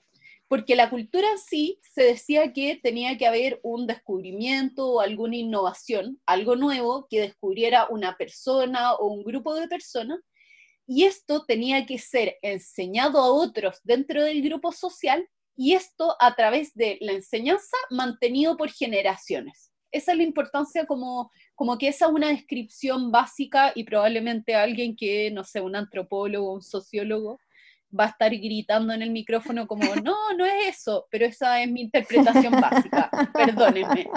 Porque 0.46 0.76
la 0.76 0.88
cultura 0.88 1.30
en 1.30 1.38
sí 1.38 1.78
se 1.82 2.02
decía 2.02 2.52
que 2.52 2.78
tenía 2.82 3.18
que 3.18 3.26
haber 3.26 3.60
un 3.62 3.86
descubrimiento 3.86 4.88
o 4.88 5.00
alguna 5.00 5.36
innovación, 5.36 6.20
algo 6.24 6.56
nuevo 6.56 7.06
que 7.10 7.20
descubriera 7.20 7.86
una 7.90 8.16
persona 8.16 8.94
o 8.94 9.08
un 9.08 9.24
grupo 9.24 9.54
de 9.54 9.68
personas, 9.68 10.20
y 10.86 11.04
esto 11.04 11.44
tenía 11.44 11.84
que 11.84 11.98
ser 11.98 12.38
enseñado 12.40 13.18
a 13.18 13.30
otros 13.30 13.80
dentro 13.84 14.24
del 14.24 14.40
grupo 14.40 14.72
social 14.72 15.28
y 15.58 15.74
esto 15.74 16.14
a 16.20 16.36
través 16.36 16.72
de 16.74 16.98
la 17.00 17.12
enseñanza 17.12 17.76
mantenido 17.90 18.56
por 18.56 18.70
generaciones. 18.70 19.72
Esa 19.90 20.12
es 20.12 20.18
la 20.18 20.22
importancia 20.22 20.86
como, 20.86 21.32
como 21.56 21.76
que 21.78 21.88
esa 21.88 22.06
es 22.06 22.12
una 22.12 22.28
descripción 22.28 23.10
básica 23.10 23.72
y 23.74 23.82
probablemente 23.82 24.54
alguien 24.54 24.94
que, 24.94 25.32
no 25.32 25.42
sé, 25.42 25.60
un 25.60 25.74
antropólogo, 25.74 26.52
un 26.52 26.62
sociólogo, 26.62 27.40
va 27.98 28.04
a 28.04 28.08
estar 28.08 28.30
gritando 28.30 28.92
en 28.92 29.02
el 29.02 29.10
micrófono 29.10 29.66
como, 29.66 29.82
no, 30.04 30.32
no 30.36 30.44
es 30.44 30.76
eso, 30.76 31.08
pero 31.10 31.26
esa 31.26 31.60
es 31.60 31.68
mi 31.68 31.80
interpretación 31.80 32.52
básica, 32.52 33.10
perdónenme. 33.34 34.08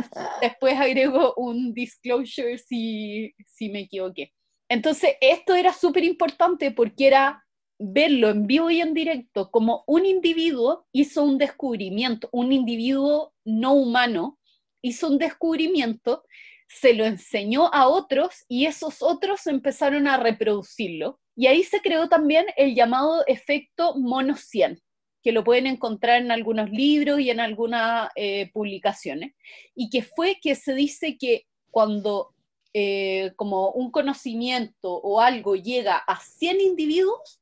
Después 0.41 0.77
agrego 0.77 1.33
un 1.37 1.73
disclosure 1.73 2.59
si, 2.59 3.33
si 3.47 3.69
me 3.69 3.81
equivoqué. 3.81 4.31
Entonces, 4.69 5.15
esto 5.19 5.55
era 5.55 5.73
súper 5.73 6.03
importante 6.03 6.69
porque 6.69 7.07
era 7.07 7.43
verlo 7.81 8.29
en 8.29 8.47
vivo 8.47 8.69
y 8.69 8.81
en 8.81 8.93
directo 8.93 9.49
como 9.49 9.83
un 9.87 10.05
individuo 10.05 10.85
hizo 10.91 11.23
un 11.23 11.37
descubrimiento, 11.37 12.29
un 12.31 12.51
individuo 12.51 13.33
no 13.43 13.73
humano 13.73 14.37
hizo 14.81 15.07
un 15.07 15.17
descubrimiento, 15.17 16.23
se 16.67 16.93
lo 16.93 17.05
enseñó 17.05 17.73
a 17.73 17.87
otros 17.87 18.45
y 18.47 18.65
esos 18.65 19.01
otros 19.01 19.45
empezaron 19.47 20.07
a 20.07 20.17
reproducirlo. 20.17 21.19
Y 21.35 21.47
ahí 21.47 21.63
se 21.63 21.81
creó 21.81 22.09
también 22.09 22.45
el 22.55 22.75
llamado 22.75 23.23
efecto 23.27 23.95
mono 23.95 24.35
100, 24.35 24.79
que 25.23 25.31
lo 25.31 25.43
pueden 25.43 25.67
encontrar 25.67 26.21
en 26.21 26.31
algunos 26.31 26.69
libros 26.69 27.19
y 27.19 27.29
en 27.29 27.39
algunas 27.39 28.09
eh, 28.15 28.49
publicaciones, 28.53 29.33
y 29.75 29.89
que 29.89 30.03
fue 30.03 30.37
que 30.41 30.55
se 30.55 30.73
dice 30.73 31.17
que 31.17 31.45
cuando 31.69 32.33
eh, 32.73 33.33
como 33.35 33.71
un 33.71 33.91
conocimiento 33.91 34.93
o 34.93 35.19
algo 35.19 35.55
llega 35.55 35.97
a 35.97 36.19
100 36.19 36.61
individuos, 36.61 37.40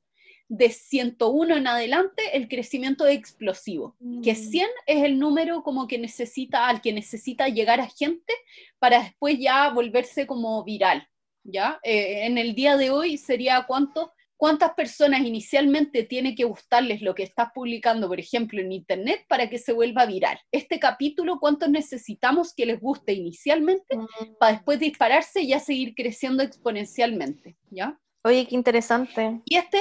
de 0.50 0.72
101 0.72 1.58
en 1.58 1.68
adelante 1.68 2.24
el 2.34 2.50
crecimiento 2.50 3.06
es 3.06 3.18
explosivo, 3.18 3.96
que 4.24 4.34
100 4.34 4.66
mm. 4.66 4.70
es 4.88 5.04
el 5.04 5.20
número 5.20 5.62
como 5.62 5.88
que 5.88 6.00
necesita, 6.00 6.68
al 6.68 6.82
que 6.82 6.92
necesita 6.92 7.48
llegar 7.48 7.80
a 7.80 7.88
gente 7.88 8.34
para 8.80 9.04
después 9.04 9.38
ya 9.40 9.70
volverse 9.70 10.26
como 10.26 10.64
viral, 10.64 11.08
¿ya? 11.44 11.80
Eh, 11.84 12.26
en 12.26 12.40
el 12.40 12.56
día 12.56 12.78
de 12.78 12.90
hoy 12.90 13.20
sería 13.20 13.64
cuánto, 13.68 14.12
cuántas 14.38 14.74
personas 14.74 15.22
inicialmente 15.22 16.04
tiene 16.04 16.34
que 16.34 16.46
gustarles 16.46 17.04
lo 17.04 17.14
que 17.14 17.24
estás 17.24 17.50
publicando, 17.54 18.08
por 18.08 18.20
ejemplo, 18.20 18.60
en 18.60 18.72
internet 18.72 19.26
para 19.30 19.52
que 19.52 19.60
se 19.60 19.72
vuelva 19.72 20.08
viral. 20.08 20.40
Este 20.52 20.80
capítulo, 20.80 21.40
¿cuántos 21.40 21.70
necesitamos 21.70 22.56
que 22.56 22.66
les 22.66 22.82
guste 22.82 23.14
inicialmente 23.14 23.96
mm. 23.96 24.38
para 24.40 24.54
después 24.54 24.80
dispararse 24.80 25.42
y 25.42 25.50
ya 25.50 25.60
seguir 25.60 25.94
creciendo 25.94 26.42
exponencialmente, 26.42 27.56
¿ya? 27.70 28.00
Oye, 28.24 28.48
qué 28.48 28.56
interesante. 28.56 29.42
Y 29.46 29.56
este 29.56 29.80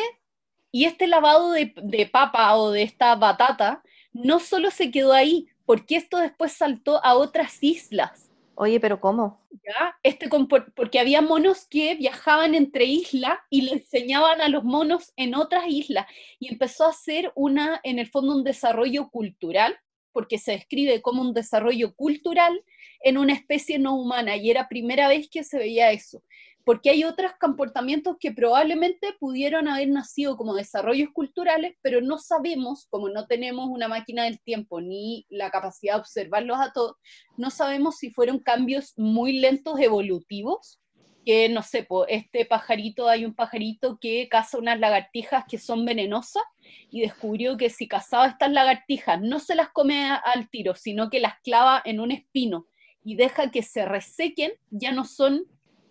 y 0.71 0.85
este 0.85 1.07
lavado 1.07 1.53
de, 1.53 2.11
papa 2.13 2.55
o 2.57 2.71
de 2.71 2.83
esta 2.83 3.15
batata 3.17 3.83
no 4.13 4.39
solo 4.41 4.71
se 4.71 4.91
quedó 4.91 5.13
ahí, 5.13 5.49
porque 5.65 5.97
esto 5.97 6.19
después 6.19 6.53
saltó 6.53 7.05
a 7.05 7.15
otras 7.15 7.59
islas. 7.63 8.31
Oye, 8.55 8.81
pero 8.81 9.01
¿cómo? 9.01 9.41
¿Ya? 9.51 9.97
Este, 10.03 10.29
porque 10.75 10.99
había 10.99 11.23
monos 11.23 11.67
que 11.67 11.95
viajaban 11.95 12.55
entre 12.55 12.87
islas 12.87 13.39
y 13.51 13.63
le 13.63 13.73
enseñaban 13.73 14.41
a 14.41 14.49
los 14.49 14.65
monos 14.65 15.13
en 15.17 15.37
otras 15.37 15.65
islas. 15.69 16.07
Y 16.41 16.49
empezó 16.53 16.87
a 16.87 16.93
ser 16.93 17.31
una, 17.37 17.81
en 17.85 18.01
el 18.01 18.09
fondo, 18.09 18.35
un 18.35 18.43
desarrollo 18.43 19.11
cultural, 19.11 19.79
porque 20.13 20.39
se 20.39 20.53
describe 20.53 21.01
como 21.03 21.23
un 21.23 21.35
desarrollo 21.35 21.95
cultural 21.95 22.65
en 23.01 23.17
una 23.17 23.33
especie 23.33 23.79
no 23.79 23.95
humana. 23.95 24.37
Y 24.37 24.51
era 24.51 24.69
primera 24.69 25.07
vez 25.07 25.29
que 25.31 25.45
se 25.45 25.59
veía 25.59 25.93
eso 25.93 26.23
porque 26.69 26.91
hay 26.91 27.03
otros 27.05 27.33
comportamientos 27.41 28.19
que 28.21 28.31
probablemente 28.31 29.15
pudieron 29.19 29.69
haber 29.69 29.89
nacido 29.89 30.37
como 30.37 30.55
desarrollos 30.55 31.09
culturales, 31.15 31.75
pero 31.81 32.03
no 32.03 32.19
sabemos, 32.19 32.87
como 32.91 33.09
no 33.09 33.27
tenemos 33.27 33.71
una 33.71 33.89
máquina 33.89 34.25
del 34.25 34.39
tiempo 34.39 34.83
ni 34.83 35.25
la 35.31 35.51
capacidad 35.51 35.95
de 35.95 36.01
observarlos 36.01 36.59
a 36.61 36.75
todos, 36.75 36.97
no 37.39 37.49
sabemos 37.49 37.97
si 37.97 38.11
fueron 38.11 38.39
cambios 38.39 38.93
muy 38.99 39.39
lentos 39.39 39.81
evolutivos, 39.81 40.79
que 41.25 41.49
no 41.49 41.63
sé, 41.63 41.89
este 42.09 42.45
pajarito, 42.45 43.09
hay 43.09 43.25
un 43.25 43.35
pajarito 43.35 43.97
que 43.99 44.29
caza 44.29 44.59
unas 44.59 44.79
lagartijas 44.79 45.45
que 45.49 45.57
son 45.57 45.87
venenosas 45.87 46.43
y 46.91 47.01
descubrió 47.01 47.57
que 47.57 47.71
si 47.71 47.89
cazaba 47.89 48.27
estas 48.27 48.53
lagartijas 48.53 49.19
no 49.23 49.41
se 49.41 49.55
las 49.55 49.71
come 49.71 50.11
al 50.11 50.51
tiro, 50.51 50.75
sino 50.75 51.09
que 51.09 51.21
las 51.21 51.41
clava 51.41 51.81
en 51.87 51.99
un 51.99 52.11
espino 52.11 52.67
y 53.03 53.17
deja 53.17 53.51
que 53.51 53.63
se 53.63 53.87
resequen, 53.87 54.53
ya 54.69 54.93
no 54.93 55.07
son 55.07 55.47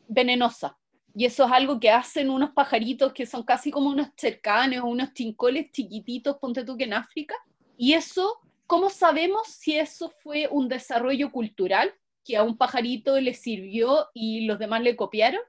venenosa. 0.07 0.77
Y 1.15 1.25
eso 1.25 1.45
es 1.45 1.51
algo 1.51 1.79
que 1.79 1.89
hacen 1.89 2.29
unos 2.29 2.51
pajaritos 2.51 3.11
que 3.11 3.25
son 3.25 3.43
casi 3.43 3.71
como 3.71 3.89
unos 3.89 4.09
cercanes 4.15 4.81
o 4.81 4.85
unos 4.85 5.13
chincoles 5.13 5.71
chiquititos, 5.71 6.37
ponte 6.37 6.63
tú 6.63 6.77
que 6.77 6.83
en 6.83 6.93
África. 6.93 7.33
Y 7.75 7.93
eso, 7.93 8.39
¿cómo 8.67 8.89
sabemos 8.89 9.47
si 9.47 9.77
eso 9.77 10.13
fue 10.21 10.47
un 10.49 10.67
desarrollo 10.67 11.31
cultural 11.31 11.91
que 12.23 12.37
a 12.37 12.43
un 12.43 12.57
pajarito 12.57 13.19
le 13.19 13.33
sirvió 13.33 14.07
y 14.13 14.45
los 14.45 14.59
demás 14.59 14.81
le 14.81 14.95
copiaron? 14.95 15.41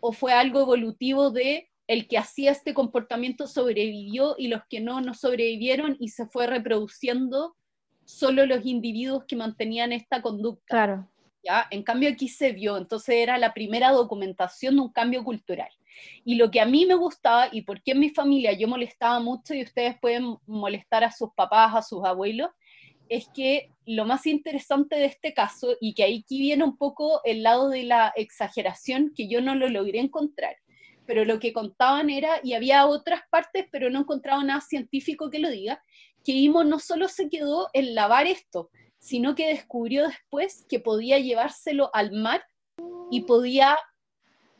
¿O 0.00 0.12
fue 0.12 0.32
algo 0.32 0.60
evolutivo 0.60 1.30
de 1.30 1.70
el 1.86 2.08
que 2.08 2.18
hacía 2.18 2.50
este 2.50 2.74
comportamiento 2.74 3.46
sobrevivió 3.46 4.34
y 4.38 4.48
los 4.48 4.62
que 4.68 4.80
no, 4.80 5.00
no 5.00 5.14
sobrevivieron 5.14 5.96
y 6.00 6.08
se 6.08 6.26
fue 6.26 6.46
reproduciendo 6.46 7.54
solo 8.04 8.46
los 8.46 8.64
individuos 8.64 9.24
que 9.26 9.36
mantenían 9.36 9.92
esta 9.92 10.22
conducta. 10.22 10.64
Claro. 10.66 11.11
¿Ya? 11.42 11.66
En 11.70 11.82
cambio 11.82 12.10
aquí 12.10 12.28
se 12.28 12.52
vio, 12.52 12.76
entonces 12.76 13.16
era 13.16 13.38
la 13.38 13.52
primera 13.54 13.90
documentación 13.90 14.76
de 14.76 14.82
un 14.82 14.92
cambio 14.92 15.24
cultural. 15.24 15.70
Y 16.24 16.36
lo 16.36 16.50
que 16.50 16.60
a 16.60 16.66
mí 16.66 16.86
me 16.86 16.94
gustaba 16.94 17.48
y 17.52 17.62
por 17.62 17.82
qué 17.82 17.92
en 17.92 18.00
mi 18.00 18.10
familia 18.10 18.52
yo 18.52 18.68
molestaba 18.68 19.20
mucho 19.20 19.54
y 19.54 19.62
ustedes 19.62 19.98
pueden 20.00 20.36
molestar 20.46 21.04
a 21.04 21.12
sus 21.12 21.30
papás, 21.34 21.74
a 21.74 21.82
sus 21.82 22.04
abuelos, 22.04 22.50
es 23.08 23.28
que 23.34 23.70
lo 23.84 24.06
más 24.06 24.26
interesante 24.26 24.96
de 24.96 25.04
este 25.04 25.34
caso, 25.34 25.76
y 25.80 25.92
que 25.92 26.04
aquí 26.04 26.40
viene 26.40 26.64
un 26.64 26.78
poco 26.78 27.20
el 27.24 27.42
lado 27.42 27.68
de 27.68 27.84
la 27.84 28.12
exageración, 28.16 29.12
que 29.14 29.28
yo 29.28 29.42
no 29.42 29.54
lo 29.54 29.68
logré 29.68 29.98
encontrar, 29.98 30.56
pero 31.04 31.24
lo 31.24 31.38
que 31.38 31.52
contaban 31.52 32.08
era, 32.08 32.40
y 32.42 32.54
había 32.54 32.86
otras 32.86 33.20
partes, 33.28 33.66
pero 33.70 33.90
no 33.90 34.00
encontraba 34.00 34.42
nada 34.44 34.60
científico 34.62 35.28
que 35.28 35.40
lo 35.40 35.50
diga, 35.50 35.82
que 36.24 36.32
Imo 36.32 36.64
no 36.64 36.78
solo 36.78 37.08
se 37.08 37.28
quedó 37.28 37.68
en 37.74 37.94
lavar 37.94 38.26
esto, 38.26 38.70
sino 39.02 39.34
que 39.34 39.48
descubrió 39.48 40.06
después 40.06 40.64
que 40.68 40.78
podía 40.78 41.18
llevárselo 41.18 41.90
al 41.92 42.12
mar 42.12 42.44
y 43.10 43.22
podía 43.22 43.76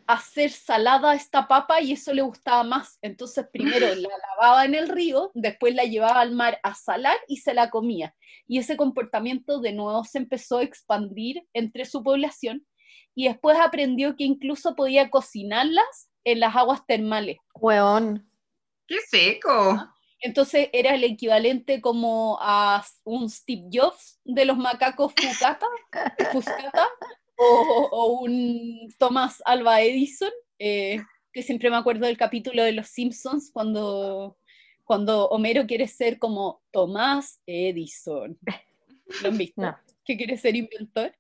hacer 0.08 0.50
salada 0.50 1.14
esta 1.14 1.46
papa 1.46 1.80
y 1.80 1.92
eso 1.92 2.12
le 2.12 2.22
gustaba 2.22 2.64
más. 2.64 2.98
Entonces 3.02 3.46
primero 3.52 3.86
la 3.94 4.08
lavaba 4.30 4.64
en 4.64 4.74
el 4.74 4.88
río, 4.88 5.30
después 5.34 5.76
la 5.76 5.84
llevaba 5.84 6.20
al 6.20 6.32
mar 6.32 6.58
a 6.64 6.74
salar 6.74 7.16
y 7.28 7.36
se 7.36 7.54
la 7.54 7.70
comía. 7.70 8.16
Y 8.48 8.58
ese 8.58 8.76
comportamiento 8.76 9.60
de 9.60 9.72
nuevo 9.72 10.02
se 10.04 10.18
empezó 10.18 10.58
a 10.58 10.64
expandir 10.64 11.46
entre 11.54 11.84
su 11.84 12.02
población 12.02 12.66
y 13.14 13.28
después 13.28 13.56
aprendió 13.60 14.16
que 14.16 14.24
incluso 14.24 14.74
podía 14.74 15.08
cocinarlas 15.08 16.10
en 16.24 16.40
las 16.40 16.56
aguas 16.56 16.84
termales. 16.84 17.36
Hueón. 17.54 18.28
¡Qué 18.88 18.96
seco! 19.08 19.91
Entonces 20.22 20.68
era 20.72 20.94
el 20.94 21.02
equivalente 21.02 21.80
como 21.80 22.38
a 22.40 22.84
un 23.02 23.28
Steve 23.28 23.68
Jobs 23.72 24.20
de 24.24 24.44
los 24.44 24.56
macacos 24.56 25.12
Fuscata, 25.16 25.66
Fuscata 26.30 26.86
o, 27.36 28.20
un 28.22 28.88
Thomas 28.98 29.42
Alva 29.44 29.82
Edison, 29.82 30.30
eh, 30.60 31.02
que 31.32 31.42
siempre 31.42 31.70
me 31.70 31.76
acuerdo 31.76 32.06
del 32.06 32.16
capítulo 32.16 32.62
de 32.62 32.70
Los 32.70 32.86
Simpsons 32.86 33.50
cuando, 33.52 34.36
cuando 34.84 35.26
Homero 35.28 35.66
quiere 35.66 35.88
ser 35.88 36.20
como 36.20 36.62
Thomas 36.70 37.40
Edison. 37.44 38.38
¿Lo 39.22 39.28
han 39.28 39.38
visto? 39.38 39.76
Que 40.04 40.16
quiere 40.16 40.36
ser 40.36 40.54
inventor 40.54 41.12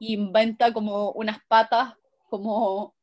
y 0.00 0.14
inventa 0.14 0.72
como 0.72 1.12
unas 1.12 1.38
patas, 1.46 1.94
como 2.28 2.96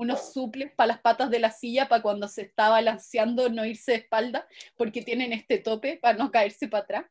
unos 0.00 0.32
suples 0.32 0.72
para 0.74 0.88
las 0.88 1.00
patas 1.00 1.28
de 1.28 1.38
la 1.38 1.50
silla 1.50 1.86
para 1.86 2.00
cuando 2.00 2.26
se 2.26 2.40
está 2.40 2.70
balanceando 2.70 3.50
no 3.50 3.66
irse 3.66 3.92
de 3.92 3.98
espalda 3.98 4.48
porque 4.74 5.02
tienen 5.02 5.34
este 5.34 5.58
tope 5.58 5.98
para 6.00 6.16
no 6.16 6.30
caerse 6.30 6.68
para 6.68 6.84
atrás. 6.84 7.04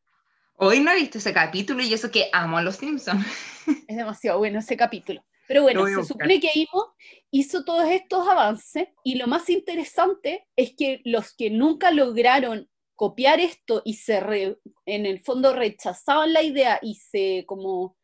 Hoy 0.56 0.80
no 0.80 0.90
he 0.90 0.96
visto 0.96 1.18
ese 1.18 1.32
capítulo 1.32 1.84
y 1.84 1.94
eso 1.94 2.10
que 2.10 2.28
amo 2.32 2.58
a 2.58 2.62
los 2.62 2.76
Simpsons. 2.76 3.24
Es 3.88 3.96
demasiado 3.96 4.38
bueno 4.38 4.58
ese 4.58 4.76
capítulo. 4.76 5.24
Pero 5.46 5.62
bueno, 5.62 5.86
se 5.86 6.04
supone 6.04 6.40
que 6.40 6.50
Imo 6.52 6.94
hizo 7.30 7.64
todos 7.64 7.88
estos 7.88 8.26
avances 8.26 8.88
y 9.04 9.14
lo 9.14 9.28
más 9.28 9.48
interesante 9.50 10.46
es 10.56 10.74
que 10.76 11.00
los 11.04 11.34
que 11.34 11.50
nunca 11.50 11.92
lograron 11.92 12.68
copiar 12.96 13.38
esto 13.40 13.82
y 13.84 13.94
se 13.94 14.56
en 14.86 15.06
el 15.06 15.20
fondo 15.20 15.54
rechazaban 15.54 16.32
la 16.32 16.42
idea 16.42 16.78
y 16.82 16.96
se 16.96 17.44
como 17.46 17.96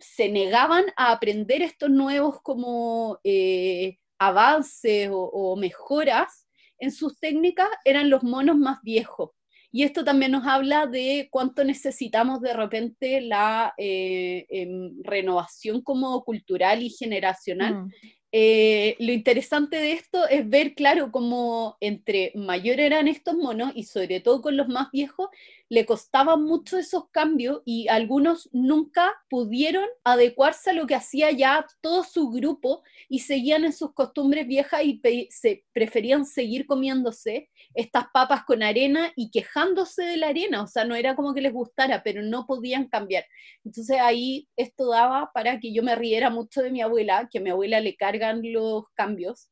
se 0.00 0.28
negaban 0.28 0.86
a 0.96 1.12
aprender 1.12 1.62
estos 1.62 1.90
nuevos 1.90 2.40
como 2.42 3.18
eh, 3.24 3.98
avances 4.20 5.08
o, 5.10 5.18
o 5.18 5.56
mejoras 5.56 6.46
en 6.78 6.92
sus 6.92 7.18
técnicas 7.18 7.68
eran 7.84 8.08
los 8.08 8.22
monos 8.22 8.56
más 8.56 8.80
viejos 8.82 9.30
y 9.72 9.84
esto 9.84 10.04
también 10.04 10.32
nos 10.32 10.46
habla 10.46 10.86
de 10.86 11.28
cuánto 11.30 11.64
necesitamos 11.64 12.40
de 12.40 12.52
repente 12.52 13.20
la 13.20 13.72
eh, 13.76 14.46
em, 14.48 15.00
renovación 15.02 15.80
como 15.82 16.24
cultural 16.24 16.82
y 16.82 16.90
generacional. 16.90 17.84
Mm. 17.84 17.92
Eh, 18.32 18.96
lo 18.98 19.12
interesante 19.12 19.76
de 19.76 19.92
esto 19.92 20.26
es 20.28 20.48
ver, 20.48 20.74
claro, 20.74 21.10
cómo 21.12 21.76
entre 21.80 22.32
mayor 22.34 22.80
eran 22.80 23.08
estos 23.08 23.34
monos 23.34 23.72
y 23.74 23.84
sobre 23.84 24.20
todo 24.20 24.40
con 24.40 24.56
los 24.56 24.68
más 24.68 24.90
viejos, 24.92 25.28
le 25.70 25.86
costaban 25.86 26.42
mucho 26.42 26.76
esos 26.76 27.08
cambios 27.10 27.62
y 27.64 27.86
algunos 27.86 28.50
nunca 28.52 29.14
pudieron 29.30 29.86
adecuarse 30.02 30.70
a 30.70 30.72
lo 30.72 30.86
que 30.86 30.96
hacía 30.96 31.30
ya 31.30 31.64
todo 31.80 32.02
su 32.02 32.28
grupo 32.28 32.82
y 33.08 33.20
seguían 33.20 33.64
en 33.64 33.72
sus 33.72 33.94
costumbres 33.94 34.48
viejas 34.48 34.82
y 34.84 35.00
se 35.30 35.64
preferían 35.72 36.26
seguir 36.26 36.66
comiéndose 36.66 37.48
estas 37.74 38.06
papas 38.12 38.44
con 38.44 38.64
arena 38.64 39.12
y 39.14 39.30
quejándose 39.30 40.02
de 40.02 40.16
la 40.16 40.28
arena, 40.28 40.64
o 40.64 40.66
sea, 40.66 40.84
no 40.84 40.96
era 40.96 41.14
como 41.14 41.32
que 41.34 41.40
les 41.40 41.52
gustara, 41.52 42.02
pero 42.02 42.20
no 42.20 42.46
podían 42.46 42.88
cambiar. 42.88 43.24
Entonces 43.64 43.96
ahí 44.00 44.48
esto 44.56 44.88
daba 44.90 45.30
para 45.32 45.60
que 45.60 45.72
yo 45.72 45.84
me 45.84 45.94
riera 45.94 46.30
mucho 46.30 46.62
de 46.62 46.72
mi 46.72 46.82
abuela, 46.82 47.28
que 47.30 47.38
a 47.38 47.42
mi 47.42 47.50
abuela 47.50 47.80
le 47.80 47.94
cargan 47.94 48.40
los 48.42 48.84
cambios 48.94 49.50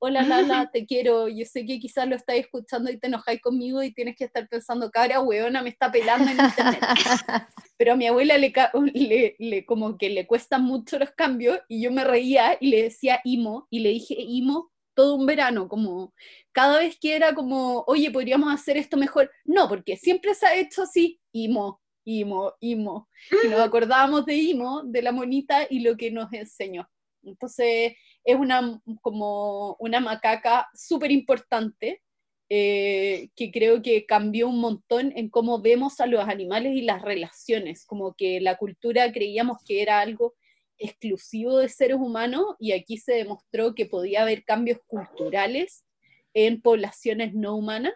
hola 0.00 0.22
Lala, 0.22 0.70
te 0.72 0.86
quiero, 0.86 1.28
yo 1.28 1.44
sé 1.44 1.66
que 1.66 1.78
quizás 1.78 2.08
lo 2.08 2.16
estáis 2.16 2.44
escuchando 2.44 2.90
y 2.90 2.98
te 2.98 3.08
enojáis 3.08 3.40
conmigo 3.40 3.82
y 3.82 3.92
tienes 3.92 4.16
que 4.16 4.24
estar 4.24 4.48
pensando, 4.48 4.90
cara, 4.90 5.20
weona, 5.20 5.62
me 5.62 5.70
está 5.70 5.90
pelando 5.90 6.30
en 6.30 6.38
internet. 6.38 6.80
Pero 7.76 7.92
a 7.92 7.96
mi 7.96 8.06
abuela 8.06 8.38
le, 8.38 8.52
le, 9.38 9.66
como 9.66 9.98
que 9.98 10.10
le 10.10 10.26
cuestan 10.26 10.64
mucho 10.64 10.98
los 10.98 11.10
cambios 11.10 11.58
y 11.68 11.82
yo 11.82 11.90
me 11.90 12.04
reía 12.04 12.56
y 12.60 12.68
le 12.70 12.84
decía 12.84 13.20
Imo 13.24 13.66
y 13.70 13.80
le 13.80 13.90
dije 13.90 14.14
Imo 14.18 14.70
todo 14.94 15.14
un 15.14 15.26
verano, 15.26 15.68
como 15.68 16.12
cada 16.50 16.80
vez 16.80 16.98
que 17.00 17.14
era 17.14 17.32
como, 17.32 17.84
oye, 17.86 18.10
podríamos 18.10 18.52
hacer 18.52 18.76
esto 18.76 18.96
mejor. 18.96 19.30
No, 19.44 19.68
porque 19.68 19.96
siempre 19.96 20.34
se 20.34 20.44
ha 20.44 20.56
hecho 20.56 20.82
así, 20.82 21.20
Imo, 21.32 21.80
Imo, 22.04 22.54
Imo. 22.58 23.08
Y 23.44 23.48
nos 23.48 23.60
acordábamos 23.60 24.26
de 24.26 24.34
Imo, 24.34 24.82
de 24.82 25.02
la 25.02 25.12
monita 25.12 25.68
y 25.70 25.80
lo 25.80 25.96
que 25.96 26.10
nos 26.10 26.32
enseñó. 26.32 26.88
Entonces, 27.22 27.92
es 28.28 28.36
una, 28.36 28.78
como 29.00 29.74
una 29.78 30.00
macaca 30.00 30.68
súper 30.74 31.10
importante 31.10 32.02
eh, 32.50 33.30
que 33.34 33.50
creo 33.50 33.80
que 33.80 34.04
cambió 34.04 34.48
un 34.48 34.60
montón 34.60 35.14
en 35.16 35.30
cómo 35.30 35.62
vemos 35.62 35.98
a 35.98 36.06
los 36.06 36.28
animales 36.28 36.74
y 36.76 36.82
las 36.82 37.00
relaciones, 37.00 37.86
como 37.86 38.12
que 38.14 38.38
la 38.42 38.58
cultura 38.58 39.10
creíamos 39.12 39.56
que 39.64 39.80
era 39.80 40.00
algo 40.00 40.34
exclusivo 40.76 41.56
de 41.56 41.70
seres 41.70 41.96
humanos 41.96 42.44
y 42.58 42.72
aquí 42.72 42.98
se 42.98 43.14
demostró 43.14 43.74
que 43.74 43.86
podía 43.86 44.22
haber 44.22 44.44
cambios 44.44 44.78
culturales 44.86 45.86
en 46.34 46.60
poblaciones 46.60 47.32
no 47.32 47.56
humanas 47.56 47.94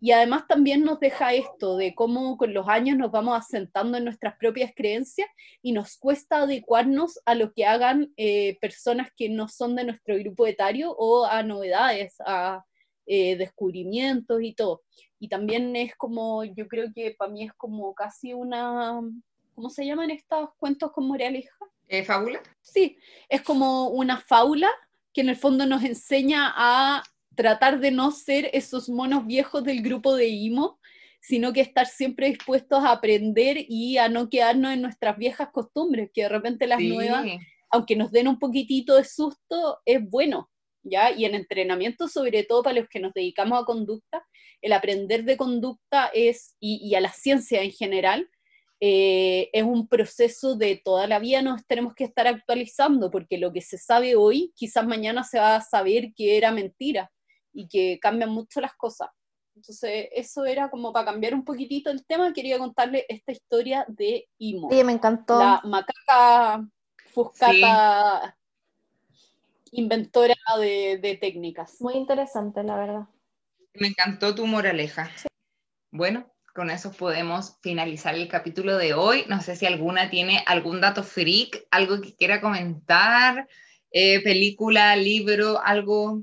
y 0.00 0.12
además 0.12 0.46
también 0.46 0.84
nos 0.84 1.00
deja 1.00 1.34
esto 1.34 1.76
de 1.76 1.94
cómo 1.94 2.36
con 2.36 2.54
los 2.54 2.68
años 2.68 2.96
nos 2.96 3.10
vamos 3.10 3.38
asentando 3.38 3.98
en 3.98 4.04
nuestras 4.04 4.36
propias 4.36 4.72
creencias 4.74 5.28
y 5.62 5.72
nos 5.72 5.96
cuesta 5.96 6.42
adecuarnos 6.42 7.20
a 7.24 7.34
lo 7.34 7.52
que 7.52 7.66
hagan 7.66 8.12
eh, 8.16 8.58
personas 8.60 9.08
que 9.16 9.28
no 9.28 9.48
son 9.48 9.76
de 9.76 9.84
nuestro 9.84 10.16
grupo 10.16 10.46
etario 10.46 10.92
o 10.92 11.24
a 11.24 11.42
novedades, 11.42 12.16
a 12.24 12.64
eh, 13.06 13.36
descubrimientos 13.36 14.42
y 14.42 14.54
todo. 14.54 14.82
Y 15.18 15.28
también 15.28 15.74
es 15.76 15.96
como, 15.96 16.44
yo 16.44 16.68
creo 16.68 16.92
que 16.94 17.14
para 17.18 17.32
mí 17.32 17.44
es 17.44 17.52
como 17.54 17.94
casi 17.94 18.34
una, 18.34 19.00
¿cómo 19.54 19.70
se 19.70 19.86
llaman 19.86 20.10
estos 20.10 20.50
cuentos 20.58 20.92
con 20.92 21.08
moraleja? 21.08 21.56
Eh, 21.88 22.04
¿Fábula? 22.04 22.42
Sí, 22.60 22.98
es 23.28 23.42
como 23.42 23.88
una 23.88 24.20
fábula 24.20 24.70
que 25.12 25.22
en 25.22 25.30
el 25.30 25.36
fondo 25.36 25.66
nos 25.66 25.82
enseña 25.84 26.52
a 26.54 27.02
tratar 27.38 27.78
de 27.78 27.92
no 27.92 28.10
ser 28.10 28.50
esos 28.52 28.88
monos 28.88 29.24
viejos 29.24 29.62
del 29.62 29.80
grupo 29.80 30.16
de 30.16 30.26
IMO, 30.26 30.80
sino 31.20 31.52
que 31.52 31.60
estar 31.60 31.86
siempre 31.86 32.30
dispuestos 32.30 32.82
a 32.82 32.90
aprender 32.90 33.64
y 33.68 33.96
a 33.96 34.08
no 34.08 34.28
quedarnos 34.28 34.72
en 34.72 34.82
nuestras 34.82 35.16
viejas 35.16 35.50
costumbres, 35.52 36.10
que 36.12 36.22
de 36.22 36.30
repente 36.30 36.66
las 36.66 36.80
nuevas, 36.80 37.24
aunque 37.70 37.94
nos 37.94 38.10
den 38.10 38.26
un 38.26 38.40
poquitito 38.40 38.96
de 38.96 39.04
susto, 39.04 39.78
es 39.84 40.00
bueno, 40.10 40.50
¿ya? 40.82 41.12
Y 41.12 41.26
en 41.26 41.36
entrenamiento, 41.36 42.08
sobre 42.08 42.42
todo 42.42 42.64
para 42.64 42.80
los 42.80 42.88
que 42.88 42.98
nos 42.98 43.14
dedicamos 43.14 43.62
a 43.62 43.64
conducta, 43.64 44.26
el 44.60 44.72
aprender 44.72 45.22
de 45.22 45.36
conducta 45.36 46.10
es, 46.12 46.56
y, 46.58 46.92
a 46.96 47.00
la 47.00 47.12
ciencia 47.12 47.62
en 47.62 47.70
general, 47.70 48.28
eh, 48.80 49.48
es 49.52 49.62
un 49.62 49.86
proceso 49.86 50.56
de 50.56 50.74
toda 50.84 51.06
la 51.06 51.20
vida 51.20 51.40
nos 51.42 51.64
tenemos 51.68 51.94
que 51.94 52.02
estar 52.02 52.26
actualizando, 52.26 53.12
porque 53.12 53.38
lo 53.38 53.52
que 53.52 53.60
se 53.60 53.78
sabe 53.78 54.16
hoy, 54.16 54.52
quizás 54.56 54.84
mañana 54.84 55.22
se 55.22 55.38
va 55.38 55.54
a 55.54 55.60
saber 55.60 56.12
que 56.16 56.36
era 56.36 56.50
mentira 56.50 57.12
y 57.58 57.66
que 57.66 57.98
cambian 58.00 58.30
mucho 58.30 58.60
las 58.60 58.74
cosas. 58.74 59.08
Entonces, 59.56 60.08
eso 60.12 60.44
era 60.44 60.70
como 60.70 60.92
para 60.92 61.06
cambiar 61.06 61.34
un 61.34 61.44
poquitito 61.44 61.90
el 61.90 62.06
tema, 62.06 62.32
quería 62.32 62.56
contarle 62.56 63.04
esta 63.08 63.32
historia 63.32 63.84
de 63.88 64.28
Imo. 64.38 64.70
Sí, 64.70 64.84
me 64.84 64.92
encantó. 64.92 65.40
La 65.40 65.60
macaca 65.64 66.64
fuscata 67.12 68.36
inventora 69.72 70.36
de, 70.60 71.18
técnicas. 71.20 71.80
Muy 71.80 71.94
interesante, 71.94 72.62
la 72.62 72.76
verdad. 72.76 73.08
Me 73.74 73.88
encantó 73.88 74.36
tu 74.36 74.46
moraleja. 74.46 75.10
Bueno, 75.90 76.32
con 76.54 76.70
eso 76.70 76.92
podemos 76.92 77.58
finalizar 77.60 78.14
el 78.14 78.28
capítulo 78.28 78.76
de 78.76 78.94
hoy. 78.94 79.24
No 79.28 79.40
sé 79.40 79.56
si 79.56 79.66
alguna 79.66 80.10
tiene 80.10 80.44
algún 80.46 80.80
dato 80.80 81.02
freak, 81.02 81.66
algo 81.72 82.00
que 82.00 82.14
quiera 82.14 82.40
comentar, 82.40 83.48
eh, 83.90 84.22
película, 84.22 84.94
libro, 84.94 85.60
algo 85.60 86.22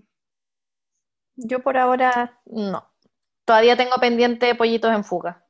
Yo 1.36 1.62
por 1.62 1.78
ahora 1.78 2.40
no. 2.46 2.90
Todavía 3.46 3.78
tengo 3.78 3.98
pendiente 3.98 4.56
pollitos 4.56 4.94
en 4.94 5.04
fuga. 5.04 5.46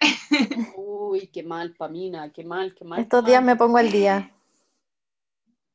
Uy, 0.76 1.28
qué 1.28 1.42
mal, 1.42 1.74
Pamina, 1.74 2.32
qué 2.32 2.44
mal, 2.44 2.74
qué 2.74 2.84
mal. 2.84 3.00
Estos 3.00 3.24
qué 3.24 3.30
días 3.30 3.42
mal. 3.42 3.54
me 3.54 3.58
pongo 3.58 3.78
al 3.78 3.90
día. 3.90 4.32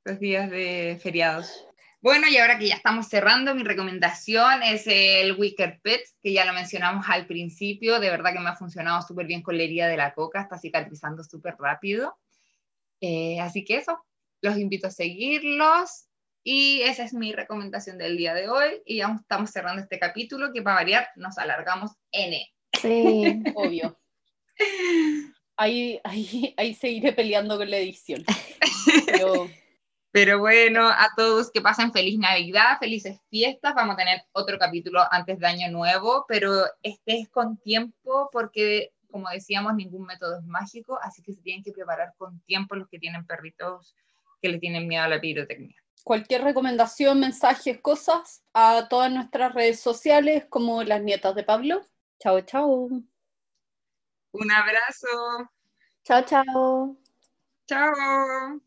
Los 0.04 0.20
días 0.20 0.50
de 0.50 1.00
feriados. 1.02 1.66
Bueno, 2.02 2.28
y 2.30 2.38
ahora 2.38 2.58
que 2.58 2.68
ya 2.70 2.76
estamos 2.76 3.08
cerrando, 3.08 3.54
mi 3.54 3.64
recomendación 3.64 4.64
es 4.64 4.84
el 4.88 5.38
Wicker 5.38 5.82
Pet, 5.82 6.02
que 6.22 6.32
ya 6.32 6.46
lo 6.46 6.54
mencionamos 6.54 7.06
al 7.10 7.28
principio. 7.28 8.00
De 8.00 8.10
verdad 8.10 8.32
que 8.32 8.40
me 8.40 8.50
ha 8.50 8.56
funcionado 8.56 9.02
súper 9.02 9.26
bien 9.26 9.42
con 9.42 9.58
la 9.58 9.64
herida 9.64 9.88
de 9.88 9.98
la 9.98 10.14
coca, 10.14 10.42
está 10.42 10.58
cicatrizando 10.58 11.24
súper 11.24 11.56
rápido. 11.60 12.18
Eh, 13.02 13.40
así 13.42 13.66
que 13.66 13.78
eso, 13.78 14.02
los 14.42 14.58
invito 14.58 14.88
a 14.88 14.92
seguirlos. 14.92 16.09
Y 16.44 16.82
esa 16.82 17.04
es 17.04 17.14
mi 17.14 17.32
recomendación 17.34 17.98
del 17.98 18.18
día 18.18 18.34
de 18.34 18.50
hoy. 18.50 18.82
Y 18.86 18.98
ya 18.98 19.16
estamos 19.20 19.52
cerrando 19.52 19.82
este 19.82 20.00
capítulo, 20.00 20.52
que 20.54 20.62
para 20.62 20.78
variar 20.78 21.10
nos 21.16 21.38
alargamos 21.38 21.92
N. 22.12 22.48
Sí. 22.80 23.44
Obvio. 23.56 24.00
Ahí, 25.58 26.00
ahí, 26.04 26.54
ahí 26.58 26.74
seguiré 26.74 27.14
peleando 27.14 27.58
con 27.58 27.70
la 27.70 27.78
edición. 27.78 28.24
Pero 29.06 29.50
Pero 30.12 30.40
bueno, 30.40 30.88
a 30.88 31.10
todos 31.16 31.52
que 31.52 31.62
pasen 31.62 31.92
feliz 31.92 32.18
Navidad, 32.18 32.80
felices 32.80 33.20
fiestas. 33.30 33.76
Vamos 33.76 33.94
a 33.94 33.98
tener 33.98 34.24
otro 34.32 34.58
capítulo 34.58 35.02
antes 35.12 35.38
de 35.38 35.46
Año 35.46 35.70
Nuevo, 35.70 36.26
pero 36.28 36.66
este 36.82 37.20
es 37.20 37.30
con 37.30 37.58
tiempo 37.58 38.28
porque, 38.32 38.92
como 39.12 39.30
decíamos, 39.30 39.76
ningún 39.76 40.08
método 40.08 40.40
es 40.40 40.46
mágico, 40.46 41.00
así 41.04 41.22
que 41.22 41.34
se 41.34 41.44
tienen 41.44 41.64
que 41.64 41.74
preparar 41.74 42.14
con 42.18 42.42
tiempo 42.42 42.76
los 42.76 42.90
que 42.90 42.98
tienen 42.98 43.28
perritos 43.28 43.96
que 44.42 44.50
le 44.50 44.58
tienen 44.58 44.88
miedo 44.88 45.04
a 45.04 45.10
la 45.10 45.22
pirotecnia. 45.22 45.76
Cualquier 46.04 46.44
recomendación, 46.44 47.20
mensajes, 47.20 47.80
cosas, 47.82 48.44
a 48.54 48.88
todas 48.90 49.12
nuestras 49.12 49.54
redes 49.54 49.80
sociales 49.80 50.46
como 50.50 50.84
las 50.84 51.02
nietas 51.02 51.36
de 51.36 51.44
Pablo. 51.44 51.82
Chao, 52.20 52.42
chao. 52.42 52.90
Un 54.32 54.52
abrazo. 54.52 55.08
Chao, 56.04 56.22
chao. 56.24 56.98
Chao. 57.68 58.62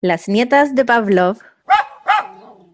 Las 0.00 0.28
nietas 0.28 0.74
de 0.74 0.84
Pavlov. 0.84 1.38